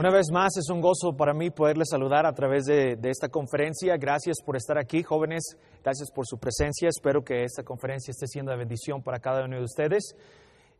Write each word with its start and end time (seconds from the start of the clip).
Una 0.00 0.10
vez 0.10 0.30
más 0.32 0.56
es 0.56 0.70
un 0.70 0.80
gozo 0.80 1.14
para 1.14 1.34
mí 1.34 1.50
poderles 1.50 1.88
saludar 1.90 2.24
a 2.24 2.32
través 2.32 2.64
de, 2.64 2.96
de, 2.96 3.10
esta 3.10 3.28
conferencia. 3.28 3.98
Gracias 3.98 4.36
por 4.42 4.56
estar 4.56 4.78
aquí, 4.78 5.02
jóvenes. 5.02 5.58
Gracias 5.84 6.10
por 6.10 6.26
su 6.26 6.38
presencia. 6.38 6.88
Espero 6.88 7.22
que 7.22 7.44
esta 7.44 7.62
conferencia 7.64 8.10
esté 8.10 8.26
siendo 8.26 8.50
de 8.50 8.56
bendición 8.56 9.02
para 9.02 9.18
cada 9.18 9.44
uno 9.44 9.58
de 9.58 9.62
ustedes. 9.62 10.16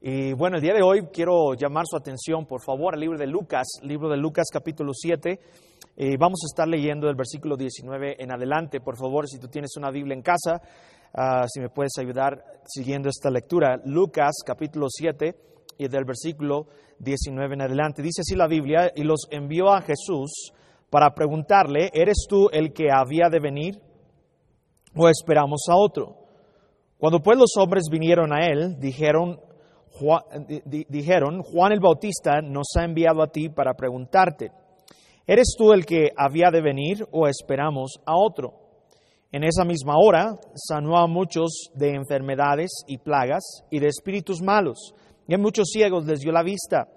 Y 0.01 0.33
bueno, 0.33 0.57
el 0.57 0.63
día 0.63 0.73
de 0.73 0.81
hoy 0.81 1.09
quiero 1.13 1.53
llamar 1.53 1.85
su 1.87 1.99
atención, 1.99 2.47
por 2.47 2.63
favor, 2.63 2.95
al 2.95 3.01
libro 3.01 3.19
de 3.19 3.27
Lucas, 3.27 3.67
libro 3.83 4.09
de 4.09 4.17
Lucas 4.17 4.47
capítulo 4.51 4.95
7. 4.95 5.39
Eh, 5.99 6.17
vamos 6.19 6.41
a 6.43 6.49
estar 6.51 6.67
leyendo 6.67 7.07
el 7.11 7.15
versículo 7.15 7.59
19 7.59 8.17
en 8.21 8.33
adelante. 8.33 8.81
Por 8.81 8.97
favor, 8.97 9.29
si 9.29 9.39
tú 9.39 9.49
tienes 9.49 9.77
una 9.77 9.91
Biblia 9.91 10.15
en 10.15 10.23
casa, 10.23 10.63
uh, 11.13 11.47
si 11.47 11.61
me 11.61 11.69
puedes 11.69 11.93
ayudar 11.99 12.43
siguiendo 12.65 13.11
esta 13.11 13.29
lectura. 13.29 13.83
Lucas 13.85 14.37
capítulo 14.47 14.87
7 14.89 15.51
y 15.79 15.89
del 15.89 16.05
versículo 16.05 16.67
19 16.99 17.55
en 17.55 17.63
adelante. 17.63 18.03
Dice 18.03 18.23
así 18.23 18.37
la 18.37 18.47
Biblia, 18.47 18.93
y 18.95 19.03
los 19.03 19.27
envió 19.31 19.71
a 19.73 19.81
Jesús 19.83 20.53
para 20.91 21.15
preguntarle, 21.15 21.91
¿eres 21.93 22.27
tú 22.29 22.49
el 22.53 22.73
que 22.73 22.91
había 22.93 23.29
de 23.31 23.41
venir 23.41 23.81
o 24.95 25.09
esperamos 25.09 25.63
a 25.71 25.77
otro? 25.77 26.17
Cuando 26.99 27.21
pues 27.21 27.39
los 27.39 27.57
hombres 27.57 27.85
vinieron 27.91 28.33
a 28.33 28.47
él, 28.47 28.79
dijeron, 28.79 29.41
Juan, 29.93 30.23
dijeron, 30.67 31.43
Juan 31.43 31.73
el 31.73 31.81
Bautista 31.81 32.41
nos 32.43 32.67
ha 32.79 32.85
enviado 32.85 33.23
a 33.23 33.29
ti 33.29 33.49
para 33.49 33.75
preguntarte, 33.75 34.53
¿eres 35.27 35.55
tú 35.57 35.73
el 35.73 35.87
que 35.87 36.11
había 36.17 36.51
de 36.51 36.61
venir 36.61 37.07
o 37.11 37.27
esperamos 37.27 38.01
a 38.05 38.17
otro? 38.17 38.55
En 39.33 39.45
esa 39.45 39.65
misma 39.65 39.95
hora 39.97 40.39
sanó 40.55 40.99
a 40.99 41.07
muchos 41.07 41.71
de 41.75 41.95
enfermedades 41.95 42.85
y 42.89 42.99
plagas 42.99 43.65
y 43.71 43.79
de 43.79 43.87
espíritus 43.87 44.43
malos 44.43 44.93
y 45.29 45.37
muchos 45.37 45.69
ciegos 45.73 46.07
les 46.07 46.21
dio 46.21 46.33
la 46.33 46.43
vista. 46.43 46.89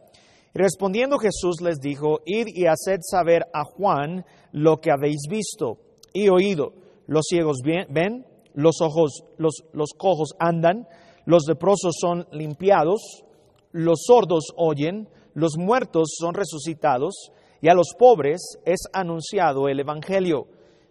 Y 0.53 0.59
respondiendo 0.59 1.17
Jesús 1.17 1.61
les 1.61 1.79
dijo, 1.79 2.19
id 2.25 2.47
y 2.47 2.65
haced 2.65 2.99
saber 3.01 3.43
a 3.53 3.63
Juan 3.63 4.25
lo 4.51 4.79
que 4.79 4.91
habéis 4.91 5.27
visto 5.29 5.77
y 6.13 6.29
oído. 6.29 6.73
Los 7.07 7.25
ciegos 7.27 7.57
ven, 7.63 8.25
los 8.53 8.81
ojos, 8.81 9.23
los, 9.37 9.63
los 9.73 9.89
cojos 9.97 10.33
andan, 10.39 10.87
los 11.25 11.43
leprosos 11.47 11.95
son 11.99 12.27
limpiados, 12.31 13.23
los 13.71 14.03
sordos 14.05 14.45
oyen, 14.55 15.09
los 15.33 15.57
muertos 15.57 16.13
son 16.17 16.33
resucitados, 16.33 17.31
y 17.61 17.69
a 17.69 17.73
los 17.73 17.93
pobres 17.97 18.57
es 18.65 18.81
anunciado 18.93 19.69
el 19.69 19.79
Evangelio. 19.79 20.47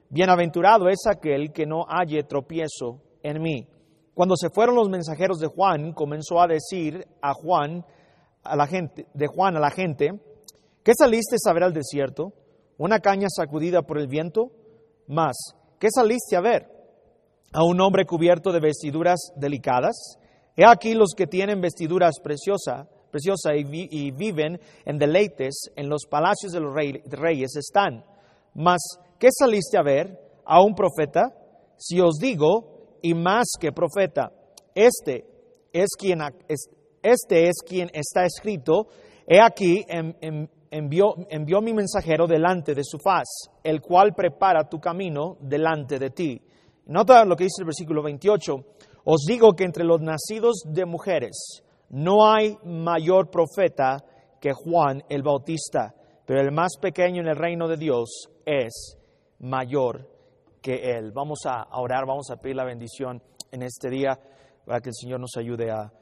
Bienaventurado 0.08 0.88
es 0.88 1.06
aquel 1.06 1.52
que 1.52 1.66
no 1.66 1.84
halle 1.86 2.22
tropiezo 2.24 3.00
en 3.22 3.40
mí. 3.40 3.66
Cuando 4.14 4.36
se 4.36 4.50
fueron 4.50 4.76
los 4.76 4.88
mensajeros 4.88 5.38
de 5.38 5.46
Juan, 5.46 5.92
comenzó 5.92 6.40
a 6.40 6.46
decir 6.46 7.06
a 7.20 7.32
Juan, 7.32 7.84
a 8.42 8.56
la 8.56 8.66
gente, 8.66 9.06
de 9.14 9.26
Juan 9.26 9.56
a 9.56 9.60
la 9.60 9.70
gente, 9.70 10.10
¿qué 10.82 10.92
saliste 10.98 11.36
a 11.48 11.52
ver 11.52 11.64
al 11.64 11.72
desierto? 11.72 12.32
¿Una 12.78 12.98
caña 12.98 13.28
sacudida 13.28 13.82
por 13.82 13.98
el 13.98 14.08
viento? 14.08 14.50
Más, 15.06 15.36
¿qué 15.78 15.88
saliste 15.90 16.36
a 16.36 16.40
ver? 16.40 16.68
¿A 17.52 17.64
un 17.64 17.80
hombre 17.80 18.04
cubierto 18.04 18.52
de 18.52 18.60
vestiduras 18.60 19.32
delicadas? 19.36 20.18
He 20.56 20.66
aquí 20.66 20.94
los 20.94 21.14
que 21.16 21.26
tienen 21.26 21.60
vestiduras 21.60 22.20
preciosas 22.22 22.88
preciosa 23.12 23.54
y, 23.54 23.64
vi, 23.64 23.86
y, 23.90 24.10
viven 24.10 24.58
en 24.86 24.98
deleites 24.98 25.70
en 25.76 25.88
los 25.88 26.06
palacios 26.06 26.50
de 26.50 26.60
los 26.60 26.74
rey, 26.74 27.00
reyes 27.06 27.54
están. 27.56 28.04
Mas, 28.54 28.80
¿qué 29.18 29.28
saliste 29.30 29.78
a 29.78 29.82
ver? 29.82 30.18
¿A 30.44 30.62
un 30.62 30.74
profeta? 30.74 31.32
Si 31.76 32.00
os 32.00 32.16
digo, 32.18 32.71
y 33.02 33.14
más 33.14 33.46
que 33.60 33.72
profeta. 33.72 34.32
Este 34.74 35.24
es 35.72 35.90
quien, 35.98 36.20
este 37.02 37.48
es 37.48 37.56
quien 37.66 37.90
está 37.92 38.24
escrito, 38.24 38.86
he 39.26 39.40
aquí 39.40 39.84
envió, 40.70 41.14
envió 41.28 41.60
mi 41.60 41.74
mensajero 41.74 42.26
delante 42.26 42.74
de 42.74 42.84
su 42.84 42.98
faz, 42.98 43.50
el 43.62 43.80
cual 43.80 44.14
prepara 44.14 44.68
tu 44.68 44.78
camino 44.78 45.36
delante 45.40 45.98
de 45.98 46.10
ti. 46.10 46.40
Nota 46.86 47.24
lo 47.24 47.36
que 47.36 47.44
dice 47.44 47.62
el 47.62 47.66
versículo 47.66 48.02
28. 48.02 48.56
Os 49.04 49.24
digo 49.26 49.52
que 49.52 49.64
entre 49.64 49.84
los 49.84 50.00
nacidos 50.00 50.62
de 50.66 50.86
mujeres 50.86 51.62
no 51.90 52.26
hay 52.26 52.56
mayor 52.64 53.30
profeta 53.30 54.04
que 54.40 54.52
Juan 54.52 55.02
el 55.08 55.22
Bautista, 55.22 55.94
pero 56.24 56.40
el 56.40 56.52
más 56.52 56.76
pequeño 56.80 57.20
en 57.20 57.28
el 57.28 57.36
reino 57.36 57.68
de 57.68 57.76
Dios 57.76 58.28
es 58.46 58.96
mayor 59.38 60.08
que 60.62 60.96
Él. 60.96 61.12
Vamos 61.12 61.40
a 61.44 61.66
orar, 61.78 62.06
vamos 62.06 62.30
a 62.30 62.36
pedir 62.36 62.56
la 62.56 62.64
bendición 62.64 63.22
en 63.50 63.62
este 63.62 63.90
día 63.90 64.18
para 64.64 64.80
que 64.80 64.90
el 64.90 64.94
Señor 64.94 65.20
nos 65.20 65.36
ayude 65.36 65.70
a, 65.70 65.92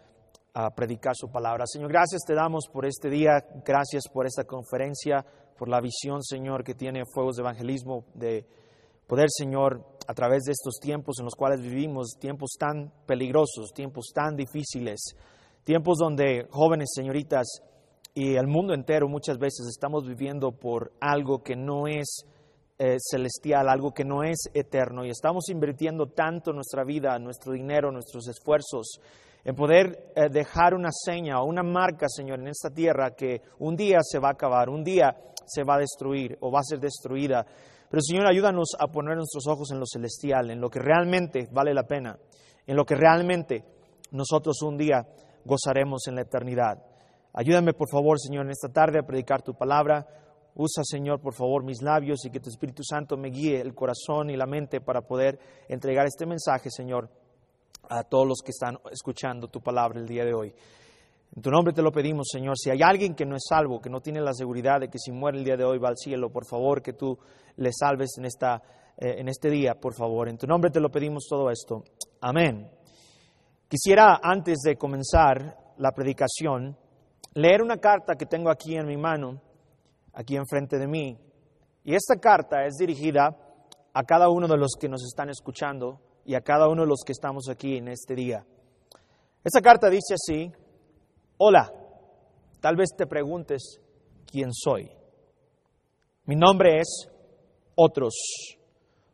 predicar 0.76 1.15
su 1.15 1.31
palabra. 1.31 1.65
Señor, 1.65 1.91
gracias 1.91 2.22
te 2.26 2.34
damos 2.34 2.66
por 2.72 2.84
este 2.84 3.09
día, 3.09 3.38
gracias 3.65 4.03
por 4.12 4.26
esta 4.26 4.44
conferencia, 4.44 5.25
por 5.56 5.69
la 5.69 5.81
visión, 5.81 6.22
Señor, 6.22 6.65
que 6.65 6.75
tiene 6.75 7.04
Fuegos 7.15 7.37
de 7.37 7.43
Evangelismo, 7.43 8.04
de 8.15 8.44
poder, 9.06 9.28
Señor, 9.31 9.87
a 10.09 10.12
través 10.12 10.43
de 10.43 10.53
estos 10.53 10.78
tiempos 10.81 11.21
en 11.21 11.27
los 11.27 11.37
cuales 11.37 11.62
vivimos, 11.62 12.16
tiempos 12.19 12.56
tan 12.59 12.92
peligrosos, 13.06 13.72
tiempos 13.72 14.10
tan 14.12 14.34
difíciles, 14.34 15.15
tiempos 15.62 15.98
donde 15.98 16.48
jóvenes, 16.50 16.91
señoritas, 16.92 17.47
y 18.12 18.34
el 18.34 18.48
mundo 18.48 18.75
entero 18.75 19.09
muchas 19.09 19.38
veces 19.38 19.69
estamos 19.69 20.04
viviendo 20.04 20.50
por 20.50 20.92
algo 21.00 21.42
que 21.44 21.54
no 21.54 21.87
es 21.87 22.27
eh, 22.82 22.96
celestial, 22.98 23.68
algo 23.68 23.92
que 23.92 24.06
no 24.06 24.22
es 24.22 24.48
eterno. 24.54 25.04
Y 25.04 25.10
estamos 25.10 25.50
invirtiendo 25.50 26.06
tanto 26.06 26.50
nuestra 26.50 26.82
vida, 26.82 27.18
nuestro 27.18 27.52
dinero, 27.52 27.92
nuestros 27.92 28.26
esfuerzos 28.26 28.98
en 29.44 29.54
poder 29.54 30.12
eh, 30.16 30.30
dejar 30.30 30.72
una 30.72 30.88
seña 30.91 31.42
o 31.42 31.44
una 31.44 31.62
marca, 31.62 32.06
Señor, 32.08 32.41
en 32.41 32.48
esta 32.48 32.70
tierra 32.70 33.10
que 33.14 33.42
un 33.58 33.76
día 33.76 33.98
se 34.00 34.18
va 34.18 34.28
a 34.28 34.32
acabar, 34.32 34.70
un 34.70 34.82
día 34.82 35.14
se 35.44 35.62
va 35.62 35.74
a 35.74 35.80
destruir 35.80 36.38
o 36.41 36.50
va 36.50 36.60
a 36.60 36.64
ser 36.64 36.78
destruida. 36.78 37.44
Pero 37.91 38.00
Señor, 38.00 38.26
ayúdanos 38.26 38.70
a 38.78 38.86
poner 38.86 39.14
nuestros 39.14 39.47
ojos 39.47 39.70
en 39.72 39.78
lo 39.78 39.84
celestial, 39.84 40.50
en 40.50 40.58
lo 40.58 40.70
que 40.70 40.78
realmente 40.78 41.48
vale 41.52 41.74
la 41.74 41.84
pena, 41.84 42.18
en 42.66 42.76
lo 42.76 42.86
que 42.86 42.94
realmente 42.94 43.62
nosotros 44.12 44.62
un 44.62 44.78
día 44.78 45.06
gozaremos 45.44 46.06
en 46.08 46.14
la 46.14 46.22
eternidad. 46.22 46.78
Ayúdame, 47.34 47.74
por 47.74 47.91
favor, 47.91 48.18
Señor, 48.18 48.47
en 48.47 48.52
esta 48.52 48.68
tarde 48.68 49.00
a 49.00 49.06
predicar 49.06 49.42
tu 49.42 49.54
palabra. 49.54 50.06
Usa, 50.55 50.83
Señor, 50.84 51.21
por 51.21 51.34
favor, 51.34 51.65
mis 51.65 51.83
labios 51.83 52.25
y 52.25 52.31
que 52.31 52.41
tu 52.41 52.50
Espíritu 52.50 52.83
Santo 52.83 53.16
me 53.16 53.31
guíe 53.31 53.61
el 53.61 53.75
corazón 53.75 54.31
y 54.31 54.37
la 54.37 54.47
mente 54.47 54.81
para 54.81 55.03
poder 55.03 55.38
entregar 55.69 56.06
este 56.06 56.27
mensaje, 56.27 56.71
Señor, 56.71 57.09
a 57.88 58.03
todos 58.05 58.27
los 58.27 58.41
que 58.44 58.50
están 58.50 58.78
escuchando 58.91 59.49
tu 59.49 59.60
palabra 59.60 60.00
el 60.00 60.06
día 60.06 60.25
de 60.25 60.34
hoy. 60.34 60.55
En 61.34 61.43
tu 61.43 61.50
nombre 61.50 61.72
te 61.72 61.83
lo 61.83 61.93
pedimos, 61.93 62.28
Señor. 62.31 62.59
Si 62.59 62.71
hay 62.71 62.83
alguien 62.83 63.15
que 63.15 63.25
no 63.25 63.37
es 63.37 63.44
salvo, 63.49 63.81
que 63.81 63.89
no 63.89 64.00
tiene 64.00 64.21
la 64.21 64.34
seguridad 64.34 64.81
de 64.81 64.89
que 64.89 64.99
si 64.99 65.12
muere 65.12 65.39
el 65.39 65.44
día 65.44 65.56
de 65.56 65.65
hoy 65.65 65.78
va 65.78 65.89
al 65.89 65.97
cielo, 65.97 66.31
por 66.31 66.44
favor, 66.44 66.83
que 66.83 66.93
tú 66.93 67.16
le 67.56 67.71
salves 67.72 68.19
en, 68.19 68.25
esta, 68.25 68.60
eh, 68.97 69.15
en 69.19 69.28
este 69.28 69.49
día, 69.49 69.75
por 69.75 69.94
favor. 69.94 70.28
En 70.28 70.37
tu 70.37 70.49
nombre 70.49 70.71
te 70.71 70.81
lo 70.81 70.91
pedimos 70.91 71.27
todo 71.28 71.49
esto. 71.50 71.84
Amén. 72.21 72.69
Quisiera, 73.69 74.19
antes 74.21 74.59
de 74.65 74.77
comenzar 74.77 75.56
la 75.78 75.93
predicación, 75.93 76.77
leer 77.34 77.62
una 77.62 77.77
carta 77.77 78.16
que 78.16 78.27
tengo 78.27 78.50
aquí 78.50 78.75
en 78.75 78.87
mi 78.87 78.97
mano 78.97 79.41
aquí 80.20 80.36
enfrente 80.36 80.78
de 80.78 80.86
mí. 80.86 81.19
Y 81.82 81.94
esta 81.94 82.16
carta 82.16 82.66
es 82.66 82.76
dirigida 82.76 83.36
a 83.92 84.03
cada 84.04 84.28
uno 84.28 84.47
de 84.47 84.56
los 84.56 84.72
que 84.78 84.88
nos 84.88 85.03
están 85.03 85.31
escuchando 85.31 85.98
y 86.25 86.34
a 86.34 86.42
cada 86.42 86.69
uno 86.69 86.82
de 86.82 86.88
los 86.88 87.03
que 87.04 87.12
estamos 87.12 87.48
aquí 87.48 87.78
en 87.78 87.88
este 87.88 88.14
día. 88.14 88.44
Esta 89.42 89.62
carta 89.62 89.88
dice 89.88 90.14
así, 90.14 90.53
hola, 91.38 91.72
tal 92.60 92.76
vez 92.76 92.91
te 92.97 93.06
preguntes 93.06 93.80
quién 94.30 94.53
soy. 94.53 94.91
Mi 96.26 96.36
nombre 96.36 96.80
es 96.80 97.09
otros. 97.75 98.14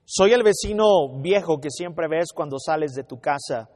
Soy 0.04 0.32
el 0.32 0.42
vecino 0.42 1.20
viejo 1.20 1.58
que 1.60 1.70
siempre 1.70 2.08
ves 2.08 2.32
cuando 2.34 2.58
sales 2.58 2.92
de 2.92 3.04
tu 3.04 3.20
casa. 3.20 3.70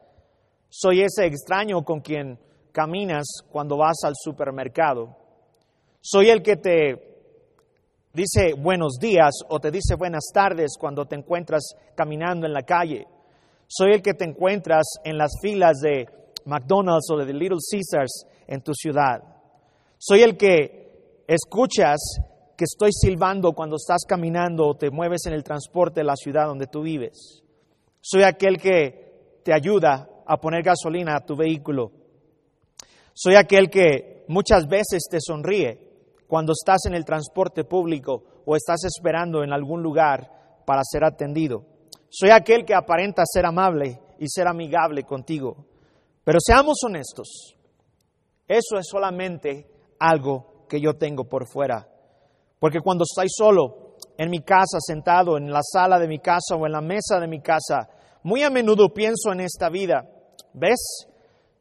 Soy 0.69 1.03
ese 1.03 1.27
extraño 1.27 1.85
con 1.85 2.01
quien 2.01 2.39
caminas 2.73 3.27
cuando 3.51 3.77
vas 3.77 3.99
al 4.05 4.15
supermercado. 4.17 5.17
Soy 6.01 6.31
el 6.31 6.43
que 6.43 6.57
te 6.57 7.10
dice 8.13 8.55
buenos 8.55 8.99
días 8.99 9.33
o 9.49 9.61
te 9.61 9.71
dice 9.71 9.95
buenas 9.95 10.31
tardes 10.33 10.73
cuando 10.79 11.07
te 11.07 11.17
encuentras 11.17 11.75
caminando 11.95 12.47
en 12.47 12.53
la 12.53 12.63
calle. 12.63 13.07
Soy 13.67 13.93
el 13.93 14.03
que 14.03 14.15
te 14.15 14.25
encuentras 14.25 14.85
en 15.05 15.17
las 15.17 15.33
filas 15.41 15.79
de 15.81 16.09
McDonald's 16.45 17.11
o 17.11 17.17
de 17.17 17.33
Little 17.33 17.59
Caesars 17.71 18.27
en 18.47 18.63
tu 18.63 18.75
ciudad. 18.75 19.23
Soy 19.99 20.23
el 20.23 20.37
que 20.37 21.25
escuchas 21.29 22.01
que 22.57 22.65
estoy 22.65 22.91
silbando 22.93 23.53
cuando 23.53 23.77
estás 23.77 24.05
caminando 24.07 24.67
o 24.67 24.75
te 24.75 24.91
mueves 24.91 25.27
en 25.27 25.33
el 25.33 25.45
transporte 25.45 26.01
de 26.01 26.05
la 26.05 26.17
ciudad 26.17 26.47
donde 26.47 26.67
tú 26.67 26.83
vives. 26.83 27.43
Soy 28.01 28.23
aquel 28.23 28.59
que 28.59 29.41
te 29.45 29.55
ayuda 29.55 30.09
a 30.27 30.37
poner 30.39 30.63
gasolina 30.63 31.17
a 31.17 31.25
tu 31.25 31.37
vehículo. 31.37 31.93
Soy 33.15 33.35
aquel 33.35 33.71
que 33.71 34.25
muchas 34.29 34.67
veces 34.67 35.05
te 35.11 35.19
sonríe 35.21 35.90
cuando 36.31 36.53
estás 36.53 36.87
en 36.87 36.95
el 36.95 37.05
transporte 37.05 37.65
público 37.65 38.23
o 38.47 38.55
estás 38.55 38.85
esperando 38.85 39.43
en 39.43 39.53
algún 39.53 39.83
lugar 39.83 40.63
para 40.65 40.83
ser 40.85 41.03
atendido. 41.03 41.65
Soy 42.09 42.31
aquel 42.31 42.65
que 42.65 42.73
aparenta 42.73 43.25
ser 43.27 43.47
amable 43.47 44.01
y 44.17 44.29
ser 44.29 44.47
amigable 44.47 45.03
contigo. 45.03 45.67
Pero 46.23 46.39
seamos 46.41 46.79
honestos, 46.87 47.57
eso 48.47 48.79
es 48.79 48.87
solamente 48.89 49.67
algo 49.99 50.67
que 50.69 50.81
yo 50.81 50.95
tengo 50.95 51.25
por 51.25 51.49
fuera. 51.49 51.89
Porque 52.61 52.79
cuando 52.79 53.03
estoy 53.03 53.27
solo 53.29 53.97
en 54.17 54.31
mi 54.31 54.43
casa, 54.43 54.79
sentado 54.79 55.37
en 55.37 55.51
la 55.51 55.63
sala 55.65 55.99
de 55.99 56.07
mi 56.07 56.21
casa 56.21 56.55
o 56.55 56.65
en 56.65 56.71
la 56.71 56.81
mesa 56.81 57.19
de 57.19 57.27
mi 57.27 57.41
casa, 57.41 57.89
muy 58.23 58.45
a 58.45 58.51
menudo 58.51 58.95
pienso 58.95 59.33
en 59.33 59.41
esta 59.41 59.69
vida. 59.69 60.09
¿Ves? 60.53 61.09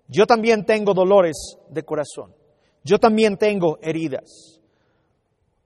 Yo 0.08 0.28
también 0.28 0.64
tengo 0.64 0.94
dolores 0.94 1.58
de 1.70 1.82
corazón. 1.82 2.36
Yo 2.84 3.00
también 3.00 3.38
tengo 3.38 3.80
heridas. 3.82 4.59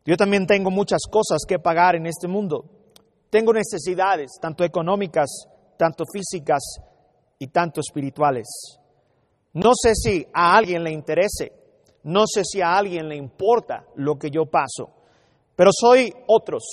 Yo 0.06 0.18
también 0.18 0.46
tengo 0.46 0.70
muchas 0.70 1.02
cosas 1.10 1.40
que 1.48 1.60
pagar 1.60 1.96
en 1.96 2.06
este 2.06 2.28
mundo. 2.28 2.66
Tengo 3.30 3.54
necesidades, 3.54 4.32
tanto 4.42 4.64
económicas, 4.64 5.48
tanto 5.78 6.04
físicas 6.12 6.62
y 7.40 7.48
tanto 7.48 7.80
espirituales. 7.80 8.48
No 9.54 9.72
sé 9.76 9.96
si 9.96 10.28
a 10.34 10.58
alguien 10.58 10.84
le 10.84 10.92
interese, 10.92 11.52
no 12.04 12.26
sé 12.28 12.44
si 12.44 12.62
a 12.62 12.76
alguien 12.76 13.08
le 13.08 13.16
importa 13.16 13.86
lo 13.96 14.18
que 14.18 14.30
yo 14.30 14.46
paso, 14.46 14.90
pero 15.56 15.72
soy 15.72 16.14
otros. 16.28 16.64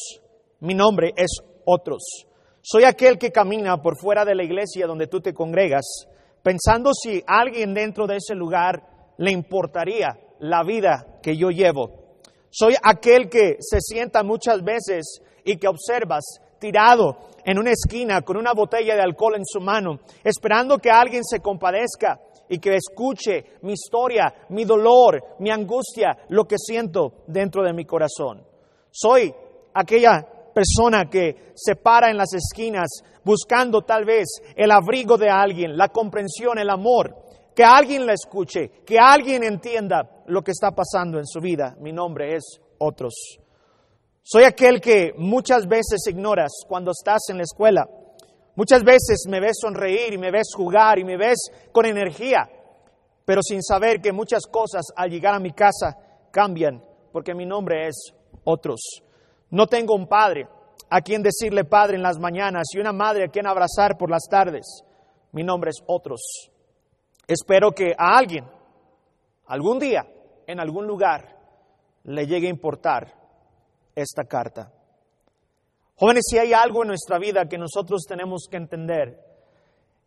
Mi 0.61 0.75
nombre 0.75 1.13
es 1.17 1.31
otros. 1.65 2.27
Soy 2.63 2.85
aquel 2.85 3.17
que 3.17 3.31
camina 3.31 3.81
por 3.81 3.97
fuera 3.97 4.25
de 4.25 4.35
la 4.35 4.45
iglesia 4.45 4.87
donde 4.87 5.07
tú 5.07 5.21
te 5.21 5.33
congregas, 5.33 6.07
pensando 6.43 6.93
si 6.93 7.23
a 7.27 7.41
alguien 7.41 7.73
dentro 7.75 8.07
de 8.07 8.17
ese 8.17 8.35
lugar 8.35 9.15
le 9.19 9.31
importaría 9.31 10.19
la 10.41 10.63
vida 10.65 11.19
que 11.23 11.37
yo 11.37 11.51
llevo. 11.51 12.00
Soy 12.51 12.75
aquel 12.83 13.29
que 13.29 13.57
se 13.61 13.81
sienta 13.81 14.23
muchas 14.23 14.63
veces 14.63 15.23
y 15.45 15.57
que 15.57 15.69
observas 15.69 16.25
tirado 16.59 17.17
en 17.45 17.59
una 17.59 17.71
esquina 17.71 18.23
con 18.23 18.37
una 18.37 18.53
botella 18.53 18.95
de 18.95 19.03
alcohol 19.03 19.37
en 19.37 19.47
su 19.47 19.61
mano, 19.61 20.01
esperando 20.23 20.79
que 20.79 20.91
alguien 20.91 21.25
se 21.25 21.41
compadezca 21.41 22.21
y 22.49 22.59
que 22.59 22.75
escuche 22.75 23.59
mi 23.63 23.73
historia, 23.73 24.47
mi 24.51 24.65
dolor, 24.65 25.37
mi 25.39 25.51
angustia, 25.51 26.19
lo 26.29 26.45
que 26.45 26.57
siento 26.59 27.23
dentro 27.27 27.63
de 27.63 27.73
mi 27.73 27.85
corazón. 27.85 28.45
Soy 28.91 29.33
aquella 29.73 30.27
persona 30.53 31.09
que 31.09 31.53
se 31.55 31.77
para 31.77 32.11
en 32.11 32.17
las 32.17 32.35
esquinas 32.35 32.89
buscando 33.25 33.83
tal 33.83 34.05
vez 34.05 34.27
el 34.57 34.71
abrigo 34.73 35.17
de 35.17 35.31
alguien, 35.31 35.77
la 35.77 35.89
comprensión, 35.89 36.59
el 36.59 36.71
amor, 36.71 37.15
que 37.55 37.65
alguien 37.65 38.07
la 38.07 38.15
escuche, 38.15 38.71
que 38.87 38.99
alguien 38.99 39.43
entienda 39.43 40.23
lo 40.27 40.43
que 40.43 40.53
está 40.53 40.71
pasando 40.71 41.19
en 41.19 41.27
su 41.27 41.41
vida. 41.41 41.77
Mi 41.81 41.93
nombre 41.93 42.37
es 42.37 42.61
otros. 42.79 43.39
Soy 44.23 44.45
aquel 44.45 44.81
que 44.81 45.13
muchas 45.17 45.67
veces 45.67 46.07
ignoras 46.09 46.51
cuando 46.69 46.93
estás 46.93 47.23
en 47.31 47.39
la 47.39 47.45
escuela. 47.45 47.89
Muchas 48.57 48.85
veces 48.85 49.27
me 49.29 49.41
ves 49.41 49.59
sonreír 49.61 50.13
y 50.13 50.19
me 50.19 50.31
ves 50.31 50.49
jugar 50.55 50.99
y 50.99 51.05
me 51.05 51.17
ves 51.17 51.51
con 51.73 51.87
energía, 51.87 52.49
pero 53.25 53.43
sin 53.43 53.63
saber 53.63 54.01
que 54.01 54.13
muchas 54.13 54.47
cosas 54.47 54.87
al 54.95 55.11
llegar 55.11 55.35
a 55.35 55.41
mi 55.41 55.53
casa 55.53 55.97
cambian, 56.31 56.83
porque 57.13 57.35
mi 57.35 57.47
nombre 57.47 57.89
es 57.89 58.13
otros. 58.45 59.03
No 59.51 59.67
tengo 59.67 59.95
un 59.95 60.07
padre 60.07 60.47
a 60.91 61.01
quien 61.01 61.23
decirle 61.23 61.65
padre 61.65 61.97
en 61.97 62.03
las 62.03 62.19
mañanas 62.19 62.69
y 62.75 62.79
una 62.79 62.93
madre 62.93 63.25
a 63.25 63.29
quien 63.29 63.47
abrazar 63.47 63.97
por 63.97 64.11
las 64.11 64.29
tardes. 64.29 64.83
Mi 65.33 65.43
nombre 65.43 65.71
es 65.71 65.83
otros. 65.87 66.51
Espero 67.31 67.71
que 67.71 67.95
a 67.97 68.19
alguien, 68.19 68.45
algún 69.47 69.79
día, 69.79 70.05
en 70.49 70.59
algún 70.59 70.85
lugar, 70.85 71.39
le 72.03 72.27
llegue 72.27 72.49
a 72.49 72.51
importar 72.51 73.15
esta 73.95 74.25
carta. 74.25 74.73
Jóvenes, 75.95 76.25
si 76.29 76.39
hay 76.39 76.53
algo 76.53 76.83
en 76.83 76.89
nuestra 76.89 77.21
vida 77.21 77.49
que 77.49 77.57
nosotros 77.57 78.03
tenemos 78.09 78.49
que 78.51 78.57
entender, 78.57 79.17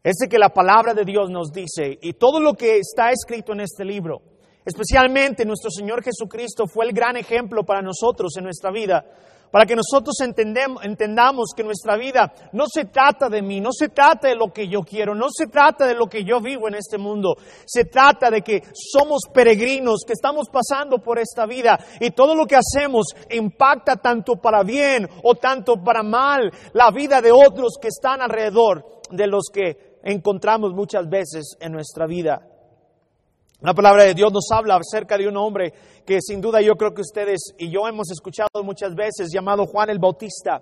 es 0.04 0.18
de 0.18 0.28
que 0.28 0.38
la 0.38 0.50
palabra 0.50 0.94
de 0.94 1.06
Dios 1.06 1.30
nos 1.30 1.54
dice, 1.54 1.98
y 2.02 2.12
todo 2.12 2.42
lo 2.42 2.56
que 2.56 2.78
está 2.80 3.12
escrito 3.12 3.54
en 3.54 3.62
este 3.62 3.86
libro, 3.86 4.22
especialmente 4.66 5.46
nuestro 5.46 5.72
Señor 5.72 6.04
Jesucristo 6.04 6.66
fue 6.68 6.88
el 6.88 6.92
gran 6.92 7.16
ejemplo 7.16 7.64
para 7.64 7.82
nosotros 7.82 8.36
en 8.36 8.44
nuestra 8.44 8.70
vida, 8.70 9.06
para 9.54 9.68
que 9.68 9.76
nosotros 9.76 10.16
entendamos 10.20 11.50
que 11.56 11.64
nuestra 11.64 11.96
vida 11.96 12.34
no 12.54 12.66
se 12.66 12.86
trata 12.86 13.30
de 13.30 13.44
mí, 13.44 13.62
no 13.62 13.70
se 13.72 13.90
trata 13.90 14.28
de 14.28 14.36
lo 14.36 14.52
que 14.52 14.68
yo 14.68 14.82
quiero, 14.82 15.14
no 15.14 15.28
se 15.30 15.46
trata 15.46 15.86
de 15.86 15.94
lo 15.94 16.08
que 16.08 16.24
yo 16.24 16.42
vivo 16.42 16.68
en 16.68 16.74
este 16.74 16.98
mundo, 16.98 17.36
se 17.64 17.86
trata 17.86 18.32
de 18.32 18.42
que 18.42 18.64
somos 18.74 19.26
peregrinos, 19.32 20.06
que 20.08 20.14
estamos 20.14 20.48
pasando 20.52 20.98
por 21.04 21.20
esta 21.20 21.46
vida 21.46 21.80
y 22.00 22.10
todo 22.10 22.34
lo 22.34 22.48
que 22.48 22.56
hacemos 22.56 23.14
impacta 23.30 23.98
tanto 23.98 24.38
para 24.38 24.64
bien 24.64 25.08
o 25.22 25.36
tanto 25.36 25.76
para 25.76 26.02
mal 26.02 26.52
la 26.74 26.90
vida 26.90 27.22
de 27.22 27.32
otros 27.32 27.78
que 27.80 27.90
están 27.90 28.24
alrededor 28.24 28.84
de 29.12 29.28
los 29.28 29.52
que 29.54 30.00
encontramos 30.04 30.74
muchas 30.74 31.08
veces 31.08 31.58
en 31.60 31.74
nuestra 31.74 32.08
vida. 32.08 32.53
La 33.64 33.74
palabra 33.74 34.04
de 34.04 34.14
Dios 34.14 34.30
nos 34.34 34.52
habla 34.52 34.76
acerca 34.76 35.18
de 35.18 35.26
un 35.26 35.38
hombre 35.38 35.74
que 36.06 36.20
sin 36.20 36.42
duda 36.42 36.60
yo 36.60 36.76
creo 36.76 36.94
que 36.94 37.00
ustedes 37.00 37.54
y 37.58 37.72
yo 37.72 37.88
hemos 37.88 38.12
escuchado 38.12 38.62
muchas 38.62 38.94
veces, 38.94 39.30
llamado 39.34 39.66
Juan 39.66 39.90
el 39.90 40.00
Bautista. 40.00 40.62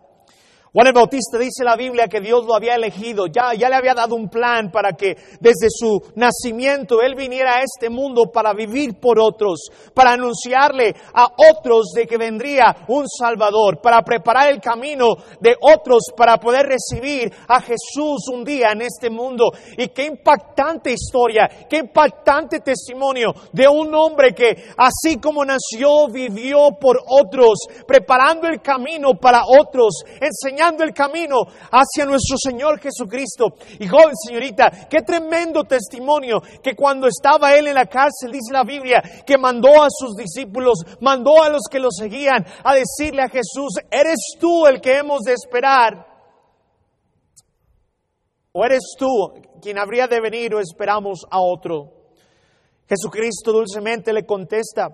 Juan 0.73 0.87
el 0.87 0.93
Bautista 0.93 1.37
dice 1.37 1.65
la 1.65 1.75
Biblia 1.75 2.07
que 2.07 2.21
Dios 2.21 2.45
lo 2.45 2.55
había 2.55 2.75
elegido, 2.75 3.27
ya, 3.27 3.53
ya 3.53 3.67
le 3.67 3.75
había 3.75 3.93
dado 3.93 4.15
un 4.15 4.29
plan 4.29 4.71
para 4.71 4.93
que 4.93 5.17
desde 5.41 5.67
su 5.69 6.01
nacimiento 6.15 7.01
Él 7.01 7.13
viniera 7.13 7.57
a 7.57 7.61
este 7.61 7.89
mundo 7.89 8.31
para 8.31 8.53
vivir 8.53 8.97
por 8.97 9.19
otros, 9.19 9.67
para 9.93 10.13
anunciarle 10.13 10.95
a 11.13 11.27
otros 11.51 11.91
de 11.93 12.07
que 12.07 12.15
vendría 12.15 12.85
un 12.87 13.05
Salvador, 13.05 13.81
para 13.81 14.01
preparar 14.01 14.49
el 14.49 14.61
camino 14.61 15.07
de 15.41 15.57
otros 15.59 16.03
para 16.15 16.37
poder 16.37 16.67
recibir 16.67 17.33
a 17.49 17.59
Jesús 17.59 18.29
un 18.31 18.45
día 18.45 18.71
en 18.71 18.83
este 18.83 19.09
mundo. 19.09 19.51
Y 19.77 19.89
qué 19.89 20.05
impactante 20.05 20.93
historia, 20.93 21.49
qué 21.69 21.79
impactante 21.79 22.61
testimonio 22.61 23.33
de 23.51 23.67
un 23.67 23.93
hombre 23.93 24.33
que 24.33 24.55
así 24.77 25.19
como 25.19 25.43
nació, 25.43 26.07
vivió 26.07 26.69
por 26.79 26.97
otros, 27.05 27.59
preparando 27.85 28.47
el 28.47 28.61
camino 28.61 29.15
para 29.19 29.41
otros, 29.45 30.01
enseñando 30.21 30.60
el 30.61 30.93
camino 30.93 31.37
hacia 31.71 32.05
nuestro 32.05 32.37
Señor 32.37 32.79
Jesucristo. 32.79 33.55
Y 33.79 33.87
joven 33.87 34.15
señorita, 34.15 34.87
qué 34.89 35.01
tremendo 35.01 35.63
testimonio 35.63 36.41
que 36.61 36.75
cuando 36.75 37.07
estaba 37.07 37.55
él 37.55 37.67
en 37.67 37.75
la 37.75 37.85
cárcel, 37.85 38.31
dice 38.31 38.53
la 38.53 38.63
Biblia, 38.63 39.01
que 39.25 39.37
mandó 39.37 39.83
a 39.83 39.87
sus 39.89 40.15
discípulos, 40.15 40.79
mandó 40.99 41.43
a 41.43 41.49
los 41.49 41.63
que 41.69 41.79
lo 41.79 41.89
seguían 41.91 42.45
a 42.63 42.75
decirle 42.75 43.23
a 43.23 43.29
Jesús, 43.29 43.75
¿eres 43.89 44.37
tú 44.39 44.67
el 44.67 44.79
que 44.79 44.97
hemos 44.97 45.21
de 45.21 45.33
esperar? 45.33 46.07
¿O 48.53 48.65
eres 48.65 48.95
tú 48.97 49.07
quien 49.61 49.77
habría 49.77 50.07
de 50.07 50.19
venir 50.19 50.53
o 50.53 50.59
esperamos 50.59 51.25
a 51.29 51.39
otro? 51.39 51.93
Jesucristo 52.87 53.53
dulcemente 53.53 54.11
le 54.11 54.25
contesta 54.25 54.89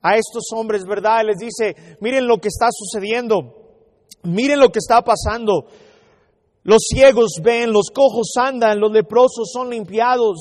a 0.00 0.16
estos 0.16 0.44
hombres, 0.54 0.84
¿verdad? 0.84 1.24
Les 1.24 1.36
dice, 1.38 1.96
miren 2.00 2.26
lo 2.26 2.38
que 2.38 2.48
está 2.48 2.68
sucediendo. 2.70 3.67
Miren 4.22 4.60
lo 4.60 4.70
que 4.70 4.78
está 4.78 5.02
pasando. 5.02 5.66
Los 6.64 6.82
ciegos 6.92 7.40
ven, 7.42 7.72
los 7.72 7.90
cojos 7.90 8.32
andan, 8.36 8.80
los 8.80 8.92
leprosos 8.92 9.50
son 9.52 9.70
limpiados, 9.70 10.38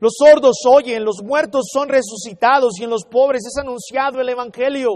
los 0.00 0.12
sordos 0.18 0.58
oyen, 0.68 1.04
los 1.04 1.22
muertos 1.22 1.68
son 1.72 1.88
resucitados 1.88 2.78
y 2.78 2.84
en 2.84 2.90
los 2.90 3.04
pobres 3.04 3.42
es 3.46 3.56
anunciado 3.56 4.20
el 4.20 4.28
Evangelio. 4.28 4.90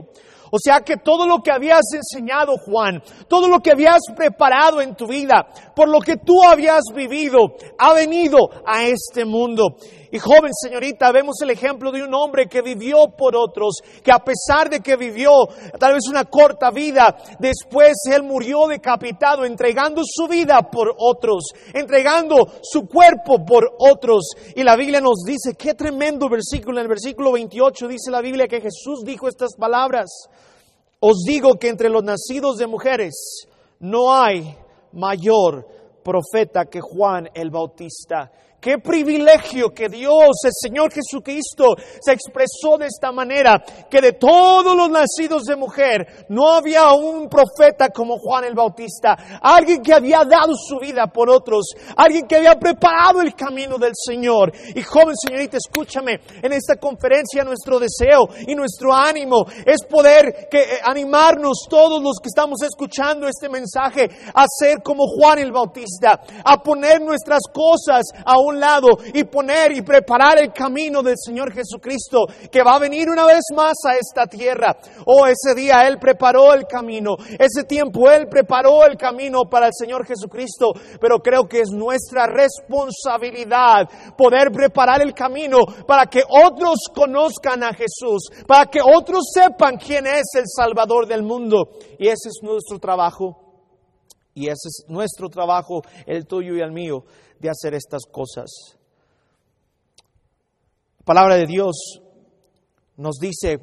O 0.50 0.58
sea 0.58 0.80
que 0.80 0.96
todo 0.96 1.26
lo 1.26 1.38
que 1.42 1.50
habías 1.50 1.84
enseñado, 1.94 2.56
Juan, 2.58 3.02
todo 3.28 3.48
lo 3.48 3.60
que 3.60 3.72
habías 3.72 4.00
preparado 4.16 4.80
en 4.80 4.94
tu 4.94 5.06
vida, 5.06 5.46
por 5.75 5.88
lo 5.88 6.00
que 6.00 6.16
tú 6.16 6.42
habías 6.42 6.82
vivido, 6.94 7.54
ha 7.78 7.92
venido 7.92 8.50
a 8.66 8.84
este 8.84 9.25
mundo. 9.25 9.76
Y 10.10 10.18
joven 10.18 10.52
señorita, 10.54 11.12
vemos 11.12 11.36
el 11.42 11.50
ejemplo 11.50 11.92
de 11.92 12.02
un 12.02 12.14
hombre 12.14 12.46
que 12.46 12.62
vivió 12.62 13.08
por 13.16 13.36
otros, 13.36 13.80
que 14.02 14.12
a 14.12 14.18
pesar 14.18 14.70
de 14.70 14.80
que 14.80 14.96
vivió 14.96 15.30
tal 15.78 15.94
vez 15.94 16.08
una 16.08 16.24
corta 16.24 16.70
vida, 16.70 17.16
después 17.38 17.98
él 18.10 18.22
murió 18.22 18.66
decapitado, 18.66 19.44
entregando 19.44 20.02
su 20.04 20.26
vida 20.28 20.62
por 20.70 20.94
otros, 20.96 21.44
entregando 21.74 22.48
su 22.62 22.86
cuerpo 22.86 23.44
por 23.44 23.70
otros. 23.78 24.30
Y 24.54 24.62
la 24.62 24.76
Biblia 24.76 25.00
nos 25.00 25.24
dice, 25.26 25.54
qué 25.56 25.74
tremendo 25.74 26.28
versículo, 26.28 26.78
en 26.78 26.82
el 26.82 26.88
versículo 26.88 27.32
28 27.32 27.88
dice 27.88 28.10
la 28.10 28.20
Biblia 28.20 28.48
que 28.48 28.60
Jesús 28.60 29.02
dijo 29.04 29.28
estas 29.28 29.54
palabras. 29.56 30.28
Os 31.00 31.22
digo 31.24 31.54
que 31.60 31.68
entre 31.68 31.88
los 31.88 32.02
nacidos 32.02 32.56
de 32.56 32.66
mujeres 32.66 33.46
no 33.78 34.12
hay 34.12 34.56
mayor 34.92 35.66
profeta 36.02 36.64
que 36.64 36.80
Juan 36.80 37.28
el 37.34 37.50
Bautista. 37.50 38.32
Qué 38.60 38.78
privilegio 38.78 39.70
que 39.70 39.88
Dios, 39.88 40.34
el 40.44 40.50
Señor 40.52 40.92
Jesucristo, 40.92 41.76
se 42.00 42.12
expresó 42.12 42.76
de 42.76 42.86
esta 42.86 43.12
manera, 43.12 43.62
que 43.88 44.00
de 44.00 44.14
todos 44.14 44.76
los 44.76 44.90
nacidos 44.90 45.44
de 45.44 45.54
mujer 45.54 46.26
no 46.28 46.54
había 46.54 46.92
un 46.92 47.28
profeta 47.28 47.90
como 47.90 48.18
Juan 48.18 48.42
el 48.42 48.56
Bautista, 48.56 49.16
alguien 49.40 49.80
que 49.80 49.94
había 49.94 50.24
dado 50.24 50.54
su 50.56 50.78
vida 50.80 51.06
por 51.06 51.30
otros, 51.30 51.66
alguien 51.96 52.26
que 52.26 52.34
había 52.34 52.56
preparado 52.56 53.20
el 53.22 53.32
camino 53.34 53.78
del 53.78 53.92
Señor. 53.94 54.52
Y 54.74 54.82
joven 54.82 55.14
señorita, 55.16 55.56
escúchame, 55.56 56.18
en 56.42 56.52
esta 56.52 56.74
conferencia 56.76 57.44
nuestro 57.44 57.78
deseo 57.78 58.28
y 58.44 58.56
nuestro 58.56 58.92
ánimo 58.92 59.46
es 59.64 59.84
poder 59.88 60.48
eh, 60.50 60.80
animarnos 60.82 61.58
todos 61.70 62.02
los 62.02 62.18
que 62.20 62.26
estamos 62.26 62.60
escuchando 62.62 63.28
este 63.28 63.48
mensaje 63.48 64.10
a 64.34 64.46
ser 64.48 64.82
como 64.82 65.04
Juan 65.06 65.38
el 65.38 65.52
Bautista, 65.52 66.20
a 66.44 66.60
poner 66.60 67.00
nuestras 67.00 67.42
cosas 67.52 68.04
a 68.24 68.48
lado 68.52 68.99
y 69.12 69.25
poner 69.25 69.73
y 69.73 69.83
preparar 69.83 70.38
el 70.38 70.52
camino 70.52 71.02
del 71.02 71.17
Señor 71.17 71.52
Jesucristo, 71.52 72.26
que 72.50 72.62
va 72.62 72.76
a 72.76 72.78
venir 72.78 73.09
una 73.11 73.26
vez 73.26 73.45
más 73.55 73.75
a 73.87 73.97
esta 73.97 74.26
tierra. 74.26 74.76
Oh, 75.07 75.26
ese 75.26 75.55
día 75.55 75.87
Él 75.88 75.99
preparó 75.99 76.55
el 76.55 76.67
camino, 76.67 77.17
ese 77.38 77.64
tiempo 77.64 78.11
Él 78.11 78.28
preparó 78.28 78.85
el 78.85 78.97
camino 78.97 79.43
para 79.50 79.67
el 79.67 79.73
Señor 79.75 80.07
Jesucristo, 80.07 80.73
pero 81.00 81.19
creo 81.19 81.49
que 81.49 81.61
es 81.61 81.71
nuestra 81.71 82.26
responsabilidad 82.26 83.88
poder 84.17 84.50
preparar 84.52 85.02
el 85.02 85.14
camino 85.14 85.59
para 85.87 86.07
que 86.07 86.23
otros 86.28 86.78
conozcan 86.95 87.62
a 87.62 87.73
Jesús, 87.73 88.31
para 88.47 88.67
que 88.67 88.81
otros 88.83 89.25
sepan 89.33 89.76
quién 89.76 90.07
es 90.07 90.35
el 90.35 90.45
Salvador 90.47 91.07
del 91.07 91.23
mundo. 91.23 91.71
Y 91.99 92.07
ese 92.07 92.28
es 92.28 92.40
nuestro 92.43 92.78
trabajo. 92.78 93.48
Y 94.38 94.47
ese 94.47 94.68
es 94.68 94.85
nuestro 94.87 95.28
trabajo, 95.28 95.83
el 96.07 96.25
tuyo 96.25 96.54
y 96.54 96.61
el 96.61 96.71
mío, 96.71 97.04
de 97.40 97.50
hacer 97.50 97.75
estas 97.75 98.02
cosas. 98.07 98.47
La 101.00 101.04
palabra 101.04 101.35
de 101.35 101.45
Dios 101.45 102.00
nos 102.99 103.16
dice 103.18 103.59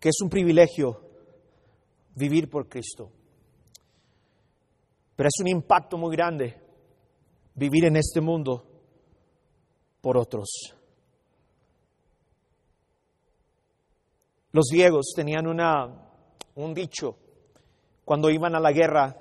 que 0.00 0.08
es 0.08 0.18
un 0.22 0.30
privilegio 0.30 0.98
vivir 2.14 2.48
por 2.48 2.70
Cristo. 2.70 3.12
Pero 5.14 5.28
es 5.28 5.38
un 5.38 5.48
impacto 5.48 5.98
muy 5.98 6.16
grande 6.16 6.58
vivir 7.54 7.84
en 7.84 7.96
este 7.96 8.22
mundo 8.22 8.64
por 10.00 10.16
otros. 10.16 10.48
Los 14.52 14.68
griegos 14.72 15.12
tenían 15.14 15.46
una, 15.46 16.08
un 16.54 16.72
dicho 16.72 17.18
cuando 18.04 18.30
iban 18.30 18.54
a 18.54 18.60
la 18.60 18.72
guerra 18.72 19.16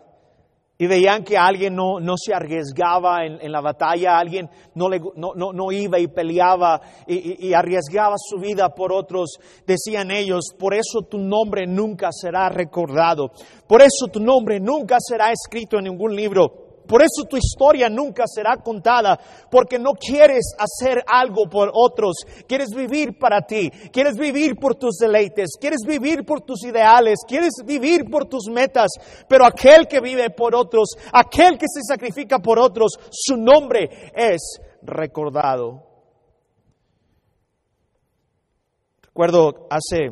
y 0.82 0.88
veían 0.88 1.24
que 1.24 1.38
alguien 1.38 1.76
no, 1.76 2.00
no 2.00 2.16
se 2.18 2.34
arriesgaba 2.34 3.24
en, 3.24 3.52
la 3.52 3.62
batalla, 3.62 4.18
alguien 4.18 4.50
no, 4.74 4.90
le, 4.90 5.00
no, 5.16 5.36
no, 5.36 5.72
iba 5.72 6.00
y 6.00 6.08
peleaba 6.08 6.82
y, 7.06 7.54
arriesgaba 7.54 8.16
su 8.18 8.40
vida 8.40 8.70
por 8.70 8.92
otros, 8.92 9.38
decían 9.68 10.10
ellos, 10.10 10.46
por 10.58 10.74
eso 10.74 11.04
tu 11.08 11.20
nombre 11.20 11.68
nunca 11.68 12.10
será 12.12 12.50
recordado, 12.50 13.30
por 13.68 13.84
eso 13.84 14.08
tu 14.12 14.20
nombre 14.20 14.60
nunca 14.60 14.98
será 15.00 15.32
escrito 15.32 15.78
en 15.78 15.84
ningún 15.84 16.16
libro. 16.16 16.61
Por 16.92 17.02
eso 17.02 17.24
tu 17.24 17.38
historia 17.38 17.88
nunca 17.88 18.26
será 18.28 18.58
contada, 18.58 19.18
porque 19.50 19.80
no 19.80 19.92
quieres 19.94 20.54
hacer 20.60 21.02
algo 21.08 21.50
por 21.50 21.72
otros, 21.74 22.18
quieres 22.46 22.68
vivir 22.76 23.18
para 23.18 23.44
ti, 23.44 23.72
quieres 23.94 24.18
vivir 24.18 24.58
por 24.58 24.76
tus 24.76 24.98
deleites, 24.98 25.52
quieres 25.58 25.84
vivir 25.88 26.26
por 26.26 26.42
tus 26.42 26.66
ideales, 26.66 27.20
quieres 27.26 27.54
vivir 27.66 28.10
por 28.12 28.26
tus 28.26 28.50
metas, 28.52 28.90
pero 29.30 29.46
aquel 29.46 29.88
que 29.88 30.02
vive 30.02 30.32
por 30.32 30.54
otros, 30.54 30.90
aquel 31.14 31.58
que 31.58 31.68
se 31.70 31.80
sacrifica 31.82 32.40
por 32.40 32.60
otros, 32.60 33.00
su 33.10 33.38
nombre 33.38 34.12
es 34.14 34.60
recordado. 34.82 35.88
Recuerdo 39.02 39.68
hace 39.70 40.10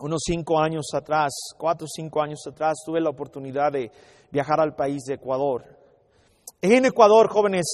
unos 0.00 0.20
cinco 0.24 0.58
años 0.58 0.86
atrás, 0.94 1.30
cuatro 1.58 1.84
o 1.84 1.88
cinco 1.88 2.22
años 2.22 2.40
atrás, 2.46 2.78
tuve 2.84 3.00
la 3.00 3.10
oportunidad 3.10 3.72
de 3.72 3.90
viajar 4.30 4.60
al 4.60 4.74
país 4.74 5.02
de 5.04 5.14
Ecuador. 5.14 5.64
En 6.62 6.84
Ecuador, 6.84 7.28
jóvenes, 7.28 7.66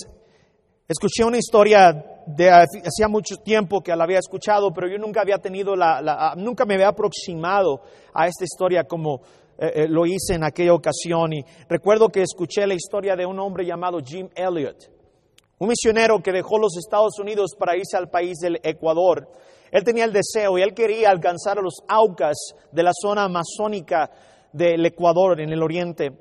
escuché 0.89 1.25
una 1.25 1.39
historia 1.39 1.93
de 2.27 2.51
hacía 2.51 3.09
mucho 3.09 3.37
tiempo 3.37 3.81
que 3.81 3.95
la 3.95 4.05
había 4.05 4.19
escuchado, 4.19 4.73
pero 4.73 4.89
yo 4.89 4.99
nunca 4.99 5.21
había 5.21 5.39
tenido 5.39 5.77
la, 5.77 6.35
nunca 6.37 6.65
me 6.65 6.75
había 6.75 6.89
aproximado 6.89 7.81
a 8.13 8.27
esta 8.27 8.45
historia 8.45 8.85
como 8.85 9.21
eh, 9.59 9.73
eh, 9.75 9.87
lo 9.89 10.05
hice 10.07 10.35
en 10.35 10.45
aquella 10.45 10.75
ocasión. 10.75 11.33
Y 11.33 11.45
recuerdo 11.69 12.09
que 12.09 12.23
escuché 12.23 12.67
la 12.67 12.75
historia 12.75 13.15
de 13.17 13.27
un 13.27 13.39
hombre 13.39 13.65
llamado 13.65 13.99
Jim 14.05 14.29
Elliot, 14.35 14.91
un 15.59 15.69
misionero 15.69 16.21
que 16.21 16.33
dejó 16.33 16.59
los 16.59 16.77
Estados 16.77 17.19
Unidos 17.19 17.53
para 17.59 17.77
irse 17.77 17.97
al 17.97 18.11
país 18.11 18.39
del 18.39 18.61
Ecuador. 18.63 19.29
Él 19.71 19.85
tenía 19.85 20.05
el 20.05 20.13
deseo 20.13 20.59
y 20.59 20.63
él 20.63 20.75
quería 20.75 21.11
alcanzar 21.11 21.59
a 21.59 21.63
los 21.63 21.83
Aucas 21.89 22.37
de 22.73 22.83
la 22.83 22.93
zona 22.93 23.25
amazónica 23.25 24.11
del 24.53 24.85
Ecuador, 24.87 25.41
en 25.41 25.51
el 25.51 25.63
oriente. 25.63 26.13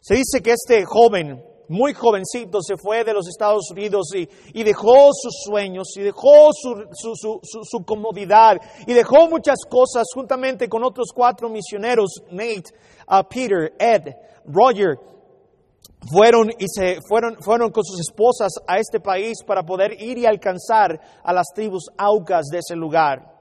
Se 0.00 0.14
dice 0.14 0.42
que 0.42 0.52
este 0.52 0.84
joven, 0.84 1.42
muy 1.68 1.94
jovencito, 1.94 2.60
se 2.60 2.76
fue 2.76 3.04
de 3.04 3.14
los 3.14 3.28
Estados 3.28 3.70
Unidos 3.70 4.08
y, 4.14 4.62
dejó 4.64 5.10
sus 5.12 5.44
sueños 5.44 5.96
y 5.96 6.00
dejó 6.00 6.50
su, 6.52 7.84
comodidad 7.86 8.56
y 8.86 8.92
dejó 8.92 9.28
muchas 9.28 9.58
cosas 9.68 10.04
juntamente 10.12 10.68
con 10.68 10.82
otros 10.84 11.08
cuatro 11.14 11.48
misioneros, 11.48 12.22
Nate, 12.30 12.64
uh, 13.08 13.22
Peter, 13.28 13.72
Ed, 13.78 14.12
Roger, 14.44 14.98
fueron 16.10 16.50
y 16.58 16.66
se 16.68 17.00
fueron, 17.06 17.36
fueron 17.42 17.70
con 17.70 17.84
sus 17.84 18.00
esposas 18.00 18.52
a 18.66 18.78
este 18.78 19.00
país 19.00 19.38
para 19.46 19.62
poder 19.62 20.00
ir 20.00 20.18
y 20.18 20.26
alcanzar 20.26 21.00
a 21.22 21.32
las 21.32 21.46
tribus 21.54 21.88
aucas 21.96 22.46
de 22.50 22.58
ese 22.58 22.76
lugar. 22.76 23.32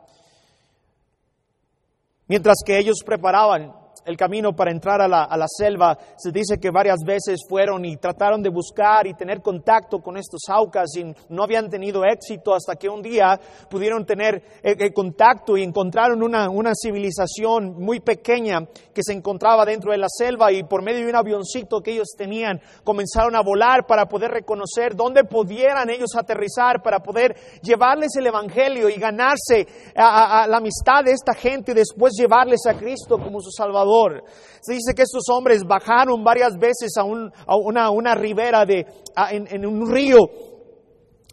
Mientras 2.27 2.57
que 2.65 2.77
ellos 2.77 2.97
preparaban 3.05 3.80
el 4.05 4.17
camino 4.17 4.53
para 4.53 4.71
entrar 4.71 5.01
a 5.01 5.07
la, 5.07 5.45
selva, 5.47 5.97
se 6.17 6.31
dice 6.31 6.57
que 6.59 6.71
varias 6.71 6.99
veces 7.05 7.41
fueron 7.47 7.85
y 7.85 7.97
trataron 7.97 8.41
de 8.41 8.49
buscar 8.49 9.05
y 9.05 9.13
tener 9.13 9.41
contacto 9.41 9.99
con 9.99 10.17
estos 10.17 10.41
aucas 10.49 10.89
y 10.97 11.03
no 11.29 11.43
habían 11.43 11.69
tenido 11.69 12.03
éxito 12.03 12.53
hasta 12.53 12.75
que 12.75 12.89
un 12.89 13.01
día 13.01 13.39
pudieron 13.69 14.05
tener 14.05 14.35
eh, 14.63 14.75
eh, 14.79 14.93
contacto 14.93 15.57
y 15.57 15.63
encontraron 15.63 16.23
una, 16.23 16.49
civilización 16.73 17.75
muy 17.77 17.99
pequeña 17.99 18.59
que 18.93 19.01
se 19.03 19.13
encontraba 19.13 19.65
dentro 19.65 19.91
de 19.91 19.97
la 19.97 20.07
selva 20.09 20.51
y 20.51 20.63
por 20.63 20.83
medio 20.83 21.03
de 21.03 21.09
un 21.09 21.15
avioncito 21.15 21.81
que 21.81 21.91
ellos 21.91 22.13
tenían 22.17 22.61
comenzaron 22.83 23.35
a 23.35 23.41
volar 23.41 23.85
para 23.85 24.05
poder 24.05 24.31
reconocer 24.31 24.95
dónde 24.95 25.25
pudieran 25.25 25.89
ellos 25.89 26.15
aterrizar, 26.15 26.81
para 26.81 26.99
poder 26.99 27.35
llevarles 27.61 28.15
el 28.17 28.27
Evangelio 28.27 28.89
y 28.89 28.95
ganarse 28.95 29.67
a 29.95 30.47
la 30.47 30.57
amistad 30.57 31.03
de 31.03 31.11
esta 31.11 31.33
gente 31.33 31.71
y 31.71 31.75
después 31.75 32.13
llevarles 32.17 32.61
a 32.67 32.73
Cristo 32.73 33.17
como 33.17 33.41
su 33.41 33.51
Salvador. 33.51 33.90
Se 34.61 34.73
dice 34.73 34.93
que 34.95 35.03
estos 35.03 35.23
hombres 35.29 35.63
bajaron 35.63 36.23
varias 36.23 36.57
veces 36.57 36.95
a, 36.97 37.03
una, 37.03 37.89
una, 37.89 38.15
ribera 38.15 38.65
de, 38.65 38.85
en 39.31 39.65
un 39.65 39.91
río 39.91 40.19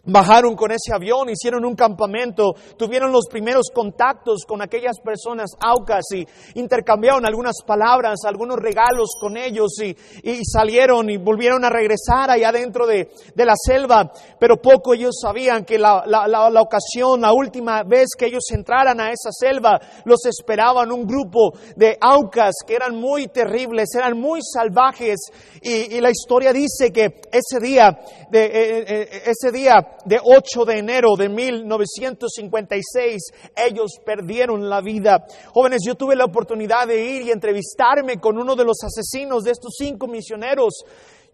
Bajaron 0.09 0.55
con 0.55 0.71
ese 0.71 0.93
avión, 0.93 1.29
hicieron 1.29 1.63
un 1.65 1.75
campamento, 1.75 2.53
tuvieron 2.77 3.11
los 3.11 3.27
primeros 3.29 3.67
contactos 3.73 4.43
con 4.47 4.61
aquellas 4.61 4.99
personas 5.03 5.51
aucas 5.59 6.03
y 6.13 6.25
intercambiaron 6.59 7.25
algunas 7.25 7.61
palabras, 7.65 8.19
algunos 8.25 8.57
regalos 8.57 9.09
con 9.19 9.37
ellos 9.37 9.71
y, 9.81 9.95
salieron 10.43 11.09
y 11.09 11.17
volvieron 11.17 11.63
a 11.63 11.69
regresar 11.69 12.31
allá 12.31 12.51
dentro 12.51 12.87
de, 12.87 13.09
la 13.35 13.53
selva. 13.55 14.11
Pero 14.39 14.57
poco 14.57 14.93
ellos 14.93 15.17
sabían 15.21 15.63
que 15.63 15.77
la, 15.77 16.03
la, 16.05 16.61
ocasión, 16.61 17.21
la 17.21 17.33
última 17.33 17.83
vez 17.83 18.09
que 18.17 18.25
ellos 18.25 18.43
entraran 18.51 18.99
a 18.99 19.11
esa 19.11 19.31
selva, 19.31 19.79
los 20.05 20.25
esperaban 20.25 20.91
un 20.91 21.05
grupo 21.05 21.51
de 21.75 21.97
aucas 22.01 22.55
que 22.65 22.75
eran 22.75 22.95
muy 22.95 23.27
terribles, 23.27 23.89
eran 23.95 24.19
muy 24.19 24.39
salvajes. 24.41 25.17
Y, 25.61 25.99
la 25.99 26.11
historia 26.11 26.53
dice 26.53 26.91
que 26.93 27.21
ese 27.31 27.59
día, 27.61 27.99
de, 28.31 28.45
eh, 28.45 28.85
eh, 28.87 29.21
ese 29.25 29.51
día 29.51 29.97
de 30.05 30.19
8 30.23 30.65
de 30.65 30.77
enero 30.77 31.15
de 31.17 31.29
1956, 31.29 33.21
ellos 33.55 33.91
perdieron 34.05 34.69
la 34.69 34.81
vida. 34.81 35.25
Jóvenes, 35.53 35.81
yo 35.85 35.95
tuve 35.95 36.15
la 36.15 36.25
oportunidad 36.25 36.87
de 36.87 37.03
ir 37.03 37.21
y 37.23 37.31
entrevistarme 37.31 38.19
con 38.19 38.37
uno 38.37 38.55
de 38.55 38.65
los 38.65 38.77
asesinos 38.83 39.43
de 39.43 39.51
estos 39.51 39.75
cinco 39.77 40.07
misioneros. 40.07 40.83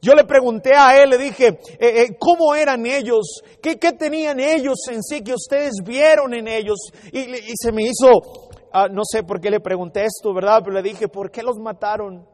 Yo 0.01 0.13
le 0.13 0.25
pregunté 0.25 0.75
a 0.75 1.01
él, 1.01 1.10
le 1.10 1.17
dije, 1.17 1.48
eh, 1.48 1.57
eh, 1.79 2.17
¿cómo 2.19 2.53
eran 2.53 2.86
ellos? 2.86 3.41
¿Qué, 3.62 3.75
tenían 3.75 4.39
ellos 4.39 4.77
en 4.91 5.01
sí 5.01 5.24
que 5.24 5.34
ustedes 5.34 5.75
vieron 5.84 6.34
en 6.34 6.48
ellos? 6.48 6.77
Y, 7.12 7.25
se 7.55 7.72
me 7.72 7.84
hizo, 7.84 8.12
ah, 8.72 8.88
no 8.88 9.01
sé 9.03 9.24
por 9.24 9.39
qué 9.39 9.50
le 9.50 9.60
pregunté 9.60 10.03
esto, 10.03 10.34
¿verdad? 10.34 10.60
Pero 10.63 10.75
le 10.75 10.84
dije, 10.84 11.07
¿por 11.07 11.31
qué 11.31 11.41
los 11.41 11.57
mataron? 11.57 12.27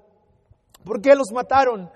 ¿Por 0.84 1.02
qué 1.02 1.16
los 1.16 1.32
mataron? 1.32 1.90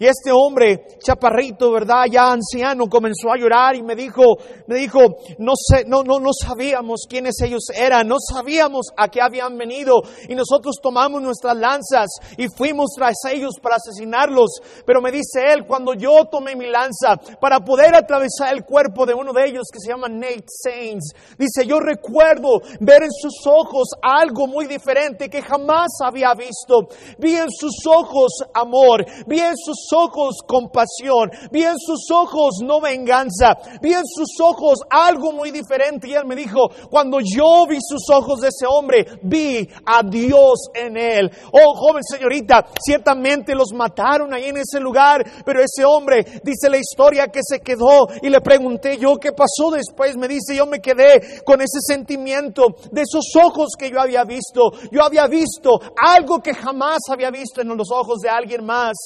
Y 0.00 0.06
este 0.06 0.32
hombre, 0.32 0.86
chaparrito, 0.98 1.70
¿verdad? 1.70 2.04
Ya 2.10 2.32
anciano, 2.32 2.86
comenzó 2.86 3.30
a 3.30 3.36
llorar 3.36 3.76
y 3.76 3.82
me 3.82 3.94
dijo, 3.94 4.22
me 4.66 4.76
dijo, 4.76 4.98
no 5.36 5.52
sé, 5.54 5.84
no, 5.86 6.02
no, 6.02 6.18
no 6.18 6.30
sabíamos 6.32 7.02
quiénes 7.06 7.34
ellos 7.42 7.64
eran, 7.74 8.08
no 8.08 8.16
sabíamos 8.18 8.86
a 8.96 9.08
qué 9.08 9.20
habían 9.20 9.58
venido. 9.58 10.00
Y 10.26 10.34
nosotros 10.34 10.76
tomamos 10.82 11.20
nuestras 11.20 11.54
lanzas 11.54 12.08
y 12.38 12.46
fuimos 12.48 12.92
tras 12.96 13.14
ellos 13.30 13.56
para 13.60 13.76
asesinarlos. 13.76 14.62
Pero 14.86 15.02
me 15.02 15.12
dice 15.12 15.52
él, 15.52 15.66
cuando 15.66 15.92
yo 15.92 16.24
tomé 16.30 16.56
mi 16.56 16.70
lanza 16.70 17.18
para 17.38 17.60
poder 17.60 17.94
atravesar 17.94 18.54
el 18.54 18.64
cuerpo 18.64 19.04
de 19.04 19.12
uno 19.12 19.34
de 19.34 19.48
ellos 19.48 19.64
que 19.70 19.80
se 19.80 19.90
llama 19.90 20.08
Nate 20.08 20.46
Saints, 20.46 21.12
dice, 21.36 21.66
yo 21.66 21.78
recuerdo 21.78 22.62
ver 22.80 23.02
en 23.02 23.12
sus 23.12 23.46
ojos 23.46 23.88
algo 24.00 24.46
muy 24.46 24.66
diferente 24.66 25.28
que 25.28 25.42
jamás 25.42 25.88
había 26.02 26.32
visto. 26.32 26.88
Vi 27.18 27.36
en 27.36 27.50
sus 27.50 27.84
ojos 27.86 28.32
amor, 28.54 29.04
vi 29.26 29.40
en 29.40 29.58
sus 29.58 29.89
ojos 29.92 30.36
compasión, 30.46 31.30
vi 31.50 31.62
en 31.62 31.78
sus 31.78 32.10
ojos 32.10 32.60
no 32.62 32.80
venganza, 32.80 33.56
vi 33.80 33.92
en 33.92 34.06
sus 34.06 34.40
ojos 34.40 34.80
algo 34.88 35.32
muy 35.32 35.50
diferente. 35.50 36.08
Y 36.08 36.14
él 36.14 36.26
me 36.26 36.36
dijo, 36.36 36.68
cuando 36.90 37.18
yo 37.20 37.66
vi 37.68 37.78
sus 37.80 38.08
ojos 38.14 38.40
de 38.40 38.48
ese 38.48 38.66
hombre, 38.66 39.06
vi 39.22 39.68
a 39.84 40.02
Dios 40.02 40.68
en 40.74 40.96
él. 40.96 41.30
Oh, 41.52 41.74
joven 41.74 42.02
señorita, 42.02 42.66
ciertamente 42.80 43.54
los 43.54 43.72
mataron 43.72 44.32
ahí 44.34 44.46
en 44.46 44.56
ese 44.56 44.80
lugar, 44.80 45.24
pero 45.44 45.60
ese 45.60 45.84
hombre, 45.84 46.24
dice 46.42 46.68
la 46.68 46.78
historia 46.78 47.28
que 47.28 47.40
se 47.42 47.60
quedó 47.60 48.08
y 48.22 48.28
le 48.28 48.40
pregunté 48.40 48.98
yo 48.98 49.16
qué 49.16 49.32
pasó 49.32 49.70
después. 49.72 50.16
Me 50.16 50.28
dice, 50.28 50.56
yo 50.56 50.66
me 50.66 50.80
quedé 50.80 51.42
con 51.44 51.60
ese 51.60 51.78
sentimiento 51.80 52.66
de 52.90 53.02
esos 53.02 53.24
ojos 53.42 53.70
que 53.78 53.90
yo 53.90 54.00
había 54.00 54.24
visto. 54.24 54.70
Yo 54.90 55.02
había 55.02 55.26
visto 55.26 55.78
algo 55.96 56.40
que 56.40 56.54
jamás 56.54 56.98
había 57.10 57.30
visto 57.30 57.60
en 57.60 57.68
los 57.76 57.90
ojos 57.90 58.20
de 58.20 58.28
alguien 58.28 58.64
más. 58.64 58.96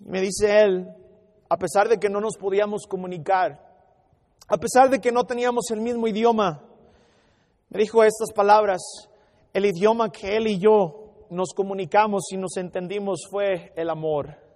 Me 0.00 0.20
dice 0.20 0.60
él, 0.62 0.88
a 1.48 1.56
pesar 1.56 1.88
de 1.88 1.98
que 1.98 2.08
no 2.08 2.20
nos 2.20 2.36
podíamos 2.36 2.86
comunicar, 2.86 3.64
a 4.48 4.56
pesar 4.56 4.90
de 4.90 5.00
que 5.00 5.12
no 5.12 5.24
teníamos 5.24 5.70
el 5.70 5.80
mismo 5.80 6.06
idioma, 6.06 6.62
me 7.70 7.80
dijo 7.80 8.02
estas 8.02 8.32
palabras, 8.32 8.80
el 9.52 9.66
idioma 9.66 10.10
que 10.10 10.36
él 10.36 10.46
y 10.46 10.58
yo 10.58 11.26
nos 11.30 11.52
comunicamos 11.54 12.32
y 12.32 12.36
nos 12.36 12.56
entendimos 12.56 13.26
fue 13.30 13.72
el 13.76 13.90
amor. 13.90 14.47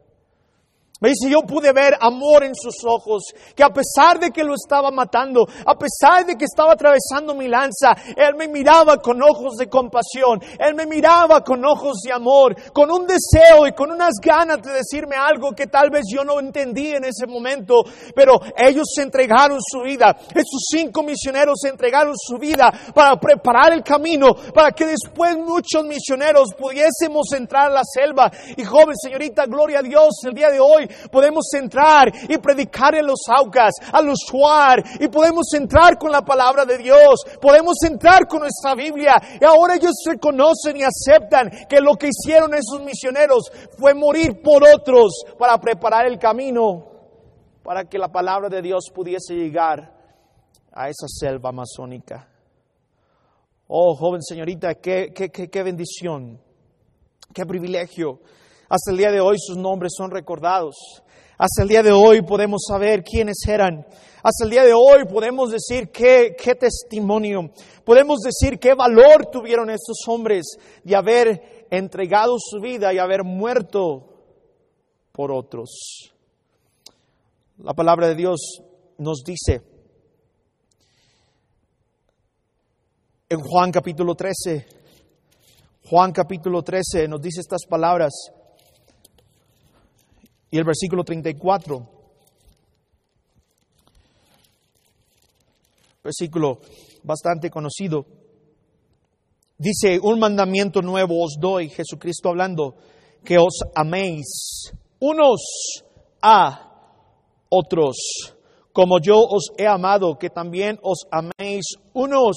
Me 1.03 1.09
dice, 1.09 1.29
yo 1.29 1.43
pude 1.43 1.73
ver 1.73 1.95
amor 2.01 2.45
en 2.45 2.55
sus 2.55 2.77
ojos, 2.85 3.25
que 3.57 3.65
a 3.65 3.71
pesar 3.71 4.21
de 4.21 4.31
que 4.31 4.45
lo 4.45 4.55
estaba 4.55 4.93
matando, 4.93 5.45
a 5.67 5.75
pesar 5.75 6.25
de 6.25 6.37
que 6.37 6.45
estaba 6.45 6.75
atravesando 6.75 7.35
mi 7.35 7.49
lanza, 7.49 7.97
Él 8.17 8.37
me 8.39 8.47
miraba 8.47 8.99
con 8.99 9.21
ojos 9.21 9.57
de 9.57 9.69
compasión, 9.69 10.41
Él 10.61 10.77
me 10.77 10.87
miraba 10.87 11.43
con 11.43 11.65
ojos 11.65 12.03
de 12.07 12.13
amor, 12.13 12.55
con 12.73 12.89
un 12.89 13.05
deseo 13.05 13.67
y 13.67 13.73
con 13.73 13.91
unas 13.91 14.13
ganas 14.23 14.63
de 14.63 14.75
decirme 14.75 15.17
algo 15.17 15.51
que 15.51 15.67
tal 15.67 15.91
vez 15.91 16.05
yo 16.09 16.23
no 16.23 16.39
entendí 16.39 16.93
en 16.93 17.03
ese 17.03 17.27
momento, 17.27 17.83
pero 18.15 18.39
ellos 18.57 18.87
se 18.95 19.03
entregaron 19.03 19.59
su 19.61 19.81
vida, 19.81 20.17
esos 20.31 20.63
cinco 20.71 21.03
misioneros 21.03 21.59
se 21.63 21.71
entregaron 21.71 22.15
su 22.17 22.39
vida 22.39 22.73
para 22.95 23.17
preparar 23.17 23.73
el 23.73 23.83
camino, 23.83 24.29
para 24.55 24.71
que 24.71 24.87
después 24.87 25.37
muchos 25.37 25.85
misioneros 25.85 26.51
pudiésemos 26.57 27.33
entrar 27.33 27.73
a 27.73 27.75
la 27.75 27.83
selva. 27.83 28.31
Y 28.57 28.63
joven 28.63 28.95
señorita, 28.97 29.47
gloria 29.47 29.81
a 29.81 29.83
Dios, 29.83 30.11
el 30.25 30.35
día 30.35 30.51
de 30.51 30.61
hoy 30.61 30.92
podemos 31.11 31.47
entrar 31.55 32.13
y 32.29 32.39
predicar 32.39 32.95
en 32.95 33.07
los 33.07 33.21
aucas, 33.29 33.73
al 33.93 34.09
usuar, 34.09 34.83
y 35.01 35.09
podemos 35.09 35.53
entrar 35.55 35.99
con 35.99 36.11
la 36.11 36.23
palabra 36.23 36.65
de 36.65 36.79
Dios, 36.79 37.25
podemos 37.41 37.77
entrar 37.85 38.27
con 38.27 38.41
nuestra 38.41 38.75
Biblia, 38.75 39.15
y 39.41 39.45
ahora 39.45 39.77
ellos 39.77 39.93
reconocen 40.07 40.77
y 40.77 40.83
aceptan 40.83 41.51
que 41.69 41.81
lo 41.81 41.95
que 41.95 42.09
hicieron 42.09 42.55
esos 42.55 42.83
misioneros 42.83 43.51
fue 43.79 43.95
morir 43.95 44.41
por 44.43 44.63
otros 44.63 45.25
para 45.39 45.59
preparar 45.59 46.07
el 46.07 46.19
camino 46.19 46.93
para 47.63 47.85
que 47.85 47.99
la 47.99 48.11
palabra 48.11 48.49
de 48.49 48.61
Dios 48.61 48.91
pudiese 48.93 49.35
llegar 49.35 49.93
a 50.73 50.89
esa 50.89 51.07
selva 51.07 51.51
amazónica. 51.51 52.29
Oh, 53.69 53.95
joven 53.95 54.23
señorita, 54.23 54.75
qué, 54.75 55.13
qué, 55.15 55.63
bendición, 55.63 56.41
qué 57.33 57.47
privilegio 57.47 58.21
hasta 58.73 58.91
el 58.91 58.97
día 58.97 59.13
de 59.13 59.21
hoy 59.21 59.37
sus 59.39 59.59
nombres 59.59 59.93
son 59.95 60.11
recordados. 60.11 61.03
Hasta 61.37 61.61
el 61.63 61.69
día 61.69 61.83
de 61.83 61.93
hoy 61.93 62.23
podemos 62.23 62.63
saber 62.67 63.05
quiénes 63.05 63.37
eran. 63.47 63.87
Hasta 64.23 64.45
el 64.45 64.51
día 64.51 64.65
de 64.65 64.73
hoy 64.73 65.05
podemos 65.13 65.51
decir 65.51 65.91
qué, 65.91 66.35
testimonio, 66.59 67.51
podemos 67.85 68.21
decir 68.21 68.59
qué 68.59 68.73
valor 68.73 69.27
tuvieron 69.31 69.69
estos 69.69 69.99
hombres 70.09 70.57
de 70.83 70.97
haber 70.97 71.67
entregado 71.71 72.37
su 72.39 72.61
vida 72.63 72.95
y 72.95 72.99
haber 72.99 73.25
muerto 73.25 74.09
por 75.13 75.33
otros. 75.33 76.15
La 77.59 77.75
palabra 77.75 78.09
de 78.09 78.15
Dios 78.15 78.63
nos 78.97 79.23
dice 79.23 79.61
en 83.29 83.39
Juan 83.39 83.71
capítulo 83.71 84.15
13, 84.15 84.67
Juan 85.91 86.13
capítulo 86.13 86.63
13 86.63 87.07
nos 87.07 87.21
dice 87.21 87.43
estas 87.43 87.67
palabras 87.69 88.33
y 90.53 90.59
el 90.59 90.65
versículo 90.65 91.03
34. 91.03 91.89
Versículo 96.05 96.59
bastante 97.03 97.51
conocido. 97.51 98.05
Dice, 99.57 99.99
un 100.01 100.21
mandamiento 100.21 100.83
nuevo 100.83 101.25
os 101.25 101.37
doy, 101.41 101.71
Jesucristo 101.71 102.29
hablando, 102.29 102.75
que 103.25 103.39
os 103.39 103.61
améis 103.75 104.73
unos 105.01 105.41
a 106.21 106.69
otros, 107.49 107.97
como 108.75 109.01
yo 109.01 109.17
os 109.17 109.53
he 109.57 109.67
amado, 109.67 110.19
que 110.19 110.29
también 110.29 110.79
os 110.83 111.07
améis 111.11 111.65
unos 111.95 112.37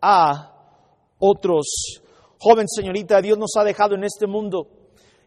a 0.00 0.78
otros. 1.18 1.66
Joven 2.38 2.68
señorita, 2.68 3.20
Dios 3.20 3.36
nos 3.36 3.54
ha 3.58 3.64
dejado 3.64 3.96
en 3.96 4.04
este 4.04 4.26
mundo 4.26 4.83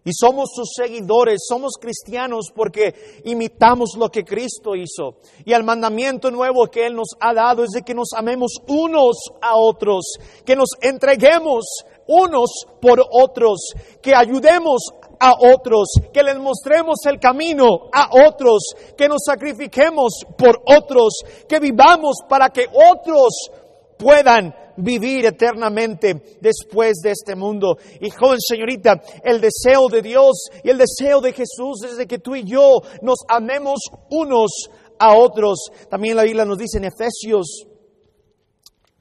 y 0.07 0.13
somos 0.13 0.51
sus 0.55 0.69
seguidores, 0.73 1.41
somos 1.45 1.73
cristianos 1.77 2.45
porque 2.55 2.95
imitamos 3.25 3.89
lo 3.97 4.07
que 4.07 4.23
Cristo 4.23 4.73
hizo. 4.73 5.17
Y 5.43 5.51
el 5.51 5.65
mandamiento 5.65 6.31
nuevo 6.31 6.67
que 6.67 6.85
Él 6.85 6.95
nos 6.95 7.09
ha 7.19 7.33
dado 7.33 7.65
es 7.65 7.71
de 7.71 7.81
que 7.81 7.93
nos 7.93 8.13
amemos 8.15 8.53
unos 8.69 9.17
a 9.41 9.57
otros, 9.57 10.13
que 10.45 10.55
nos 10.55 10.69
entreguemos 10.79 11.65
unos 12.07 12.51
por 12.81 13.03
otros, 13.11 13.73
que 14.01 14.15
ayudemos 14.15 14.81
a 15.19 15.33
otros, 15.53 15.89
que 16.13 16.23
les 16.23 16.39
mostremos 16.39 16.99
el 17.05 17.19
camino 17.19 17.89
a 17.91 18.09
otros, 18.29 18.63
que 18.97 19.09
nos 19.09 19.23
sacrifiquemos 19.25 20.21
por 20.37 20.61
otros, 20.63 21.19
que 21.49 21.59
vivamos 21.59 22.19
para 22.29 22.47
que 22.47 22.65
otros 22.71 23.49
puedan 23.97 24.55
vivir 24.77 25.25
eternamente 25.25 26.37
después 26.41 26.97
de 27.03 27.11
este 27.11 27.35
mundo. 27.35 27.77
Y 27.99 28.09
joven 28.09 28.39
señorita, 28.39 29.01
el 29.23 29.41
deseo 29.41 29.87
de 29.89 30.01
Dios 30.01 30.49
y 30.63 30.69
el 30.69 30.77
deseo 30.77 31.21
de 31.21 31.33
Jesús 31.33 31.83
es 31.85 31.97
de 31.97 32.07
que 32.07 32.19
tú 32.19 32.35
y 32.35 32.43
yo 32.43 32.79
nos 33.01 33.19
amemos 33.27 33.79
unos 34.09 34.69
a 34.99 35.15
otros. 35.15 35.69
También 35.89 36.15
la 36.15 36.23
Biblia 36.23 36.45
nos 36.45 36.57
dice 36.57 36.77
en 36.77 36.85
Efesios, 36.85 37.65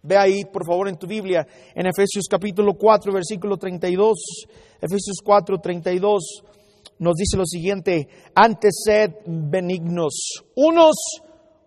ve 0.02 0.16
ahí 0.16 0.44
por 0.44 0.66
favor 0.66 0.88
en 0.88 0.96
tu 0.96 1.06
Biblia, 1.06 1.46
en 1.74 1.86
Efesios 1.86 2.26
capítulo 2.30 2.74
4, 2.74 3.12
versículo 3.12 3.56
32, 3.56 4.18
Efesios 4.80 5.18
4, 5.24 5.58
32 5.58 6.42
nos 6.98 7.14
dice 7.14 7.36
lo 7.36 7.44
siguiente, 7.44 8.08
antes 8.34 8.82
sed 8.84 9.10
benignos, 9.26 10.42
unos 10.54 10.94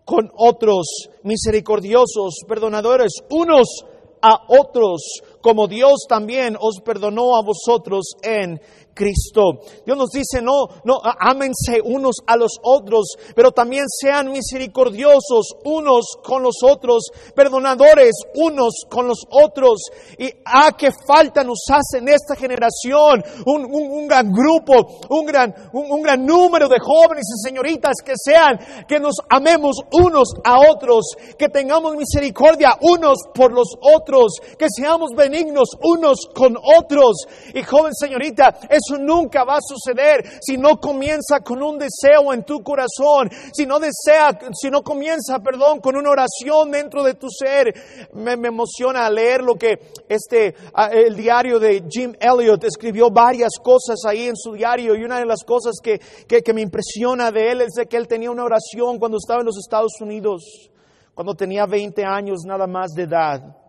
con 0.04 0.28
otros, 0.36 1.08
misericordiosos, 1.22 2.40
perdonadores, 2.48 3.12
unos 3.30 3.84
a 4.22 4.42
otros, 4.48 5.22
como 5.40 5.66
Dios 5.66 6.06
también 6.08 6.56
os 6.58 6.80
perdonó 6.80 7.36
a 7.36 7.42
vosotros 7.42 8.14
en 8.22 8.60
Cristo. 9.00 9.60
Dios 9.86 9.96
nos 9.96 10.10
dice, 10.10 10.42
no, 10.42 10.68
no, 10.84 11.00
ámense 11.02 11.80
unos 11.82 12.16
a 12.26 12.36
los 12.36 12.52
otros, 12.62 13.16
pero 13.34 13.50
también 13.50 13.86
sean 13.88 14.30
misericordiosos 14.30 15.54
unos 15.64 16.18
con 16.22 16.42
los 16.42 16.56
otros, 16.62 17.04
perdonadores 17.34 18.12
unos 18.34 18.84
con 18.90 19.08
los 19.08 19.24
otros. 19.30 19.80
Y 20.18 20.26
a 20.44 20.66
ah, 20.66 20.76
qué 20.76 20.90
falta 21.06 21.42
nos 21.42 21.60
hace 21.70 22.02
en 22.02 22.08
esta 22.08 22.36
generación 22.36 23.24
un, 23.46 24.06
gran 24.06 24.30
grupo, 24.30 24.74
un 25.08 25.24
gran, 25.24 25.54
un, 25.72 26.02
gran 26.02 26.26
número 26.26 26.68
de 26.68 26.78
jóvenes 26.78 27.24
y 27.24 27.48
señoritas 27.48 27.94
que 28.04 28.12
sean, 28.22 28.58
que 28.86 29.00
nos 29.00 29.14
amemos 29.30 29.76
unos 29.92 30.28
a 30.44 30.58
otros, 30.70 31.06
que 31.38 31.48
tengamos 31.48 31.96
misericordia 31.96 32.76
unos 32.82 33.16
por 33.34 33.50
los 33.50 33.68
otros, 33.80 34.34
que 34.58 34.66
seamos 34.68 35.12
benignos 35.16 35.70
unos 35.82 36.28
con 36.34 36.54
otros. 36.56 37.24
Y 37.54 37.62
joven 37.62 37.94
señorita, 37.94 38.58
nunca 38.98 39.44
va 39.44 39.56
a 39.56 39.60
suceder 39.60 40.24
si 40.40 40.56
no 40.56 40.78
comienza 40.78 41.40
con 41.40 41.62
un 41.62 41.78
deseo 41.78 42.32
en 42.32 42.44
tu 42.44 42.62
corazón, 42.62 43.30
si 43.52 43.66
no 43.66 43.78
desea, 43.78 44.38
si 44.52 44.70
no 44.70 44.82
comienza, 44.82 45.38
perdón, 45.40 45.80
con 45.80 45.96
una 45.96 46.10
oración 46.10 46.70
dentro 46.70 47.02
de 47.02 47.14
tu 47.14 47.28
ser. 47.30 47.72
Me, 48.14 48.32
emociona 48.32 49.08
leer 49.10 49.42
lo 49.42 49.54
que 49.54 49.92
este, 50.08 50.54
el 50.92 51.14
diario 51.14 51.58
de 51.58 51.84
Jim 51.88 52.14
Elliot 52.18 52.64
escribió 52.64 53.10
varias 53.10 53.52
cosas 53.62 54.00
ahí 54.06 54.26
en 54.26 54.36
su 54.36 54.52
diario 54.52 54.94
y 54.94 55.04
una 55.04 55.18
de 55.18 55.26
las 55.26 55.44
cosas 55.44 55.74
que, 55.82 56.00
que, 56.26 56.42
que 56.42 56.52
me 56.52 56.62
impresiona 56.62 57.30
de 57.30 57.52
él 57.52 57.60
es 57.60 57.74
de 57.76 57.86
que 57.86 57.96
él 57.96 58.08
tenía 58.08 58.30
una 58.30 58.44
oración 58.44 58.98
cuando 58.98 59.18
estaba 59.18 59.40
en 59.40 59.46
los 59.46 59.58
Estados 59.58 59.92
Unidos, 60.00 60.70
cuando 61.14 61.34
tenía 61.34 61.66
20 61.66 62.04
años 62.04 62.40
nada 62.44 62.66
más 62.66 62.90
de 62.92 63.02
edad 63.04 63.59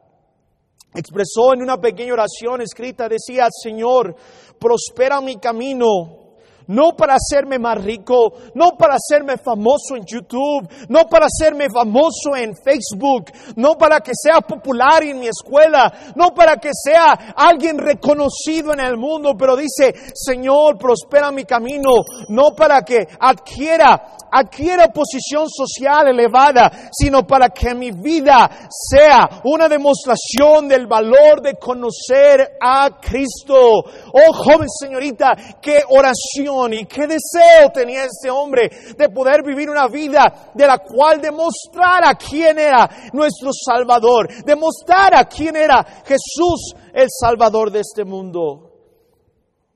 expresó 0.94 1.54
en 1.54 1.62
una 1.62 1.78
pequeña 1.78 2.14
oración 2.14 2.62
escrita, 2.62 3.08
decía, 3.08 3.48
Señor, 3.52 4.16
prospera 4.60 5.22
mi 5.22 5.38
camino, 5.38 6.22
no 6.68 6.96
para 6.96 7.16
hacerme 7.16 7.60
más 7.60 7.84
rico, 7.84 8.34
no 8.56 8.72
para 8.78 8.96
hacerme 8.96 9.38
famoso 9.38 9.96
en 9.96 10.06
YouTube, 10.06 10.70
no 10.90 11.06
para 11.06 11.26
hacerme 11.26 11.68
famoso 11.70 12.36
en 12.36 12.56
Facebook, 12.56 13.32
no 13.56 13.76
para 13.76 14.00
que 14.00 14.12
sea 14.14 14.42
popular 14.42 15.04
en 15.04 15.20
mi 15.20 15.28
escuela, 15.28 16.14
no 16.16 16.34
para 16.34 16.58
que 16.58 16.72
sea 16.74 17.34
alguien 17.36 17.78
reconocido 17.78 18.74
en 18.74 18.80
el 18.80 18.98
mundo, 18.98 19.34
pero 19.38 19.56
dice, 19.56 19.94
Señor, 20.14 20.78
prospera 20.78 21.32
mi 21.32 21.44
camino, 21.44 21.92
no 22.30 22.56
para 22.56 22.82
que 22.84 23.08
adquiera 23.20 24.18
adquiera 24.32 24.88
posición 24.88 25.50
social 25.50 26.08
elevada, 26.08 26.90
sino 26.92 27.28
para 27.28 27.50
que 27.50 27.76
mi 27.76 27.92
vida 27.92 28.50
sea 28.70 29.42
una 29.44 29.68
demostración 29.68 30.68
del 30.68 30.88
valor 30.88 31.42
de 31.42 31.56
conocer 31.56 32.58
a 32.60 33.00
Cristo. 33.02 33.56
Oh 33.56 34.34
joven 34.34 34.70
señorita, 34.70 35.34
qué 35.62 35.82
oración 35.88 36.74
y 36.74 36.86
qué 36.86 37.08
deseo 37.08 37.70
tenía 37.74 38.06
este 38.06 38.30
hombre 38.30 38.70
de 38.98 39.10
poder 39.10 39.44
vivir 39.46 39.70
una 39.70 39.88
vida 39.88 40.52
de 40.54 40.66
la 40.66 40.80
cual 40.80 41.20
demostrara 41.20 42.16
quién 42.16 42.58
era 42.58 42.90
nuestro 43.14 43.52
Salvador, 43.54 44.28
demostrar 44.46 45.16
a 45.16 45.26
quién 45.26 45.56
era 45.56 45.84
Jesús 46.06 46.74
el 46.94 47.08
Salvador 47.10 47.72
de 47.72 47.82
este 47.82 48.06
mundo. 48.06 48.70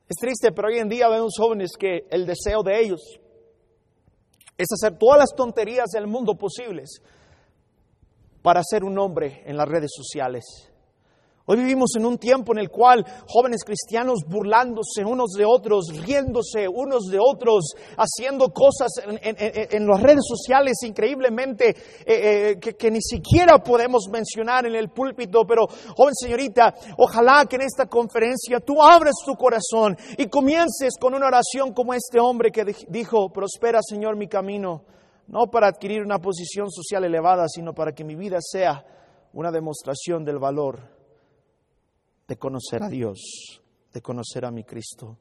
Es 0.07 0.17
triste, 0.17 0.51
pero 0.51 0.67
hoy 0.67 0.77
en 0.77 0.87
día 0.87 1.09
vemos 1.09 1.33
jóvenes 1.37 1.71
que 1.79 2.05
el 2.11 2.25
deseo 2.27 2.61
de 2.61 2.79
ellos 2.79 3.19
es 4.57 4.67
hacer 4.71 4.97
todas 4.97 5.19
las 5.19 5.35
tonterías 5.35 5.89
del 5.89 6.07
mundo 6.07 6.35
posibles 6.35 7.01
para 8.41 8.61
ser 8.63 8.83
un 8.83 8.97
hombre 8.99 9.41
en 9.45 9.57
las 9.57 9.67
redes 9.67 9.91
sociales. 9.95 10.43
Hoy 11.47 11.57
vivimos 11.57 11.91
en 11.95 12.07
un 12.07 12.17
tiempo 12.17 12.53
en 12.53 12.57
el 12.57 12.71
cual 12.71 13.05
jóvenes 13.27 13.63
cristianos 13.63 14.21
burlándose 14.27 15.05
unos 15.05 15.29
de 15.37 15.45
otros, 15.45 15.89
riéndose 16.03 16.67
unos 16.67 17.05
de 17.05 17.19
otros, 17.19 17.75
haciendo 17.97 18.49
cosas 18.49 18.89
en, 19.05 19.85
las 19.85 20.01
redes 20.01 20.23
sociales 20.27 20.81
increíblemente 20.81 21.69
eh, 22.03 22.57
eh, 22.63 22.73
que, 22.73 22.89
ni 22.89 22.99
siquiera 22.99 23.59
podemos 23.59 24.07
mencionar 24.11 24.65
en 24.65 24.73
el 24.73 24.89
púlpito. 24.89 25.45
Pero, 25.47 25.67
joven 25.95 26.15
señorita, 26.15 26.73
ojalá 26.97 27.45
que 27.45 27.57
en 27.57 27.61
esta 27.61 27.85
conferencia 27.85 28.59
tú 28.59 28.81
abras 28.81 29.13
tu 29.23 29.35
corazón 29.35 29.95
y 30.17 30.25
comiences 30.25 30.97
con 30.99 31.13
una 31.13 31.27
oración 31.27 31.73
como 31.75 31.93
este 31.93 32.19
hombre 32.19 32.49
que 32.49 32.65
dijo, 32.89 33.29
prospera 33.31 33.81
Señor 33.87 34.17
mi 34.17 34.27
camino, 34.27 34.81
no 35.27 35.45
para 35.51 35.67
adquirir 35.67 36.01
una 36.01 36.17
posición 36.17 36.71
social 36.71 37.03
elevada, 37.03 37.47
sino 37.47 37.71
para 37.71 37.91
que 37.91 38.03
mi 38.03 38.15
vida 38.15 38.39
sea 38.41 38.83
una 39.31 39.51
demostración 39.51 40.25
del 40.25 40.39
valor 40.39 40.94
de 42.27 42.37
conocer 42.37 42.81
a 42.83 42.89
Dios, 42.89 43.61
de 43.93 44.01
conocer 44.01 44.45
a 44.45 44.51
mi 44.51 44.63
Cristo. 44.63 45.17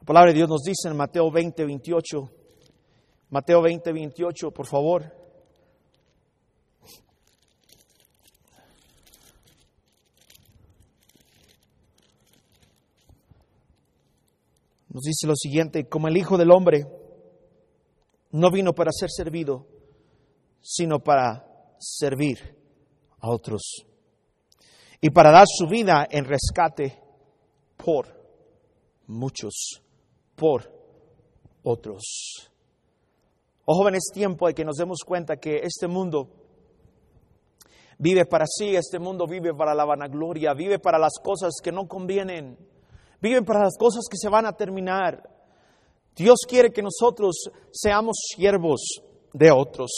La 0.00 0.06
palabra 0.06 0.30
de 0.30 0.36
Dios 0.36 0.48
nos 0.48 0.62
dice 0.62 0.88
en 0.88 0.96
Mateo 0.96 1.30
20, 1.30 1.64
28, 1.64 2.30
Mateo 3.30 3.62
20, 3.62 3.92
28, 3.92 4.50
por 4.52 4.66
favor. 4.66 5.12
Nos 14.88 15.02
dice 15.02 15.26
lo 15.26 15.36
siguiente, 15.36 15.88
como 15.88 16.08
el 16.08 16.16
Hijo 16.16 16.38
del 16.38 16.50
Hombre 16.50 16.86
no 18.30 18.50
vino 18.50 18.72
para 18.72 18.92
ser 18.92 19.10
servido, 19.10 19.66
sino 20.62 21.00
para 21.00 21.44
servir 21.78 22.56
a 23.18 23.30
otros 23.30 23.86
y 25.00 25.10
para 25.10 25.30
dar 25.30 25.46
su 25.46 25.66
vida 25.66 26.06
en 26.10 26.24
rescate 26.24 26.98
por 27.76 28.06
muchos, 29.06 29.82
por 30.34 30.72
otros. 31.62 32.50
Oh 33.64 33.74
joven, 33.74 33.96
es 33.96 34.10
tiempo 34.12 34.46
de 34.46 34.54
que 34.54 34.64
nos 34.64 34.76
demos 34.76 35.00
cuenta 35.04 35.36
que 35.36 35.60
este 35.62 35.88
mundo 35.88 36.28
vive 37.98 38.24
para 38.26 38.46
sí, 38.46 38.76
este 38.76 38.98
mundo 38.98 39.26
vive 39.26 39.54
para 39.54 39.74
la 39.74 39.84
vanagloria, 39.84 40.54
vive 40.54 40.78
para 40.78 40.98
las 40.98 41.14
cosas 41.22 41.54
que 41.62 41.72
no 41.72 41.86
convienen, 41.88 42.56
vive 43.20 43.42
para 43.42 43.64
las 43.64 43.76
cosas 43.76 44.04
que 44.10 44.16
se 44.16 44.28
van 44.28 44.46
a 44.46 44.52
terminar. 44.52 45.28
Dios 46.14 46.40
quiere 46.48 46.70
que 46.70 46.82
nosotros 46.82 47.50
seamos 47.72 48.16
siervos 48.34 48.80
de 49.32 49.50
otros, 49.50 49.90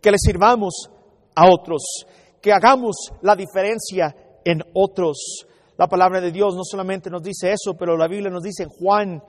que 0.00 0.10
le 0.10 0.18
sirvamos 0.18 0.90
a 1.34 1.48
otros, 1.50 1.82
que 2.40 2.52
hagamos 2.52 3.10
la 3.22 3.34
diferencia 3.34 4.14
en 4.44 4.62
otros. 4.74 5.46
La 5.76 5.88
palabra 5.88 6.20
de 6.20 6.30
Dios 6.30 6.54
no 6.54 6.62
solamente 6.64 7.10
nos 7.10 7.22
dice 7.22 7.52
eso, 7.52 7.74
pero 7.76 7.96
la 7.96 8.06
Biblia 8.06 8.30
nos 8.30 8.42
dice 8.42 8.64
en 8.64 8.68
Juan, 8.68 9.22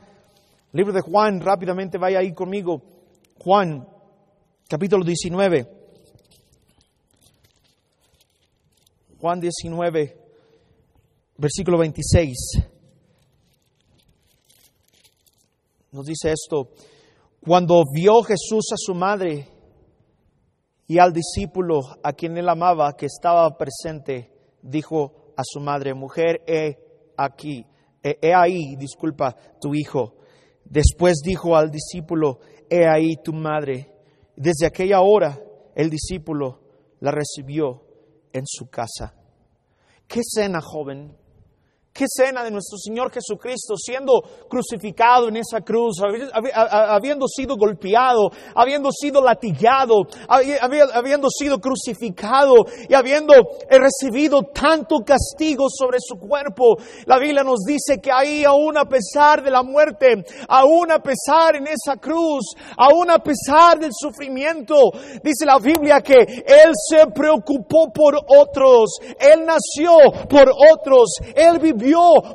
libro 0.73 0.93
de 0.93 1.01
Juan, 1.01 1.41
rápidamente 1.41 1.97
vaya 1.97 2.19
ahí 2.19 2.34
conmigo. 2.34 2.82
Juan, 3.39 3.88
capítulo 4.67 5.04
19. 5.04 5.67
Juan 9.19 9.39
19, 9.39 10.17
versículo 11.38 11.80
26. 11.80 12.38
Nos 15.91 16.06
dice 16.06 16.32
esto, 16.32 16.71
cuando 17.41 17.84
vio 17.93 18.21
Jesús 18.21 18.65
a 18.73 18.75
su 18.78 18.93
madre 18.93 19.47
y 20.88 20.99
al 20.99 21.13
discípulo 21.13 21.80
a 22.04 22.13
quien 22.13 22.38
él 22.38 22.49
amaba 22.49 22.95
que 22.97 23.06
estaba 23.06 23.49
presente, 23.58 24.35
dijo 24.65 25.34
a 25.38 25.43
su 25.43 25.60
madre, 25.60 25.93
mujer, 25.93 26.41
he 26.47 26.78
aquí, 27.17 27.65
he, 28.04 28.34
ahí, 28.34 28.75
disculpa, 28.78 29.36
tu 29.62 29.73
hijo. 29.73 30.15
Después 30.63 31.21
dijo 31.23 31.56
al 31.56 31.69
discípulo, 31.69 32.39
he 32.69 32.88
ahí 32.88 33.15
tu 33.23 33.34
madre. 33.34 33.91
Desde 34.36 34.65
aquella 34.65 35.01
hora 35.01 35.39
el 35.75 35.89
discípulo 35.89 36.60
la 36.99 37.12
recibió 37.12 37.84
en 38.34 38.43
su 38.45 38.67
casa. 38.67 39.13
¿Qué 40.08 40.21
cena, 40.23 40.60
joven? 40.62 41.15
Qué 41.97 42.03
escena 42.13 42.43
de 42.43 42.51
nuestro 42.51 42.77
Señor 42.77 43.10
Jesucristo 43.10 43.75
siendo 43.77 44.21
crucificado 44.49 45.29
en 45.29 45.38
esa 45.38 45.62
cruz, 45.62 45.95
habiendo 46.43 47.25
sido 47.25 47.55
golpeado, 47.55 48.31
habiendo 48.53 48.89
sido 48.91 49.23
latigado, 49.23 50.01
habiendo 50.27 51.29
sido 51.29 51.58
crucificado 51.58 52.65
y 52.89 52.93
habiendo 52.93 53.34
recibido 53.69 54.41
tanto 54.53 54.97
castigo 55.05 55.67
sobre 55.69 55.99
su 56.01 56.15
cuerpo. 56.17 56.75
La 57.05 57.17
Biblia 57.17 57.45
nos 57.45 57.62
dice 57.65 58.01
que 58.01 58.12
ahí 58.12 58.43
aún 58.43 58.77
a 58.77 58.84
pesar 58.84 59.41
de 59.41 59.51
la 59.51 59.63
muerte, 59.63 60.21
aún 60.49 60.91
a 60.91 60.99
pesar 60.99 61.55
en 61.55 61.67
esa 61.67 61.95
cruz, 61.95 62.55
aún 62.75 63.10
a 63.10 63.19
pesar 63.19 63.79
del 63.79 63.91
sufrimiento, 63.93 64.75
dice 65.23 65.45
la 65.45 65.60
Biblia 65.60 66.01
que 66.01 66.19
Él 66.19 66.73
se 66.89 67.08
preocupó 67.08 67.89
por 67.93 68.15
otros, 68.15 68.97
Él 69.17 69.45
nació 69.45 69.95
por 70.27 70.51
otros, 70.73 71.19
Él 71.34 71.58
vivió 71.58 71.85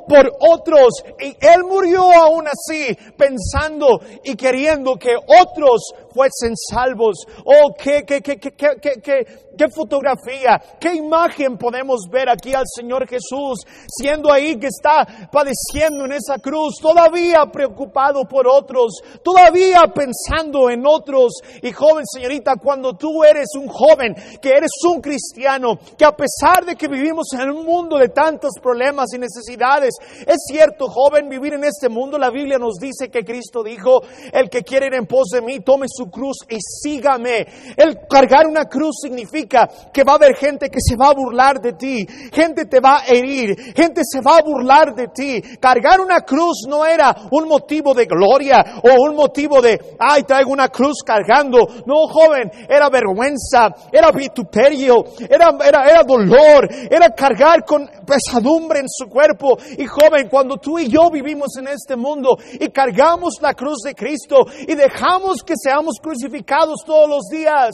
por 0.07 0.31
otros 0.39 1.03
y 1.19 1.35
Él 1.39 1.63
murió 1.63 2.11
aún 2.11 2.45
así 2.47 2.97
pensando 3.17 3.99
y 4.23 4.35
queriendo 4.35 4.95
que 4.95 5.15
otros 5.15 5.93
fuesen 6.13 6.53
salvos. 6.55 7.25
Oh, 7.45 7.73
qué, 7.77 8.03
qué, 8.05 8.21
qué, 8.21 8.37
qué, 8.37 8.51
qué, 8.51 9.01
qué, 9.01 9.25
qué 9.57 9.69
fotografía, 9.69 10.61
qué 10.79 10.95
imagen 10.95 11.57
podemos 11.57 12.01
ver 12.09 12.29
aquí 12.29 12.53
al 12.53 12.65
Señor 12.67 13.07
Jesús 13.07 13.65
siendo 13.87 14.31
ahí 14.31 14.57
que 14.57 14.67
está 14.67 15.29
padeciendo 15.31 16.05
en 16.05 16.13
esa 16.13 16.37
cruz, 16.39 16.75
todavía 16.81 17.45
preocupado 17.51 18.25
por 18.25 18.47
otros, 18.47 19.01
todavía 19.23 19.81
pensando 19.93 20.69
en 20.69 20.83
otros. 20.85 21.33
Y 21.61 21.71
joven 21.71 22.05
señorita, 22.05 22.55
cuando 22.61 22.93
tú 22.93 23.23
eres 23.23 23.49
un 23.59 23.67
joven, 23.67 24.15
que 24.41 24.49
eres 24.49 24.71
un 24.87 25.01
cristiano, 25.01 25.77
que 25.97 26.05
a 26.05 26.15
pesar 26.15 26.65
de 26.65 26.75
que 26.75 26.87
vivimos 26.87 27.27
en 27.33 27.49
un 27.49 27.65
mundo 27.65 27.97
de 27.97 28.09
tantos 28.09 28.51
problemas 28.61 29.13
y 29.13 29.19
necesidades, 29.19 29.95
es 30.25 30.37
cierto, 30.47 30.87
joven, 30.87 31.29
vivir 31.29 31.53
en 31.53 31.63
este 31.63 31.89
mundo, 31.89 32.17
la 32.17 32.29
Biblia 32.29 32.57
nos 32.57 32.75
dice 32.75 33.09
que 33.09 33.23
Cristo 33.23 33.63
dijo, 33.63 34.01
el 34.31 34.49
que 34.49 34.63
quiere 34.63 34.87
ir 34.87 34.93
en 34.95 35.05
pos 35.05 35.29
de 35.29 35.41
mí, 35.41 35.59
tome 35.59 35.87
su 35.89 36.09
cruz 36.09 36.37
y 36.49 36.57
sígame. 36.59 37.47
El 37.77 37.99
cargar 38.07 38.47
una 38.47 38.65
cruz 38.65 38.97
significa 39.01 39.40
que 39.47 40.03
va 40.03 40.13
a 40.13 40.15
haber 40.15 40.35
gente 40.35 40.69
que 40.69 40.79
se 40.79 40.95
va 40.95 41.09
a 41.09 41.13
burlar 41.13 41.59
de 41.59 41.73
ti, 41.73 42.05
gente 42.31 42.65
te 42.65 42.79
va 42.79 42.99
a 42.99 43.05
herir, 43.07 43.55
gente 43.75 44.01
se 44.03 44.21
va 44.21 44.37
a 44.37 44.41
burlar 44.41 44.93
de 44.95 45.07
ti. 45.07 45.41
Cargar 45.59 45.99
una 46.01 46.21
cruz 46.21 46.65
no 46.67 46.85
era 46.85 47.15
un 47.31 47.47
motivo 47.47 47.93
de 47.93 48.05
gloria 48.05 48.63
o 48.83 49.09
un 49.09 49.15
motivo 49.15 49.61
de, 49.61 49.79
ay, 49.99 50.23
traigo 50.23 50.51
una 50.51 50.69
cruz 50.69 51.03
cargando. 51.05 51.59
No, 51.85 52.07
joven, 52.07 52.51
era 52.67 52.89
vergüenza, 52.89 53.69
era 53.91 54.11
vituperio, 54.11 55.03
era, 55.29 55.51
era, 55.63 55.89
era 55.89 56.03
dolor, 56.03 56.67
era 56.89 57.09
cargar 57.09 57.63
con 57.65 57.89
pesadumbre 58.05 58.79
en 58.79 58.89
su 58.89 59.07
cuerpo. 59.07 59.57
Y 59.77 59.85
joven, 59.85 60.27
cuando 60.29 60.57
tú 60.57 60.79
y 60.79 60.87
yo 60.87 61.09
vivimos 61.11 61.57
en 61.57 61.67
este 61.67 61.95
mundo 61.95 62.37
y 62.53 62.69
cargamos 62.69 63.35
la 63.41 63.53
cruz 63.53 63.79
de 63.83 63.95
Cristo 63.95 64.45
y 64.67 64.75
dejamos 64.75 65.43
que 65.43 65.53
seamos 65.55 65.95
crucificados 66.01 66.83
todos 66.85 67.09
los 67.09 67.27
días, 67.31 67.71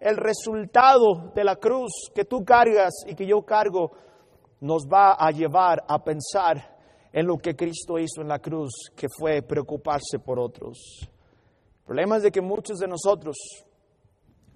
el 0.00 0.16
resultado 0.16 1.32
de 1.34 1.44
la 1.44 1.56
cruz 1.56 2.10
que 2.14 2.24
tú 2.24 2.44
cargas 2.44 2.92
y 3.06 3.14
que 3.14 3.26
yo 3.26 3.42
cargo 3.42 3.92
nos 4.60 4.86
va 4.86 5.16
a 5.18 5.30
llevar 5.30 5.84
a 5.88 6.02
pensar 6.02 6.76
en 7.12 7.26
lo 7.26 7.38
que 7.38 7.54
Cristo 7.56 7.98
hizo 7.98 8.20
en 8.20 8.28
la 8.28 8.38
cruz, 8.38 8.90
que 8.94 9.08
fue 9.08 9.42
preocuparse 9.42 10.18
por 10.18 10.38
otros. 10.38 10.78
El 11.00 11.84
problema 11.84 12.16
es 12.16 12.24
de 12.24 12.30
que 12.30 12.40
muchos 12.40 12.78
de 12.78 12.88
nosotros 12.88 13.36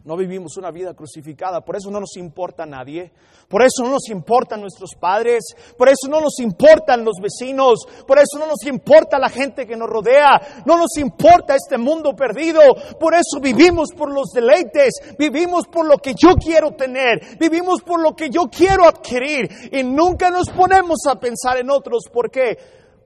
no 0.05 0.17
vivimos 0.17 0.57
una 0.57 0.71
vida 0.71 0.95
crucificada, 0.95 1.61
por 1.61 1.77
eso 1.77 1.91
no 1.91 2.01
nos 2.01 2.17
importa 2.17 2.63
a 2.63 2.67
nadie, 2.67 3.13
por 3.49 3.63
eso 3.63 3.83
no 3.83 3.91
nos 3.91 4.09
importan 4.09 4.61
nuestros 4.61 4.95
padres, 4.99 5.45
por 5.77 5.89
eso 5.89 6.09
no 6.09 6.21
nos 6.21 6.39
importan 6.41 7.05
los 7.05 7.17
vecinos, 7.21 7.87
por 8.07 8.19
eso 8.19 8.39
no 8.39 8.47
nos 8.47 8.65
importa 8.67 9.19
la 9.19 9.29
gente 9.29 9.67
que 9.67 9.77
nos 9.77 9.89
rodea, 9.89 10.63
no 10.65 10.79
nos 10.79 10.97
importa 10.97 11.55
este 11.55 11.77
mundo 11.77 12.15
perdido, 12.15 12.61
por 12.99 13.15
eso 13.15 13.41
vivimos 13.43 13.91
por 13.97 14.13
los 14.13 14.31
deleites, 14.31 14.95
vivimos 15.19 15.67
por 15.67 15.87
lo 15.87 15.99
que 15.99 16.15
yo 16.15 16.35
quiero 16.37 16.73
tener, 16.73 17.37
vivimos 17.39 17.83
por 17.83 18.01
lo 18.01 18.15
que 18.15 18.31
yo 18.31 18.45
quiero 18.45 18.85
adquirir. 18.87 19.49
Y 19.73 19.83
nunca 19.83 20.31
nos 20.31 20.49
ponemos 20.51 20.99
a 21.09 21.17
pensar 21.17 21.59
en 21.59 21.71
otros. 21.71 22.05
¿Por 22.13 22.31
qué? 22.31 22.57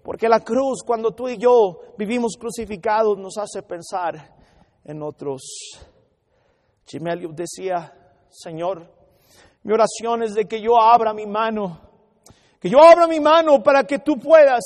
Porque 0.03 0.29
la 0.29 0.41
cruz, 0.41 0.83
cuando 0.85 1.13
tú 1.13 1.29
y 1.29 1.39
yo 1.39 1.81
vivimos 1.97 2.37
crucificados, 2.39 3.19
nos 3.19 3.39
hace 3.39 3.63
pensar 3.63 4.37
en 4.85 5.03
otros. 5.03 5.43
Jim 6.87 7.05
decía, 7.35 7.93
Señor, 8.31 8.87
mi 9.63 9.73
oración 9.73 10.23
es 10.23 10.35
de 10.35 10.45
que 10.47 10.61
yo 10.61 10.79
abra 10.81 11.15
mi 11.15 11.27
mano, 11.27 11.81
que 12.61 12.69
yo 12.69 12.83
abra 12.83 13.07
mi 13.07 13.21
mano 13.21 13.63
para 13.63 13.85
que 13.85 13.99
tú 13.99 14.19
puedas 14.19 14.63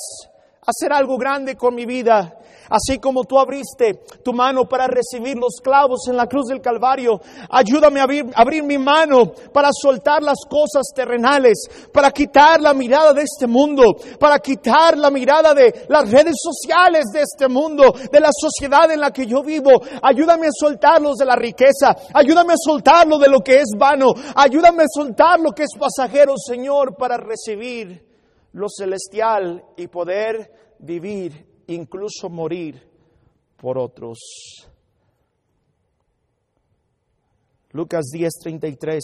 hacer 0.67 0.93
algo 0.93 1.17
grande 1.17 1.57
con 1.57 1.75
mi 1.75 1.87
vida. 1.87 2.39
Así 2.71 2.99
como 2.99 3.25
tú 3.25 3.39
abriste 3.39 4.01
tu 4.23 4.33
mano 4.33 4.65
para 4.65 4.87
recibir 4.87 5.37
los 5.37 5.61
clavos 5.63 6.09
en 6.09 6.17
la 6.17 6.27
cruz 6.27 6.47
del 6.49 6.61
Calvario, 6.61 7.21
ayúdame 7.51 8.01
a 8.01 8.05
abrir, 8.05 8.63
mi 8.63 8.79
mano 8.79 9.33
para 9.53 9.71
soltar 9.73 10.23
las 10.23 10.39
cosas 10.49 10.83
terrenales, 10.95 11.59
para 11.93 12.11
quitar 12.11 12.61
la 12.61 12.75
mirada 12.75 13.13
de 13.13 13.23
este 13.23 13.47
mundo, 13.47 13.85
para 14.19 14.39
quitar 14.39 14.97
la 14.99 15.11
mirada 15.11 15.55
de 15.55 15.87
las 15.89 16.11
redes 16.11 16.35
sociales 16.37 17.05
de 17.13 17.23
este 17.23 17.49
mundo, 17.49 17.95
de 18.11 18.21
la 18.21 18.31
sociedad 18.33 18.91
en 18.91 19.01
la 19.01 19.11
que 19.11 19.27
yo 19.27 19.43
vivo. 19.43 19.71
Ayúdame 20.03 20.49
a 20.49 20.51
soltarlos 20.53 21.17
de 21.17 21.25
la 21.25 21.37
riqueza, 21.37 21.97
ayúdame 22.13 22.53
a 22.55 22.57
soltarlo 22.59 23.19
de 23.19 23.29
lo 23.29 23.41
que 23.41 23.57
es 23.57 23.71
vano, 23.79 24.09
ayúdame 24.35 24.83
a 24.83 24.87
soltar 24.93 25.41
lo 25.41 25.53
que 25.53 25.63
es 25.63 25.71
pasajero, 25.79 26.35
Señor, 26.37 26.97
para 26.97 27.17
recibir 27.17 28.05
lo 28.53 28.69
celestial 28.69 29.63
y 29.77 29.89
poder 29.89 30.51
vivir, 30.79 31.48
incluso 31.69 32.29
morir 32.29 32.83
por 33.57 33.79
otros. 33.79 34.19
Lucas 37.71 38.07
10:33. 38.13 39.03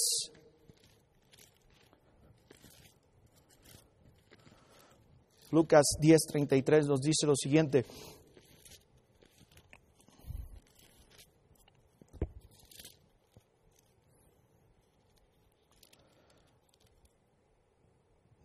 Lucas 5.50 5.84
10:33 6.00 6.86
nos 6.86 7.00
dice 7.00 7.26
lo 7.26 7.36
siguiente. 7.36 7.84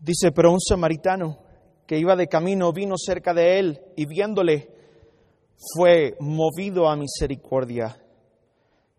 Dice, 0.01 0.31
pero 0.31 0.51
un 0.51 0.59
samaritano 0.59 1.48
que 1.89 1.97
iba 1.97 2.15
de 2.15 2.27
camino 2.27 2.71
vino 2.71 2.93
cerca 2.99 3.33
de 3.33 3.57
él 3.57 3.81
y 3.95 4.05
viéndole 4.05 4.69
fue 5.73 6.15
movido 6.19 6.87
a 6.87 6.95
misericordia. 6.95 7.99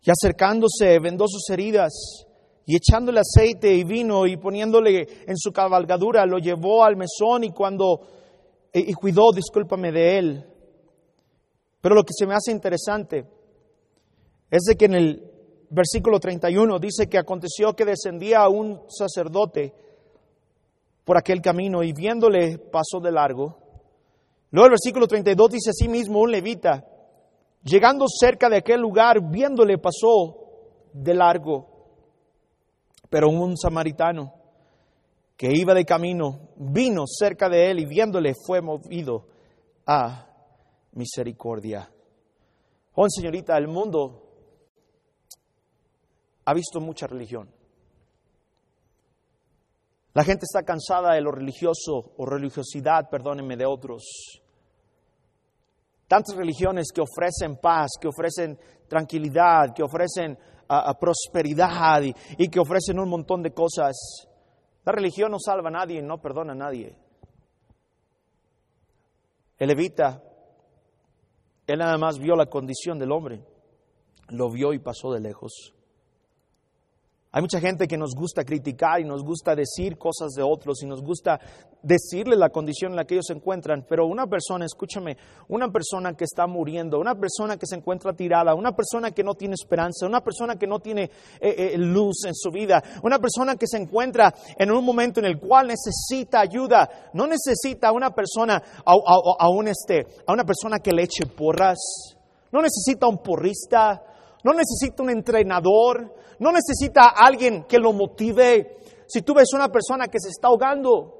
Y 0.01 0.11
acercándose 0.11 0.99
vendó 0.99 1.25
sus 1.25 1.49
heridas 1.51 1.93
y 2.65 2.75
echándole 2.75 3.21
aceite 3.21 3.73
y 3.73 3.85
vino 3.85 4.27
y 4.27 4.35
poniéndole 4.35 5.07
en 5.25 5.37
su 5.37 5.53
cabalgadura 5.53 6.25
lo 6.25 6.37
llevó 6.37 6.83
al 6.83 6.97
mesón 6.97 7.45
y 7.45 7.51
cuando 7.51 8.01
y 8.73 8.91
cuidó, 8.91 9.31
discúlpame 9.31 9.93
de 9.93 10.17
él. 10.17 10.45
Pero 11.79 11.95
lo 11.95 12.03
que 12.03 12.11
se 12.13 12.27
me 12.27 12.33
hace 12.33 12.51
interesante 12.51 13.25
es 14.49 14.63
de 14.63 14.75
que 14.75 14.85
en 14.85 14.95
el 14.95 15.31
versículo 15.69 16.19
31 16.19 16.77
dice 16.77 17.07
que 17.07 17.17
aconteció 17.17 17.73
que 17.73 17.85
descendía 17.85 18.49
un 18.49 18.81
sacerdote 18.89 19.90
por 21.03 21.17
aquel 21.17 21.41
camino 21.41 21.83
y 21.83 21.93
viéndole 21.93 22.57
pasó 22.57 22.99
de 23.01 23.11
largo. 23.11 23.57
Luego 24.51 24.65
el 24.65 24.71
versículo 24.71 25.07
32 25.07 25.49
dice 25.49 25.69
así 25.71 25.87
mismo 25.87 26.19
un 26.19 26.31
levita, 26.31 26.85
llegando 27.63 28.05
cerca 28.07 28.49
de 28.49 28.57
aquel 28.57 28.81
lugar, 28.81 29.21
viéndole 29.29 29.77
pasó 29.77 30.89
de 30.93 31.13
largo. 31.13 31.67
Pero 33.09 33.29
un 33.29 33.57
samaritano 33.57 34.33
que 35.37 35.51
iba 35.53 35.73
de 35.73 35.85
camino 35.85 36.49
vino 36.57 37.05
cerca 37.07 37.49
de 37.49 37.71
él 37.71 37.79
y 37.79 37.85
viéndole 37.85 38.33
fue 38.45 38.61
movido 38.61 39.27
a 39.87 40.27
misericordia. 40.93 41.91
Oh, 42.93 43.07
señorita, 43.09 43.57
el 43.57 43.67
mundo 43.67 44.27
ha 46.45 46.53
visto 46.53 46.79
mucha 46.79 47.07
religión. 47.07 47.49
La 50.13 50.23
gente 50.23 50.43
está 50.43 50.63
cansada 50.63 51.13
de 51.13 51.21
lo 51.21 51.31
religioso 51.31 52.13
o 52.17 52.25
religiosidad, 52.25 53.09
perdónenme, 53.09 53.55
de 53.55 53.65
otros. 53.65 54.41
Tantas 56.07 56.35
religiones 56.35 56.87
que 56.93 57.01
ofrecen 57.01 57.57
paz, 57.57 57.91
que 57.99 58.09
ofrecen 58.09 58.59
tranquilidad, 58.89 59.73
que 59.73 59.83
ofrecen 59.83 60.37
ah, 60.67 60.83
ah, 60.87 60.99
prosperidad 60.99 62.01
y, 62.01 62.13
y 62.37 62.49
que 62.49 62.59
ofrecen 62.59 62.99
un 62.99 63.07
montón 63.07 63.41
de 63.41 63.53
cosas. 63.53 64.27
La 64.83 64.91
religión 64.91 65.31
no 65.31 65.39
salva 65.39 65.69
a 65.69 65.71
nadie, 65.71 66.01
no 66.01 66.19
perdona 66.19 66.51
a 66.51 66.57
nadie. 66.57 66.97
El 69.57 69.67
levita, 69.67 70.21
él 71.67 71.79
nada 71.79 71.97
más 71.97 72.17
vio 72.17 72.35
la 72.35 72.47
condición 72.47 72.99
del 72.99 73.11
hombre, 73.11 73.45
lo 74.29 74.49
vio 74.49 74.73
y 74.73 74.79
pasó 74.79 75.13
de 75.13 75.21
lejos. 75.21 75.73
Hay 77.33 77.41
mucha 77.41 77.61
gente 77.61 77.87
que 77.87 77.97
nos 77.97 78.13
gusta 78.13 78.43
criticar 78.43 78.99
y 78.99 79.05
nos 79.05 79.23
gusta 79.23 79.55
decir 79.55 79.97
cosas 79.97 80.33
de 80.33 80.43
otros 80.43 80.83
y 80.83 80.85
nos 80.85 81.01
gusta 81.01 81.39
decirle 81.81 82.35
la 82.35 82.49
condición 82.49 82.91
en 82.91 82.97
la 82.97 83.05
que 83.05 83.13
ellos 83.13 83.27
se 83.27 83.33
encuentran, 83.33 83.85
pero 83.87 84.05
una 84.05 84.27
persona, 84.27 84.65
escúchame, 84.65 85.15
una 85.47 85.71
persona 85.71 86.13
que 86.13 86.25
está 86.25 86.45
muriendo, 86.45 86.99
una 86.99 87.15
persona 87.15 87.55
que 87.55 87.65
se 87.65 87.75
encuentra 87.75 88.11
tirada, 88.11 88.53
una 88.53 88.73
persona 88.73 89.11
que 89.11 89.23
no 89.23 89.35
tiene 89.35 89.53
esperanza, 89.53 90.05
una 90.05 90.19
persona 90.19 90.57
que 90.57 90.67
no 90.67 90.79
tiene 90.79 91.03
eh, 91.39 91.71
eh, 91.73 91.77
luz 91.77 92.25
en 92.25 92.35
su 92.35 92.51
vida, 92.51 92.83
una 93.01 93.17
persona 93.17 93.55
que 93.55 93.65
se 93.65 93.77
encuentra 93.77 94.33
en 94.57 94.69
un 94.69 94.83
momento 94.83 95.21
en 95.21 95.27
el 95.27 95.39
cual 95.39 95.67
necesita 95.67 96.41
ayuda, 96.41 97.11
no 97.13 97.27
necesita 97.27 97.87
a 97.87 97.91
una 97.93 98.13
persona, 98.13 98.61
a, 98.83 99.49
un 99.49 99.69
este, 99.69 100.05
a 100.27 100.33
una 100.33 100.43
persona 100.43 100.79
que 100.79 100.91
le 100.91 101.03
eche 101.03 101.27
porras, 101.27 101.79
no 102.51 102.61
necesita 102.61 103.07
un 103.07 103.19
porrista, 103.19 104.03
no 104.43 104.51
necesita 104.51 105.01
un 105.01 105.11
entrenador, 105.11 106.19
no 106.41 106.51
necesita 106.51 107.13
alguien 107.15 107.65
que 107.65 107.77
lo 107.77 107.93
motive. 107.93 108.79
Si 109.07 109.21
tú 109.21 109.35
ves 109.35 109.53
una 109.53 109.67
persona 109.67 110.07
que 110.07 110.19
se 110.19 110.29
está 110.29 110.47
ahogando 110.47 111.19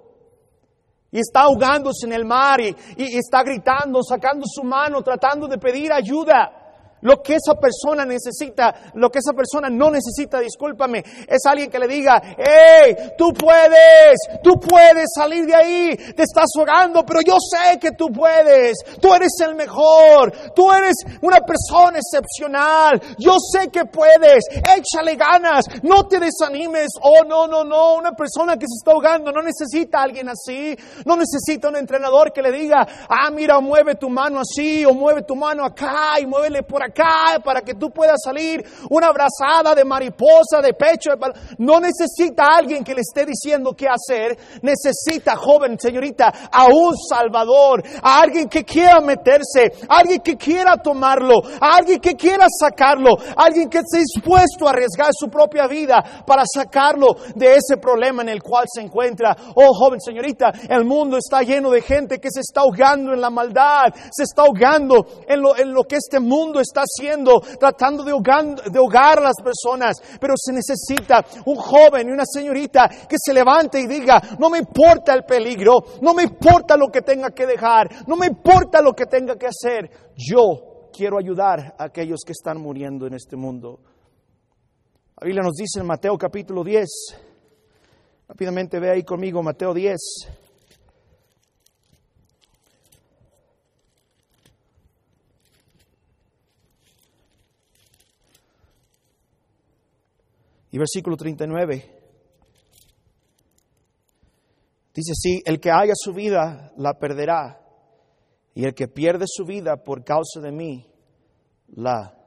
y 1.11 1.19
está 1.19 1.41
ahogándose 1.41 2.07
en 2.07 2.13
el 2.13 2.25
mar 2.25 2.59
y, 2.59 2.75
y 2.97 3.17
está 3.17 3.43
gritando, 3.43 4.01
sacando 4.01 4.45
su 4.47 4.63
mano, 4.63 5.03
tratando 5.03 5.47
de 5.47 5.59
pedir 5.59 5.93
ayuda, 5.93 6.60
lo 7.01 7.21
que 7.21 7.35
esa 7.35 7.55
persona 7.55 8.05
necesita, 8.05 8.91
lo 8.93 9.09
que 9.09 9.19
esa 9.19 9.33
persona 9.33 9.69
no 9.69 9.89
necesita, 9.89 10.39
discúlpame, 10.39 11.03
es 11.27 11.45
alguien 11.45 11.69
que 11.69 11.79
le 11.79 11.87
diga, 11.87 12.21
hey, 12.37 12.95
tú 13.17 13.33
puedes, 13.33 14.17
tú 14.43 14.59
puedes 14.59 15.07
salir 15.15 15.45
de 15.45 15.55
ahí, 15.55 15.95
te 16.15 16.23
estás 16.23 16.45
ahogando, 16.57 17.03
pero 17.05 17.21
yo 17.21 17.37
sé 17.39 17.79
que 17.79 17.91
tú 17.91 18.09
puedes, 18.11 18.77
tú 19.01 19.13
eres 19.13 19.33
el 19.45 19.55
mejor, 19.55 20.31
tú 20.55 20.71
eres 20.71 20.95
una 21.21 21.39
persona 21.41 21.99
excepcional, 21.99 23.01
yo 23.17 23.37
sé 23.39 23.69
que 23.69 23.85
puedes, 23.85 24.45
échale 24.77 25.15
ganas, 25.15 25.65
no 25.83 26.07
te 26.07 26.19
desanimes, 26.19 26.89
oh 27.01 27.23
no, 27.23 27.47
no, 27.47 27.63
no, 27.63 27.95
una 27.95 28.11
persona 28.11 28.55
que 28.55 28.67
se 28.67 28.77
está 28.79 28.91
ahogando 28.91 29.31
no 29.31 29.41
necesita 29.41 29.99
a 29.99 30.03
alguien 30.03 30.29
así, 30.29 30.77
no 31.05 31.15
necesita 31.15 31.69
un 31.69 31.77
entrenador 31.77 32.31
que 32.31 32.41
le 32.41 32.51
diga, 32.51 32.87
ah, 33.09 33.29
mira, 33.31 33.59
mueve 33.59 33.95
tu 33.95 34.09
mano 34.09 34.41
así, 34.41 34.85
o 34.85 34.93
mueve 34.93 35.23
tu 35.23 35.35
mano 35.35 35.65
acá, 35.65 36.19
y 36.19 36.25
muévele 36.25 36.63
por 36.63 36.83
acá 36.83 36.90
cae 36.91 37.39
para 37.43 37.61
que 37.61 37.75
tú 37.75 37.89
puedas 37.89 38.17
salir, 38.23 38.63
una 38.89 39.07
abrazada 39.07 39.73
de 39.75 39.85
mariposa, 39.85 40.61
de 40.61 40.73
pecho. 40.73 41.11
No 41.57 41.79
necesita 41.79 42.43
alguien 42.57 42.83
que 42.83 42.93
le 42.93 43.01
esté 43.01 43.25
diciendo 43.25 43.73
qué 43.75 43.87
hacer. 43.87 44.37
Necesita, 44.61 45.35
joven, 45.35 45.79
señorita, 45.79 46.31
a 46.51 46.65
un 46.67 46.95
Salvador, 46.97 47.83
a 48.01 48.21
alguien 48.21 48.47
que 48.47 48.63
quiera 48.63 48.99
meterse, 49.01 49.71
a 49.87 49.99
alguien 49.99 50.21
que 50.21 50.35
quiera 50.35 50.77
tomarlo, 50.77 51.35
a 51.59 51.77
alguien 51.77 51.99
que 51.99 52.15
quiera 52.15 52.45
sacarlo, 52.59 53.11
a 53.35 53.43
alguien 53.45 53.69
que 53.69 53.79
esté 53.79 53.99
dispuesto 53.99 54.67
a 54.67 54.71
arriesgar 54.71 55.09
su 55.11 55.27
propia 55.27 55.67
vida 55.67 56.23
para 56.25 56.43
sacarlo 56.45 57.07
de 57.35 57.55
ese 57.55 57.77
problema 57.77 58.21
en 58.21 58.29
el 58.29 58.41
cual 58.41 58.65
se 58.71 58.81
encuentra. 58.81 59.35
Oh, 59.55 59.73
joven, 59.73 59.99
señorita, 59.99 60.51
el 60.69 60.85
mundo 60.85 61.17
está 61.17 61.41
lleno 61.41 61.69
de 61.69 61.81
gente 61.81 62.19
que 62.19 62.29
se 62.31 62.41
está 62.41 62.61
ahogando 62.61 63.13
en 63.13 63.21
la 63.21 63.29
maldad, 63.29 63.93
se 64.11 64.23
está 64.23 64.43
ahogando 64.43 65.05
en 65.27 65.41
lo, 65.41 65.57
en 65.57 65.73
lo 65.73 65.83
que 65.83 65.95
este 65.95 66.19
mundo 66.19 66.59
está 66.59 66.80
haciendo, 66.81 67.39
tratando 67.59 68.03
de 68.03 68.11
ahogar, 68.11 68.55
de 68.71 68.77
ahogar 68.77 69.19
a 69.19 69.23
las 69.23 69.41
personas, 69.43 69.97
pero 70.19 70.33
se 70.35 70.53
necesita 70.53 71.25
un 71.45 71.55
joven 71.55 72.07
y 72.07 72.11
una 72.11 72.25
señorita 72.25 72.89
que 73.07 73.17
se 73.17 73.33
levante 73.33 73.79
y 73.79 73.87
diga, 73.87 74.21
no 74.39 74.49
me 74.49 74.59
importa 74.59 75.13
el 75.13 75.23
peligro, 75.23 75.83
no 76.01 76.13
me 76.13 76.23
importa 76.23 76.77
lo 76.77 76.87
que 76.87 77.01
tenga 77.01 77.31
que 77.31 77.45
dejar, 77.45 78.07
no 78.07 78.15
me 78.15 78.27
importa 78.27 78.81
lo 78.81 78.93
que 78.93 79.05
tenga 79.05 79.35
que 79.35 79.47
hacer, 79.47 79.89
yo 80.15 80.89
quiero 80.91 81.17
ayudar 81.17 81.75
a 81.77 81.85
aquellos 81.85 82.21
que 82.25 82.33
están 82.33 82.59
muriendo 82.59 83.07
en 83.07 83.13
este 83.13 83.35
mundo. 83.35 83.79
La 85.19 85.25
Biblia 85.25 85.43
nos 85.43 85.55
dice 85.55 85.79
en 85.79 85.85
Mateo 85.85 86.17
capítulo 86.17 86.63
10, 86.63 86.89
rápidamente 88.27 88.79
ve 88.79 88.91
ahí 88.91 89.03
conmigo 89.03 89.43
Mateo 89.43 89.73
10. 89.73 90.40
Y 100.71 100.77
versículo 100.77 101.17
39. 101.17 102.01
Dice, 104.93 105.13
sí, 105.15 105.41
el 105.45 105.59
que 105.59 105.71
haya 105.71 105.93
su 105.95 106.13
vida 106.13 106.73
la 106.77 106.93
perderá, 106.93 107.61
y 108.53 108.65
el 108.65 108.73
que 108.73 108.87
pierde 108.87 109.25
su 109.27 109.45
vida 109.45 109.77
por 109.77 110.03
causa 110.03 110.41
de 110.41 110.51
mí 110.51 110.85
la 111.69 112.17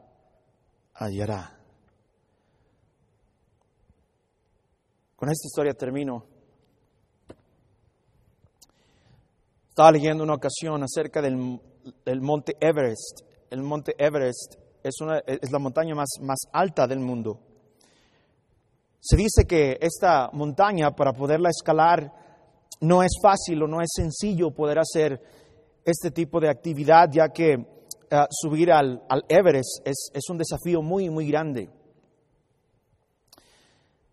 hallará. 0.94 1.58
Con 5.16 5.30
esta 5.30 5.46
historia 5.46 5.74
termino. 5.74 6.26
Estaba 9.68 9.90
leyendo 9.92 10.22
una 10.22 10.34
ocasión 10.34 10.82
acerca 10.82 11.20
del, 11.20 11.36
monte 12.20 12.56
Everest. 12.60 13.22
El 13.50 13.62
monte 13.62 13.94
Everest 13.98 14.54
es, 14.82 15.00
una, 15.00 15.18
es 15.26 15.50
la 15.50 15.58
montaña 15.58 15.94
más, 15.94 16.10
más 16.22 16.38
alta 16.52 16.86
del 16.86 17.00
mundo. 17.00 17.40
Se 19.06 19.18
dice 19.18 19.44
que 19.46 19.76
esta 19.82 20.30
montaña, 20.32 20.96
para 20.96 21.12
poderla 21.12 21.50
escalar, 21.50 22.10
no 22.80 23.02
es 23.02 23.12
fácil 23.22 23.62
o 23.62 23.68
no 23.68 23.82
es 23.82 23.90
sencillo 23.94 24.50
poder 24.50 24.78
hacer 24.78 25.20
este 25.84 26.10
tipo 26.10 26.40
de 26.40 26.48
actividad, 26.48 27.10
ya 27.12 27.28
que 27.28 27.52
eh, 27.52 28.26
subir 28.30 28.72
al, 28.72 29.02
Everest 29.28 29.86
es, 29.86 30.30
un 30.30 30.38
desafío 30.38 30.80
muy, 30.80 31.10
muy 31.10 31.28
grande. 31.28 31.68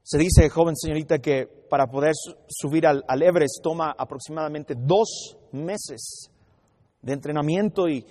Se 0.03 0.17
dice, 0.17 0.49
joven 0.49 0.75
señorita, 0.75 1.19
que 1.19 1.47
para 1.69 1.87
poder 1.87 2.11
subir 2.49 2.85
al, 2.85 3.01
al 3.07 3.23
Everest 3.23 3.63
toma 3.63 3.95
aproximadamente 3.97 4.73
dos 4.77 5.37
meses 5.53 6.29
de 7.01 7.13
entrenamiento 7.13 7.87
y, 7.87 8.05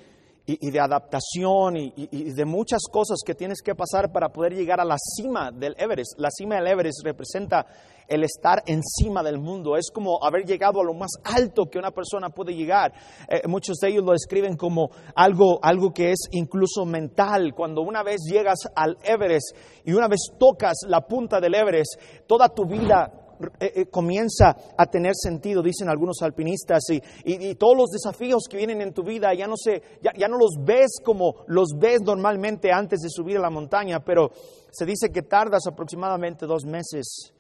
y, 0.47 0.71
de 0.71 0.81
adaptación 0.81 1.77
y, 1.77 2.33
de 2.33 2.45
muchas 2.45 2.81
cosas 2.91 3.19
que 3.25 3.35
tienes 3.35 3.63
que 3.63 3.75
pasar 3.75 4.11
para 4.13 4.31
poder 4.31 4.55
llegar 4.55 4.81
a 4.81 4.85
la 4.85 4.97
cima 4.99 5.51
del 5.51 5.75
Everest. 5.79 6.19
La 6.19 6.31
cima 6.31 6.57
del 6.57 6.67
Everest 6.67 7.05
representa 7.05 7.67
el 8.09 8.25
estar 8.25 8.63
encima 8.67 9.23
del 9.23 9.39
mundo. 9.39 9.77
Es 9.77 9.91
como 9.93 10.19
haber 10.23 10.45
llegado 10.45 10.81
a 10.81 10.85
lo 10.85 10.95
más 10.95 11.11
alto 11.23 11.67
que 11.67 11.79
una 11.79 11.93
persona 11.93 12.31
puede 12.31 12.55
llegar. 12.55 12.93
Eh, 13.29 13.43
muchos 13.47 13.79
de 13.79 13.89
ellos 13.89 14.05
lo 14.05 14.13
describen 14.13 14.57
como 14.57 14.91
algo, 15.15 15.61
algo 15.63 15.93
que 15.93 16.11
es 16.11 16.29
incluso 16.33 16.85
mental. 16.85 17.55
Cuando 17.55 17.83
una 17.83 18.03
vez 18.03 18.23
llegas 18.29 18.59
al 18.75 18.99
Everest 19.05 19.57
y 19.85 19.93
una 19.93 20.09
vez 20.09 20.21
tocas 20.39 20.79
la 20.89 21.03
punta 21.03 21.41
del 21.41 21.55
Everest, 21.55 22.01
toda 22.27 22.49
tu 22.49 22.67
vida 22.67 23.20
eh, 23.59 23.73
eh, 23.75 23.87
comienza 23.87 24.57
a 24.77 24.87
tener 24.87 25.13
sentido, 25.15 25.63
dicen 25.63 25.89
algunos 25.89 26.23
alpinistas, 26.23 26.83
y, 27.25 27.55
todos 27.55 27.77
los 27.77 27.91
desafíos 27.91 28.45
que 28.49 28.57
vienen 28.57 28.81
en 28.81 28.93
tu 28.93 29.03
vida 29.03 29.33
ya 29.35 29.47
no, 29.47 29.55
se, 29.57 29.83
ya, 30.03 30.13
ya 30.17 30.29
no 30.29 30.37
los 30.37 30.57
ves 30.65 31.01
como 31.05 31.45
los 31.47 31.71
ves 31.79 32.03
normalmente 32.03 32.73
antes 32.73 33.01
de 33.01 33.09
subir 33.11 33.37
a 33.37 33.41
la 33.41 33.51
montaña, 33.51 34.05
pero 34.05 34.31
se 34.71 34.87
dice 34.87 35.11
que 35.11 35.23
tardas 35.23 35.67
aproximadamente 35.67 36.47
dos 36.47 36.65
meses. 36.65 37.33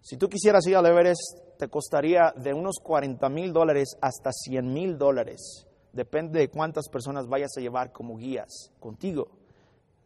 Si 0.00 0.16
tú 0.16 0.28
quisieras 0.28 0.66
ir 0.66 0.76
al 0.76 0.86
Everest, 0.86 1.58
te 1.58 1.68
costaría 1.68 2.32
de 2.36 2.52
unos 2.52 2.76
40 2.82 3.28
mil 3.28 3.52
dólares 3.52 3.96
hasta 4.00 4.32
100 4.32 4.72
mil 4.72 4.98
dólares. 4.98 5.66
Depende 5.92 6.40
de 6.40 6.48
cuántas 6.48 6.88
personas 6.88 7.28
vayas 7.28 7.52
a 7.56 7.60
llevar 7.60 7.92
como 7.92 8.16
guías 8.16 8.72
contigo. 8.80 9.28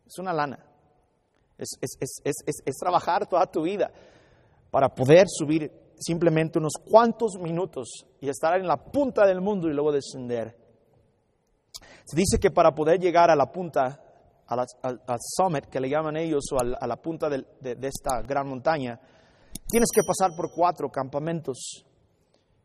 Es 0.06 0.18
una 0.18 0.32
lana. 0.32 0.58
Es, 1.56 1.70
es, 1.80 2.20
es, 2.24 2.34
es, 2.66 2.76
trabajar 2.76 3.26
toda 3.26 3.46
tu 3.46 3.62
vida 3.62 3.90
para 4.76 4.90
poder 4.90 5.24
subir 5.26 5.72
simplemente 5.98 6.58
unos 6.58 6.74
cuantos 6.74 7.38
minutos 7.40 7.88
y 8.20 8.28
estar 8.28 8.60
en 8.60 8.66
la 8.66 8.76
punta 8.76 9.24
del 9.26 9.40
mundo 9.40 9.68
y 9.68 9.72
luego 9.72 9.90
descender. 9.90 10.54
Se 12.04 12.14
dice 12.14 12.38
que 12.38 12.50
para 12.50 12.74
poder 12.74 13.00
llegar 13.00 13.30
a 13.30 13.36
la 13.36 13.50
punta, 13.50 13.98
al, 14.46 14.66
summit 15.18 15.64
que 15.70 15.80
le 15.80 15.88
llaman 15.88 16.18
ellos, 16.18 16.44
o 16.52 16.58
a 16.58 16.86
la 16.86 16.96
punta 16.96 17.30
de, 17.30 17.46
de 17.58 17.88
esta 17.88 18.20
gran 18.20 18.48
montaña, 18.48 19.00
tienes 19.66 19.88
que 19.94 20.02
pasar 20.06 20.36
por 20.36 20.52
cuatro 20.54 20.90
campamentos. 20.90 21.86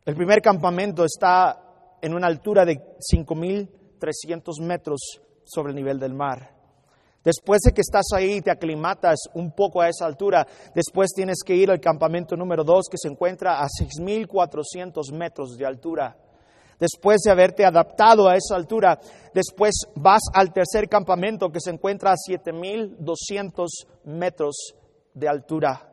El 0.04 0.14
primer 0.14 0.42
campamento 0.42 1.06
está 1.06 1.96
en 2.02 2.12
una 2.12 2.26
altura 2.26 2.66
de 2.66 2.98
5.300 3.10 4.60
metros 4.60 5.00
sobre 5.44 5.70
el 5.70 5.76
nivel 5.76 5.98
del 5.98 6.12
mar. 6.12 6.61
Después 7.24 7.60
de 7.60 7.72
que 7.72 7.82
estás 7.82 8.06
ahí 8.14 8.34
y 8.34 8.40
te 8.40 8.50
aclimatas 8.50 9.18
un 9.34 9.52
poco 9.52 9.80
a 9.80 9.88
esa 9.88 10.06
altura, 10.06 10.46
después 10.74 11.10
tienes 11.14 11.42
que 11.44 11.54
ir 11.54 11.70
al 11.70 11.80
campamento 11.80 12.36
número 12.36 12.64
2 12.64 12.86
que 12.90 12.98
se 12.98 13.08
encuentra 13.08 13.60
a 13.60 13.66
6.400 13.66 15.12
metros 15.12 15.56
de 15.56 15.66
altura. 15.66 16.16
Después 16.80 17.20
de 17.24 17.30
haberte 17.30 17.64
adaptado 17.64 18.28
a 18.28 18.34
esa 18.34 18.56
altura, 18.56 18.98
después 19.32 19.72
vas 19.94 20.22
al 20.34 20.52
tercer 20.52 20.88
campamento 20.88 21.48
que 21.50 21.60
se 21.60 21.70
encuentra 21.70 22.10
a 22.10 22.16
7.200 22.16 23.66
metros 24.04 24.74
de 25.14 25.28
altura. 25.28 25.88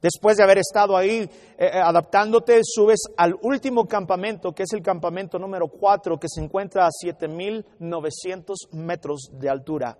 Después 0.00 0.38
de 0.38 0.44
haber 0.44 0.58
estado 0.58 0.96
ahí 0.96 1.18
eh, 1.18 1.28
eh, 1.58 1.70
adaptándote, 1.74 2.60
subes 2.62 3.00
al 3.16 3.34
último 3.42 3.86
campamento, 3.86 4.52
que 4.52 4.62
es 4.62 4.72
el 4.72 4.80
campamento 4.80 5.38
número 5.38 5.66
4, 5.68 6.18
que 6.18 6.28
se 6.28 6.40
encuentra 6.40 6.86
a 6.86 6.90
7.900 6.90 8.54
metros 8.72 9.28
de 9.32 9.50
altura. 9.50 9.98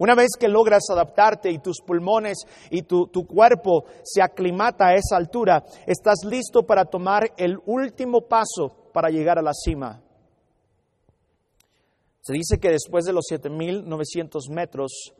Una 0.00 0.14
vez 0.14 0.30
que 0.38 0.48
logras 0.48 0.84
adaptarte 0.90 1.50
y 1.50 1.58
tus 1.58 1.82
pulmones 1.82 2.38
y 2.70 2.84
tu, 2.84 3.10
cuerpo 3.26 3.84
se 4.02 4.22
aclimata 4.22 4.86
a 4.86 4.94
esa 4.94 5.18
altura, 5.18 5.62
estás 5.86 6.20
listo 6.24 6.62
para 6.62 6.86
tomar 6.86 7.34
el 7.36 7.58
último 7.66 8.22
paso 8.22 8.88
para 8.94 9.10
llegar 9.10 9.38
a 9.38 9.42
la 9.42 9.52
cima. 9.52 10.00
Se 12.22 12.32
dice 12.32 12.58
que 12.58 12.70
después 12.70 13.04
de 13.04 13.12
los 13.12 13.26
7.900 13.30 14.48
metros, 14.48 15.12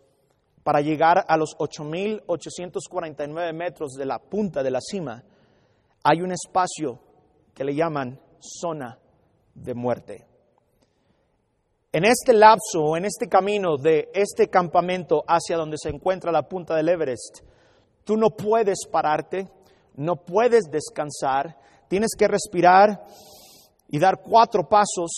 para 0.62 0.80
llegar 0.80 1.26
a 1.28 1.36
los 1.36 1.58
8.849 1.58 3.52
metros 3.52 3.92
de 3.92 4.06
la 4.06 4.18
punta 4.18 4.62
de 4.62 4.70
la 4.70 4.80
cima, 4.80 5.22
hay 6.02 6.22
un 6.22 6.32
espacio 6.32 6.98
que 7.54 7.64
le 7.64 7.74
llaman 7.74 8.18
zona 8.40 8.98
de 9.54 9.74
muerte. 9.74 10.29
En 11.92 12.04
este 12.04 12.32
lapso 12.32 12.96
en 12.96 13.04
este 13.04 13.26
camino 13.28 13.76
de 13.76 14.10
este 14.14 14.48
campamento 14.48 15.24
hacia 15.26 15.56
donde 15.56 15.76
se 15.76 15.88
encuentra 15.88 16.30
la 16.30 16.48
punta 16.48 16.76
del 16.76 16.88
Everest, 16.88 17.40
tú 18.04 18.16
no 18.16 18.30
puedes 18.30 18.86
pararte, 18.88 19.48
no 19.96 20.14
puedes 20.24 20.70
descansar, 20.70 21.58
tienes 21.88 22.10
que 22.16 22.28
respirar 22.28 23.04
y 23.88 23.98
dar 23.98 24.22
cuatro 24.22 24.68
pasos 24.68 25.10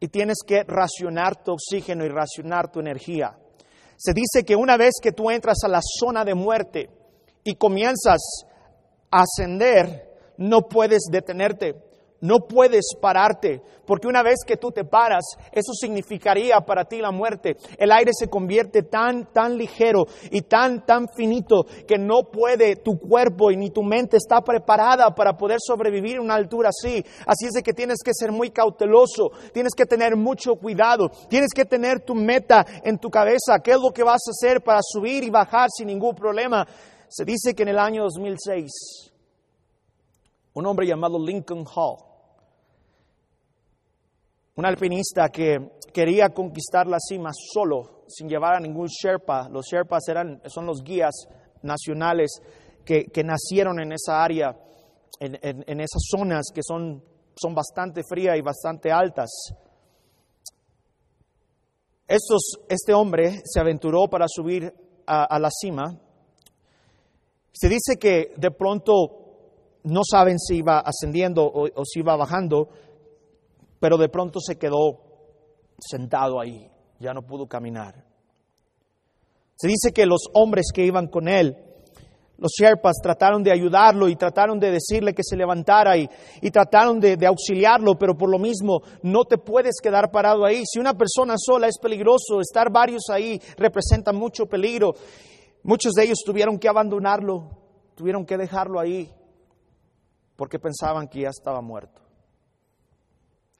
y 0.00 0.08
tienes 0.08 0.38
que 0.44 0.64
racionar 0.64 1.44
tu 1.44 1.52
oxígeno 1.52 2.04
y 2.04 2.08
racionar 2.08 2.72
tu 2.72 2.80
energía. 2.80 3.38
Se 3.96 4.12
dice 4.12 4.44
que 4.44 4.56
una 4.56 4.76
vez 4.76 4.94
que 5.00 5.12
tú 5.12 5.30
entras 5.30 5.58
a 5.64 5.68
la 5.68 5.80
zona 6.00 6.24
de 6.24 6.34
muerte 6.34 6.90
y 7.44 7.54
comienzas 7.54 8.20
a 9.08 9.22
ascender, 9.22 10.10
no 10.36 10.62
puedes 10.62 11.02
detenerte, 11.12 11.91
no 12.22 12.38
puedes 12.48 12.94
pararte, 13.00 13.60
porque 13.84 14.06
una 14.06 14.22
vez 14.22 14.38
que 14.46 14.56
tú 14.56 14.70
te 14.70 14.84
paras, 14.84 15.24
eso 15.50 15.72
significaría 15.72 16.60
para 16.60 16.84
ti 16.84 17.00
la 17.00 17.10
muerte. 17.10 17.56
El 17.76 17.90
aire 17.90 18.12
se 18.14 18.28
convierte 18.28 18.84
tan, 18.84 19.32
tan 19.32 19.58
ligero 19.58 20.04
y 20.30 20.42
tan, 20.42 20.86
tan 20.86 21.08
finito 21.08 21.64
que 21.86 21.98
no 21.98 22.30
puede 22.32 22.76
tu 22.76 22.96
cuerpo 22.98 23.50
y 23.50 23.56
ni 23.56 23.70
tu 23.70 23.82
mente 23.82 24.16
está 24.16 24.40
preparada 24.40 25.12
para 25.14 25.36
poder 25.36 25.58
sobrevivir 25.60 26.18
a 26.18 26.22
una 26.22 26.34
altura 26.34 26.68
así. 26.70 27.04
Así 27.26 27.46
es 27.46 27.52
de 27.52 27.62
que 27.62 27.72
tienes 27.72 27.98
que 28.04 28.12
ser 28.14 28.30
muy 28.30 28.50
cauteloso, 28.50 29.32
tienes 29.52 29.74
que 29.76 29.84
tener 29.84 30.16
mucho 30.16 30.54
cuidado, 30.54 31.10
tienes 31.28 31.50
que 31.52 31.64
tener 31.64 32.04
tu 32.04 32.14
meta 32.14 32.64
en 32.84 32.98
tu 32.98 33.10
cabeza, 33.10 33.58
qué 33.62 33.72
es 33.72 33.80
lo 33.80 33.90
que 33.90 34.04
vas 34.04 34.22
a 34.28 34.30
hacer 34.30 34.62
para 34.62 34.78
subir 34.80 35.24
y 35.24 35.30
bajar 35.30 35.70
sin 35.76 35.88
ningún 35.88 36.14
problema. 36.14 36.66
Se 37.08 37.24
dice 37.24 37.52
que 37.52 37.64
en 37.64 37.70
el 37.70 37.78
año 37.80 38.04
2006, 38.04 39.10
un 40.54 40.66
hombre 40.66 40.86
llamado 40.86 41.18
Lincoln 41.18 41.64
Hall, 41.74 42.11
un 44.54 44.66
alpinista 44.66 45.28
que 45.30 45.78
quería 45.92 46.30
conquistar 46.30 46.86
la 46.86 46.98
cima 46.98 47.30
solo, 47.32 48.04
sin 48.08 48.28
llevar 48.28 48.56
a 48.56 48.60
ningún 48.60 48.86
Sherpa. 48.86 49.48
Los 49.48 49.66
Sherpas 49.66 50.08
eran, 50.08 50.40
son 50.46 50.66
los 50.66 50.82
guías 50.82 51.14
nacionales 51.62 52.40
que, 52.84 53.06
nacieron 53.24 53.80
en 53.80 53.92
esa 53.92 54.22
área, 54.22 54.56
en, 55.20 55.80
esas 55.80 56.02
zonas 56.10 56.46
que 56.52 56.62
son, 56.62 57.02
bastante 57.54 58.02
frías 58.06 58.36
y 58.36 58.42
bastante 58.42 58.90
altas. 58.90 59.30
este 62.06 62.92
hombre 62.92 63.40
se 63.44 63.60
aventuró 63.60 64.08
para 64.08 64.26
subir 64.28 64.72
a, 65.06 65.38
la 65.38 65.50
cima. 65.50 65.98
Se 67.52 67.68
dice 67.68 67.96
que 67.98 68.32
de 68.36 68.50
pronto 68.50 69.18
no 69.84 70.02
saben 70.08 70.38
si 70.38 70.56
iba 70.56 70.80
ascendiendo 70.80 71.44
o, 71.44 71.68
o 71.74 71.84
si 71.84 72.00
iba 72.00 72.16
bajando, 72.16 72.68
pero 73.82 73.98
de 73.98 74.08
pronto 74.08 74.38
se 74.38 74.56
quedó 74.58 75.00
sentado 75.80 76.40
ahí, 76.40 76.70
ya 77.00 77.12
no 77.12 77.22
pudo 77.22 77.48
caminar. 77.48 78.04
Se 79.56 79.66
dice 79.66 79.90
que 79.92 80.06
los 80.06 80.28
hombres 80.34 80.66
que 80.72 80.86
iban 80.86 81.08
con 81.08 81.26
él 81.26 81.56
los 82.38 82.52
Sherpas 82.58 82.96
trataron 83.02 83.42
de 83.42 83.52
ayudarlo 83.52 84.08
y 84.08 84.14
trataron 84.14 84.58
de 84.58 84.70
decirle 84.70 85.14
que 85.14 85.22
se 85.24 85.36
levantara 85.36 85.96
y, 85.96 86.08
trataron 86.52 86.98
de, 86.98 87.16
de, 87.16 87.26
auxiliarlo, 87.26 87.94
pero 87.96 88.16
por 88.16 88.30
lo 88.30 88.38
mismo 88.38 88.82
no 89.02 89.24
te 89.24 89.38
puedes 89.38 89.76
quedar 89.80 90.10
parado 90.10 90.44
ahí. 90.44 90.62
Si 90.64 90.80
una 90.80 90.94
persona 90.94 91.34
sola 91.36 91.68
es 91.68 91.78
peligroso, 91.78 92.40
estar 92.40 92.70
varios 92.72 93.02
ahí 93.10 93.40
representa 93.56 94.12
mucho 94.12 94.46
peligro. 94.46 94.94
Muchos 95.62 95.92
de 95.92 96.04
ellos 96.04 96.18
tuvieron 96.24 96.58
que 96.58 96.68
abandonarlo, 96.68 97.48
tuvieron 97.94 98.24
que 98.26 98.36
dejarlo 98.36 98.80
ahí 98.80 99.08
porque 100.34 100.58
pensaban 100.58 101.06
que 101.06 101.20
ya 101.20 101.28
estaba 101.28 101.60
muerto. 101.60 102.01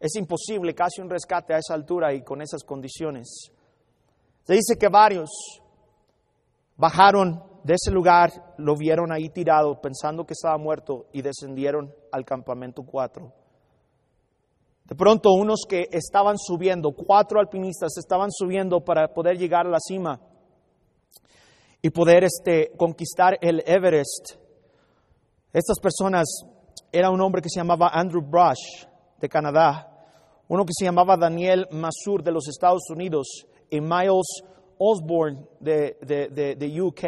Es 0.03 0.17
imposible 0.17 0.75
casi 0.75 1.01
un 1.01 1.09
rescate 1.09 1.55
a 1.55 1.59
esa 1.59 1.75
altura 1.75 2.13
y 2.13 2.23
con 2.23 2.43
esas 2.43 2.65
condiciones. 2.65 3.53
Se 4.43 4.55
dice 4.55 4.77
que 4.77 4.89
varios 4.89 5.31
bajaron 6.77 7.41
de 7.63 7.75
ese 7.75 7.93
lugar, 7.93 8.55
lo 8.59 8.77
vieron 8.77 9.13
ahí 9.13 9.29
tirado 9.29 9.81
pensando 9.81 10.27
que 10.27 10.33
estaba 10.33 10.59
muerto 10.59 11.07
y 11.13 11.23
descendieron 11.23 11.95
al 12.11 12.25
campamento 12.25 12.83
4. 12.83 13.33
De 14.87 14.97
pronto 14.97 15.31
unos 15.35 15.61
que 15.69 15.87
estaban 15.93 16.37
subiendo, 16.37 16.91
cuatro 16.91 17.39
alpinistas 17.39 17.97
estaban 17.97 18.33
subiendo 18.33 18.81
para 18.81 19.07
poder 19.15 19.39
llegar 19.39 19.69
a 19.69 19.71
la 19.71 19.79
cima 19.79 20.21
y 21.81 21.91
poder 21.91 22.25
este, 22.25 22.73
conquistar 22.77 23.39
el 23.41 23.63
Everest. 23.65 24.33
Estas 25.53 25.79
personas, 25.79 26.27
era 26.91 27.09
un 27.09 27.21
hombre 27.21 27.41
que 27.41 27.49
se 27.49 27.61
llamaba 27.61 27.91
Andrew 27.93 28.21
Brush 28.21 28.85
de 29.21 29.29
Canadá, 29.29 29.92
uno 30.53 30.67
que 30.67 30.75
se 30.79 30.85
llamaba 30.85 31.17
Daniel 31.17 31.67
Masur 31.71 32.23
de 32.23 32.31
los 32.31 32.47
Estados 32.47 32.83
Unidos 32.91 33.47
y 33.71 33.81
Miles 33.81 34.43
Osborne 34.77 35.47
de, 35.59 35.97
de, 36.03 36.57
de 36.57 36.83
UK 36.83 37.05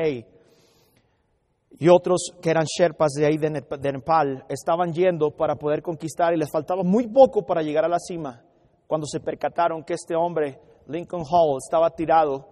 y 1.78 1.88
otros 1.90 2.32
que 2.40 2.48
eran 2.48 2.64
Sherpas 2.64 3.12
de 3.12 3.26
ahí 3.26 3.36
de 3.36 3.50
Nepal 3.50 4.46
estaban 4.48 4.94
yendo 4.94 5.30
para 5.30 5.56
poder 5.56 5.82
conquistar 5.82 6.32
y 6.32 6.38
les 6.38 6.50
faltaba 6.50 6.82
muy 6.82 7.06
poco 7.08 7.44
para 7.44 7.60
llegar 7.60 7.84
a 7.84 7.88
la 7.88 7.98
cima 7.98 8.42
cuando 8.86 9.06
se 9.06 9.20
percataron 9.20 9.84
que 9.84 9.92
este 9.92 10.16
hombre, 10.16 10.58
Lincoln 10.86 11.24
Hall, 11.30 11.58
estaba 11.62 11.90
tirado, 11.90 12.48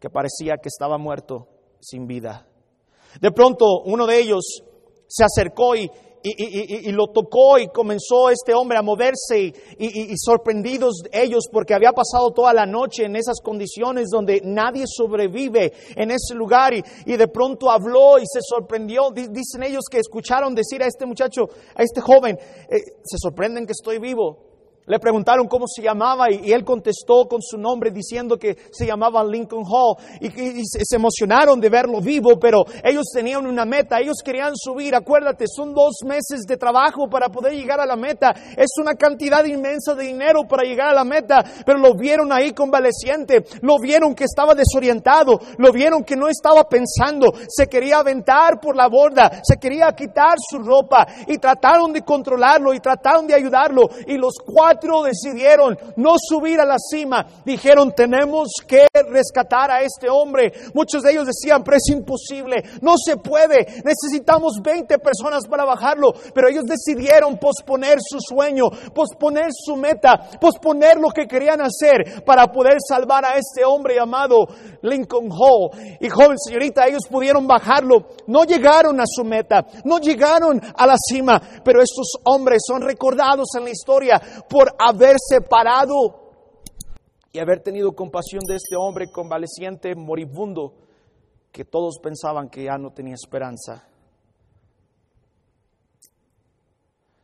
que 0.00 0.10
parecía 0.10 0.56
que 0.56 0.70
estaba 0.70 0.98
muerto 0.98 1.46
sin 1.78 2.08
vida. 2.08 2.48
De 3.20 3.30
pronto 3.30 3.82
uno 3.84 4.08
de 4.08 4.18
ellos 4.18 4.42
se 5.06 5.22
acercó 5.22 5.76
y 5.76 5.88
y, 6.22 6.92
lo 6.92 7.08
tocó 7.08 7.58
y 7.58 7.68
comenzó 7.68 8.30
este 8.30 8.54
hombre 8.54 8.78
a 8.78 8.82
moverse 8.82 9.52
y, 9.78 10.16
sorprendidos 10.16 11.02
ellos 11.12 11.44
porque 11.50 11.74
había 11.74 11.92
pasado 11.92 12.30
toda 12.30 12.52
la 12.52 12.66
noche 12.66 13.04
en 13.04 13.16
esas 13.16 13.40
condiciones 13.40 14.08
donde 14.10 14.40
nadie 14.44 14.84
sobrevive 14.86 15.72
en 15.96 16.10
ese 16.10 16.34
lugar 16.34 16.72
y, 16.74 16.82
de 17.16 17.28
pronto 17.28 17.70
habló 17.70 18.18
y 18.18 18.24
se 18.26 18.40
sorprendió. 18.42 19.10
Dicen 19.10 19.62
ellos 19.62 19.84
que 19.90 19.98
escucharon 19.98 20.54
decir 20.54 20.82
a 20.82 20.86
este 20.86 21.06
muchacho, 21.06 21.48
a 21.74 21.82
este 21.82 22.00
joven, 22.00 22.38
eh, 22.68 22.78
se 23.02 23.18
sorprenden 23.18 23.66
que 23.66 23.72
estoy 23.72 23.98
vivo. 23.98 24.51
Le 24.84 24.98
preguntaron 24.98 25.46
cómo 25.46 25.66
se 25.68 25.80
llamaba 25.80 26.28
y, 26.28 26.52
él 26.52 26.64
contestó 26.64 27.28
con 27.28 27.40
su 27.40 27.56
nombre 27.56 27.92
diciendo 27.92 28.36
que 28.36 28.56
se 28.72 28.84
llamaba 28.84 29.22
Lincoln 29.22 29.62
Hall 29.64 29.94
y, 30.20 30.28
se 30.64 30.96
emocionaron 30.96 31.60
de 31.60 31.68
verlo 31.68 32.00
vivo, 32.00 32.36
pero 32.40 32.64
ellos 32.82 33.04
tenían 33.14 33.46
una 33.46 33.64
meta, 33.64 34.00
ellos 34.00 34.16
querían 34.24 34.56
subir, 34.56 34.96
acuérdate, 34.96 35.44
son 35.46 35.72
dos 35.72 35.98
meses 36.04 36.40
de 36.48 36.56
trabajo 36.56 37.08
para 37.08 37.28
poder 37.28 37.52
llegar 37.52 37.78
a 37.78 37.86
la 37.86 37.94
meta, 37.94 38.34
es 38.56 38.70
una 38.80 38.94
cantidad 38.94 39.44
inmensa 39.44 39.94
de 39.94 40.04
dinero 40.04 40.40
para 40.48 40.64
llegar 40.64 40.88
a 40.88 40.94
la 40.94 41.04
meta, 41.04 41.44
pero 41.64 41.78
lo 41.78 41.94
vieron 41.94 42.32
ahí 42.32 42.50
convaleciente, 42.50 43.44
lo 43.60 43.78
vieron 43.80 44.16
que 44.16 44.24
estaba 44.24 44.52
desorientado, 44.52 45.38
lo 45.58 45.70
vieron 45.70 46.02
que 46.02 46.16
no 46.16 46.26
estaba 46.26 46.64
pensando, 46.64 47.32
se 47.46 47.68
quería 47.68 47.98
aventar 47.98 48.58
por 48.60 48.74
la 48.74 48.88
borda, 48.88 49.42
se 49.44 49.58
quería 49.58 49.92
quitar 49.92 50.34
su 50.50 50.58
ropa 50.58 51.06
y 51.28 51.38
trataron 51.38 51.92
de 51.92 52.02
controlarlo 52.02 52.74
y 52.74 52.80
trataron 52.80 53.28
de 53.28 53.34
ayudarlo 53.34 53.88
y 54.08 54.16
los 54.16 54.34
cuatro 54.44 54.71
decidieron 55.04 55.78
no 55.96 56.14
subir 56.18 56.60
a 56.60 56.64
la 56.64 56.76
cima. 56.78 57.26
Dijeron, 57.44 57.92
tenemos 57.92 58.48
que 58.66 58.86
rescatar 59.10 59.70
a 59.70 59.82
este 59.82 60.08
hombre. 60.08 60.52
Muchos 60.74 61.02
de 61.02 61.12
ellos 61.12 61.26
decían, 61.26 61.62
pero 61.64 61.76
es 61.76 61.88
imposible, 61.88 62.62
no 62.80 62.94
se 62.96 63.16
puede, 63.16 63.82
necesitamos 63.84 64.60
20 64.62 64.98
personas 64.98 65.46
para 65.48 65.64
bajarlo. 65.64 66.12
Pero 66.34 66.48
ellos 66.48 66.64
decidieron 66.64 67.38
posponer 67.38 67.98
su 68.00 68.18
sueño, 68.20 68.64
posponer 68.94 69.48
su 69.52 69.76
meta, 69.76 70.30
posponer 70.40 70.98
lo 70.98 71.10
que 71.10 71.26
querían 71.26 71.60
hacer 71.60 72.24
para 72.24 72.46
poder 72.46 72.76
salvar 72.86 73.24
a 73.24 73.34
este 73.34 73.64
hombre 73.64 73.96
llamado 73.96 74.46
Lincoln 74.82 75.30
Hall. 75.30 75.70
Y 76.00 76.08
joven 76.08 76.38
señorita, 76.38 76.86
ellos 76.86 77.06
pudieron 77.10 77.46
bajarlo. 77.46 78.08
No 78.26 78.44
llegaron 78.44 79.00
a 79.00 79.04
su 79.06 79.24
meta, 79.24 79.64
no 79.84 79.98
llegaron 79.98 80.60
a 80.76 80.86
la 80.86 80.96
cima, 80.96 81.40
pero 81.64 81.80
estos 81.80 82.12
hombres 82.24 82.62
son 82.66 82.82
recordados 82.82 83.48
en 83.56 83.64
la 83.64 83.70
historia 83.70 84.20
por 84.48 84.61
por 84.62 84.76
haberse 84.78 85.40
parado 85.48 86.20
y 87.32 87.40
haber 87.40 87.62
tenido 87.64 87.92
compasión 87.96 88.42
de 88.46 88.54
este 88.54 88.76
hombre 88.76 89.10
convaleciente, 89.10 89.96
moribundo, 89.96 90.74
que 91.50 91.64
todos 91.64 91.98
pensaban 92.00 92.48
que 92.48 92.64
ya 92.64 92.78
no 92.78 92.92
tenía 92.92 93.14
esperanza. 93.14 93.88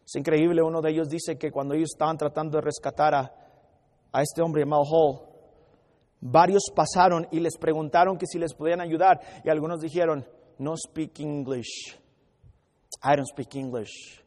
Es 0.05 0.17
increíble, 0.17 0.63
uno 0.63 0.81
de 0.81 0.91
ellos 0.91 1.09
dice 1.09 1.39
que 1.39 1.53
cuando 1.53 1.75
ellos 1.75 1.91
estaban 1.93 2.19
tratando 2.19 2.59
de 2.59 2.63
rescatar 2.63 3.15
a, 3.15 3.33
a 4.11 4.23
este 4.23 4.43
hombre 4.43 4.67
Mal 4.67 4.83
Hall, 4.91 5.21
varios 6.21 6.65
pasaron 6.75 7.29
y 7.31 7.39
les 7.39 7.57
preguntaron 7.57 8.19
que 8.19 8.27
si 8.27 8.41
les 8.41 8.53
podían 8.53 8.81
ayudar 8.81 9.21
y 9.45 9.49
algunos 9.49 9.81
dijeron, 9.81 10.27
no 10.59 10.75
speak 10.77 11.21
English, 11.21 11.95
I 13.05 13.15
don't 13.15 13.29
speak 13.29 13.55
English, 13.55 14.25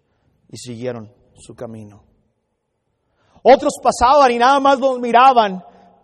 y 0.47 0.55
siguieron 0.55 1.11
su 1.35 1.53
camino. 1.55 2.10
Otros 3.43 3.73
pasaban 3.81 4.31
y 4.31 4.37
nada 4.37 4.59
más 4.59 4.79
los 4.79 4.99
miraban, 4.99 5.63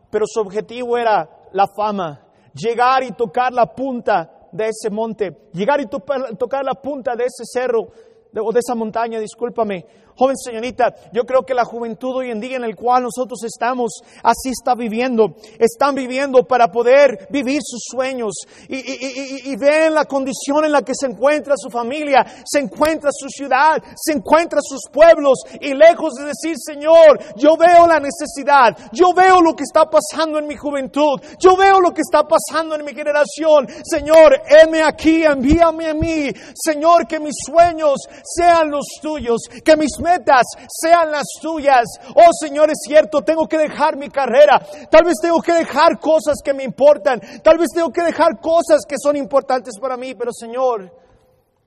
pero 0.09 0.25
su 0.27 0.39
objetivo 0.39 0.97
era 0.97 1.29
la 1.53 1.67
fama, 1.67 2.21
llegar 2.53 3.03
y 3.03 3.11
tocar 3.11 3.53
la 3.53 3.67
punta 3.67 4.49
de 4.51 4.69
ese 4.69 4.89
monte, 4.89 5.49
llegar 5.53 5.79
y 5.81 5.87
tocar 5.87 6.63
la 6.63 6.73
punta 6.73 7.15
de 7.15 7.25
ese 7.25 7.43
cerro 7.45 7.87
o 8.35 8.51
de 8.51 8.59
esa 8.59 8.75
montaña, 8.75 9.19
discúlpame, 9.19 9.85
Joven 10.17 10.35
señorita, 10.35 10.95
yo 11.13 11.25
creo 11.25 11.43
que 11.43 11.53
la 11.53 11.63
juventud 11.63 12.15
hoy 12.15 12.31
en 12.31 12.39
día 12.39 12.57
en 12.57 12.63
el 12.63 12.75
cual 12.75 13.03
nosotros 13.03 13.43
estamos, 13.43 14.01
así 14.23 14.49
está 14.49 14.73
viviendo. 14.73 15.35
Están 15.59 15.93
viviendo 15.93 16.43
para 16.43 16.71
poder 16.71 17.27
vivir 17.29 17.61
sus 17.63 17.81
sueños 17.91 18.33
y, 18.67 19.51
y, 19.51 19.55
ven 19.57 19.93
la 19.93 20.05
condición 20.05 20.65
en 20.65 20.71
la 20.71 20.81
que 20.81 20.93
se 20.95 21.05
encuentra 21.05 21.53
su 21.55 21.69
familia, 21.69 22.25
se 22.45 22.59
encuentra 22.59 23.11
su 23.11 23.29
ciudad, 23.29 23.77
se 23.95 24.13
encuentra 24.13 24.59
sus 24.61 24.81
pueblos 24.91 25.39
y 25.61 25.73
lejos 25.73 26.15
de 26.15 26.25
decir, 26.25 26.55
Señor, 26.57 27.19
yo 27.35 27.55
veo 27.55 27.85
la 27.85 27.99
necesidad, 27.99 28.75
yo 28.91 29.13
veo 29.13 29.39
lo 29.41 29.55
que 29.55 29.63
está 29.63 29.85
pasando 29.85 30.39
en 30.39 30.47
mi 30.47 30.55
juventud, 30.55 31.21
yo 31.39 31.55
veo 31.55 31.79
lo 31.79 31.93
que 31.93 32.01
está 32.01 32.23
pasando 32.27 32.75
en 32.75 32.83
mi 32.83 32.93
generación. 32.93 33.67
Señor, 33.83 34.41
heme 34.47 34.81
aquí, 34.81 35.23
envíame 35.23 35.89
a 35.89 35.93
mí. 35.93 36.31
Señor, 36.55 37.07
que 37.07 37.19
mis 37.19 37.35
sueños 37.45 37.97
sean 38.23 38.71
los 38.71 38.85
tuyos, 39.01 39.41
que 39.63 39.77
mis 39.77 39.99
sean 40.81 41.11
las 41.11 41.25
tuyas. 41.41 41.85
Oh 42.15 42.31
Señor, 42.39 42.69
es 42.69 42.79
cierto, 42.85 43.21
tengo 43.21 43.47
que 43.47 43.57
dejar 43.57 43.97
mi 43.97 44.09
carrera. 44.09 44.59
Tal 44.89 45.05
vez 45.05 45.15
tengo 45.21 45.41
que 45.41 45.53
dejar 45.53 45.99
cosas 45.99 46.37
que 46.43 46.53
me 46.53 46.63
importan. 46.63 47.19
Tal 47.43 47.57
vez 47.57 47.69
tengo 47.73 47.91
que 47.91 48.03
dejar 48.03 48.39
cosas 48.39 48.81
que 48.87 48.95
son 49.01 49.15
importantes 49.15 49.79
para 49.79 49.97
mí. 49.97 50.15
Pero 50.15 50.31
Señor, 50.31 50.91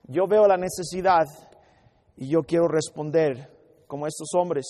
yo 0.07 0.27
veo 0.27 0.47
la 0.47 0.57
necesidad 0.57 1.25
y 2.17 2.27
yo 2.27 2.43
quiero 2.43 2.67
responder 2.67 3.49
como 3.87 4.07
estos 4.07 4.29
hombres 4.35 4.65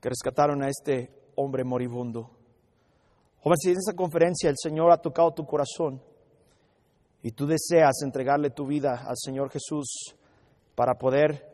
que 0.00 0.08
rescataron 0.08 0.62
a 0.62 0.68
este 0.68 1.10
hombre 1.36 1.64
moribundo. 1.64 2.30
Joven, 3.40 3.58
si 3.58 3.70
en 3.70 3.78
esa 3.78 3.94
conferencia 3.94 4.50
el 4.50 4.56
Señor 4.56 4.90
ha 4.90 4.98
tocado 4.98 5.32
tu 5.32 5.46
corazón 5.46 6.02
y 7.22 7.32
tú 7.32 7.46
deseas 7.46 8.02
entregarle 8.02 8.50
tu 8.50 8.66
vida 8.66 9.04
al 9.06 9.16
Señor 9.16 9.50
Jesús, 9.50 10.16
para 10.76 10.96
poder 10.96 11.44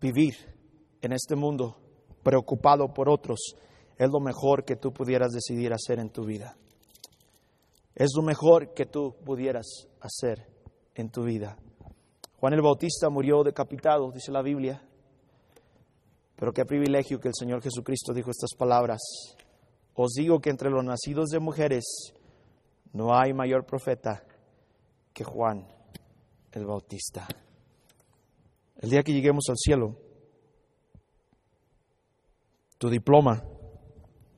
vivir 0.00 0.34
en 1.00 1.12
este 1.12 1.36
mundo 1.36 1.76
preocupado 2.22 2.92
por 2.92 3.08
otros, 3.08 3.54
es 3.96 4.10
lo 4.10 4.20
mejor 4.20 4.64
que 4.64 4.76
tú 4.76 4.92
pudieras 4.92 5.30
decidir 5.32 5.72
hacer 5.72 5.98
en 5.98 6.10
tu 6.10 6.24
vida. 6.24 6.56
Es 7.94 8.10
lo 8.16 8.22
mejor 8.22 8.74
que 8.74 8.86
tú 8.86 9.14
pudieras 9.24 9.88
hacer 10.00 10.46
en 10.94 11.10
tu 11.10 11.22
vida. 11.22 11.56
Juan 12.38 12.54
el 12.54 12.62
Bautista 12.62 13.08
murió 13.08 13.42
decapitado, 13.42 14.10
dice 14.10 14.32
la 14.32 14.42
Biblia, 14.42 14.82
Pero 16.36 16.52
qué 16.52 16.64
privilegio 16.64 17.20
que 17.20 17.28
el 17.28 17.34
Señor 17.34 17.62
Jesucristo 17.62 18.12
dijo 18.14 18.30
estas 18.30 18.54
palabras. 18.56 19.00
Os 19.94 20.12
digo 20.12 20.40
que 20.40 20.50
entre 20.50 20.70
los 20.70 20.82
nacidos 20.82 21.28
de 21.28 21.38
mujeres 21.38 22.14
no 22.92 23.14
hay 23.14 23.34
mayor 23.34 23.66
profeta 23.66 24.24
que 25.12 25.22
Juan 25.22 25.68
el 26.52 26.64
Bautista. 26.64 27.28
El 28.80 28.88
día 28.88 29.02
que 29.02 29.12
lleguemos 29.12 29.44
al 29.50 29.58
cielo, 29.58 29.94
tu 32.78 32.88
diploma 32.88 33.44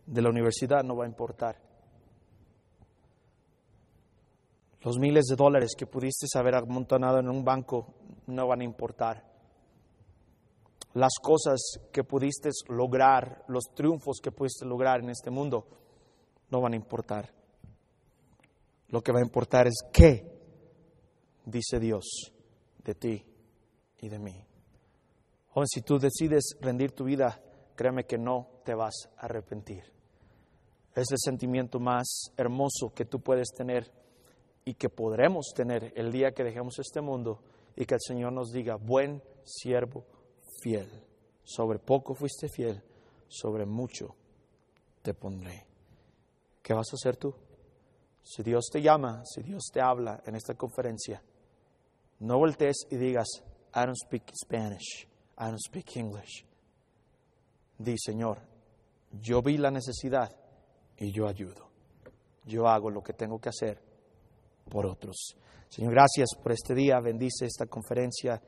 de 0.05 0.21
la 0.21 0.31
universidad 0.31 0.83
no 0.83 0.97
va 0.97 1.05
a 1.05 1.09
importar. 1.09 1.63
Los 4.81 4.99
miles 4.99 5.27
de 5.27 5.37
dólares 5.37 5.75
que 5.79 5.87
pudiste 5.87 6.27
haber 6.37 6.57
amontonado 6.57 7.21
en 7.21 7.29
un 7.29 7.45
banco 7.45 7.95
no 8.27 8.49
van 8.49 8.63
a 8.63 8.65
importar. 8.65 9.25
Las 10.95 11.13
cosas 11.23 11.79
que 11.93 12.03
pudiste 12.03 12.51
lograr, 12.69 13.45
los 13.47 13.73
triunfos 13.77 14.19
que 14.21 14.33
pudiste 14.33 14.67
lograr 14.67 15.05
en 15.05 15.11
este 15.11 15.31
mundo, 15.31 15.69
no 16.51 16.61
van 16.61 16.73
a 16.73 16.77
importar. 16.77 17.33
Lo 18.89 19.03
que 19.03 19.13
va 19.13 19.21
a 19.21 19.25
importar 19.25 19.69
es 19.69 19.85
qué 19.93 20.29
dice 21.47 21.79
Dios 21.79 22.33
de 22.85 22.95
ti 22.97 23.32
y 24.03 24.11
de 24.11 24.19
mí. 24.19 24.45
Joven, 25.49 25.69
si 25.69 25.81
tú 25.81 25.99
decides 25.99 26.57
rendir 26.61 26.93
tu 26.93 27.05
vida, 27.05 27.41
créeme 27.75 28.05
que 28.05 28.19
no 28.19 28.49
te 28.65 28.75
vas 28.75 29.09
a 29.17 29.25
arrepentir. 29.25 29.85
Es 30.95 31.11
el 31.11 31.19
sentimiento 31.19 31.81
más 31.81 32.33
hermoso 32.37 32.93
que 32.95 33.07
tú 33.07 33.21
puedes 33.21 33.49
tener 33.57 33.91
y 34.65 34.75
que 34.75 34.91
podremos 34.91 35.53
tener 35.55 35.93
el 35.97 36.13
día 36.13 36.33
que 36.33 36.45
dejemos 36.45 36.79
este 36.79 37.01
mundo 37.01 37.43
y 37.77 37.87
que 37.87 37.95
el 37.95 38.01
Señor 38.01 38.33
nos 38.33 38.51
diga, 38.51 38.77
buen 38.77 39.23
siervo 39.45 40.05
fiel, 40.63 40.89
sobre 41.43 41.79
poco 41.79 42.15
fuiste 42.15 42.49
fiel, 42.49 42.83
sobre 43.29 43.65
mucho 43.65 44.15
te 45.01 45.15
pondré. 45.15 45.67
¿Qué 46.63 46.75
vas 46.75 46.89
a 46.93 46.97
hacer 46.97 47.17
tú? 47.17 47.35
Si 48.23 48.43
Dios 48.43 48.67
te 48.71 48.81
llama, 48.81 49.23
si 49.25 49.43
Dios 49.43 49.65
te 49.73 49.81
habla 49.81 50.23
en 50.27 50.37
esta 50.37 50.55
conferencia, 50.55 51.23
no 52.21 52.39
voltees 52.39 52.87
y 52.91 52.97
digas, 52.97 53.27
I 53.75 53.85
don't 53.87 53.97
speak 53.97 54.31
Spanish, 54.35 55.07
I 55.39 55.47
don't 55.47 55.61
speak 55.61 55.97
English. 55.97 56.45
Di, 57.79 57.97
Señor, 57.99 58.39
yo 59.21 59.43
vi 59.43 59.57
la 59.57 59.71
necesidad 59.71 60.31
y 60.97 61.11
yo 61.11 61.27
ayudo. 61.27 61.71
Yo 62.45 62.67
hago 62.67 62.91
lo 62.91 63.03
que 63.03 63.13
tengo 63.13 63.39
que 63.39 63.49
hacer 63.49 63.81
por 64.69 64.87
otros. 64.87 65.37
Señor, 65.69 65.93
gracias 65.93 66.31
por 66.41 66.53
este 66.53 66.75
día, 66.75 67.01
bendice 67.01 67.47
esta 67.47 67.67
conferencia, 67.67 68.41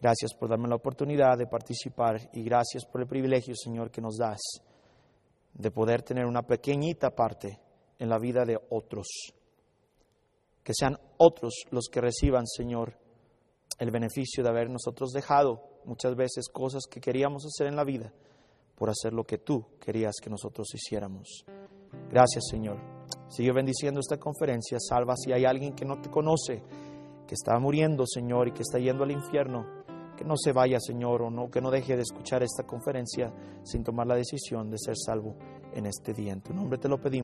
gracias 0.00 0.34
por 0.34 0.48
darme 0.48 0.68
la 0.68 0.76
oportunidad 0.76 1.36
de 1.36 1.46
participar 1.46 2.30
y 2.32 2.42
gracias 2.42 2.86
por 2.86 3.02
el 3.02 3.06
privilegio, 3.06 3.54
Señor, 3.54 3.90
que 3.90 4.00
nos 4.00 4.16
das 4.16 4.40
de 5.52 5.70
poder 5.70 6.02
tener 6.02 6.24
una 6.24 6.42
pequeñita 6.42 7.10
parte 7.10 7.60
en 7.98 8.08
la 8.08 8.18
vida 8.18 8.44
de 8.44 8.58
otros. 8.70 9.06
Que 10.62 10.72
sean 10.74 10.98
otros 11.18 11.64
los 11.70 11.88
que 11.90 12.00
reciban, 12.00 12.46
Señor, 12.46 12.96
el 13.80 13.90
beneficio 13.90 14.44
de 14.44 14.50
haber 14.50 14.68
nosotros 14.70 15.10
dejado 15.10 15.62
muchas 15.86 16.14
veces 16.14 16.48
cosas 16.52 16.84
que 16.88 17.00
queríamos 17.00 17.44
hacer 17.46 17.66
en 17.66 17.76
la 17.76 17.84
vida 17.84 18.12
por 18.76 18.90
hacer 18.90 19.14
lo 19.14 19.24
que 19.24 19.38
tú 19.38 19.64
querías 19.80 20.16
que 20.22 20.28
nosotros 20.28 20.68
hiciéramos. 20.74 21.44
Gracias, 22.10 22.44
Señor. 22.50 22.78
Sigue 23.28 23.52
bendiciendo 23.52 24.00
esta 24.00 24.18
conferencia. 24.18 24.78
Salva 24.78 25.14
si 25.16 25.32
hay 25.32 25.46
alguien 25.46 25.74
que 25.74 25.86
no 25.86 26.00
te 26.00 26.10
conoce, 26.10 26.62
que 27.26 27.34
está 27.34 27.58
muriendo, 27.58 28.04
Señor, 28.06 28.48
y 28.48 28.52
que 28.52 28.62
está 28.62 28.78
yendo 28.78 29.04
al 29.04 29.12
infierno. 29.12 29.66
Que 30.16 30.24
no 30.24 30.36
se 30.36 30.52
vaya, 30.52 30.78
Señor, 30.78 31.22
o 31.22 31.30
no, 31.30 31.50
que 31.50 31.62
no 31.62 31.70
deje 31.70 31.96
de 31.96 32.02
escuchar 32.02 32.42
esta 32.42 32.66
conferencia 32.66 33.32
sin 33.62 33.82
tomar 33.82 34.06
la 34.06 34.14
decisión 34.14 34.70
de 34.70 34.76
ser 34.76 34.94
salvo 34.96 35.36
en 35.72 35.86
este 35.86 36.12
día. 36.12 36.34
En 36.34 36.42
tu 36.42 36.52
nombre 36.52 36.78
te 36.78 36.88
lo 36.88 37.00
pedimos. 37.00 37.18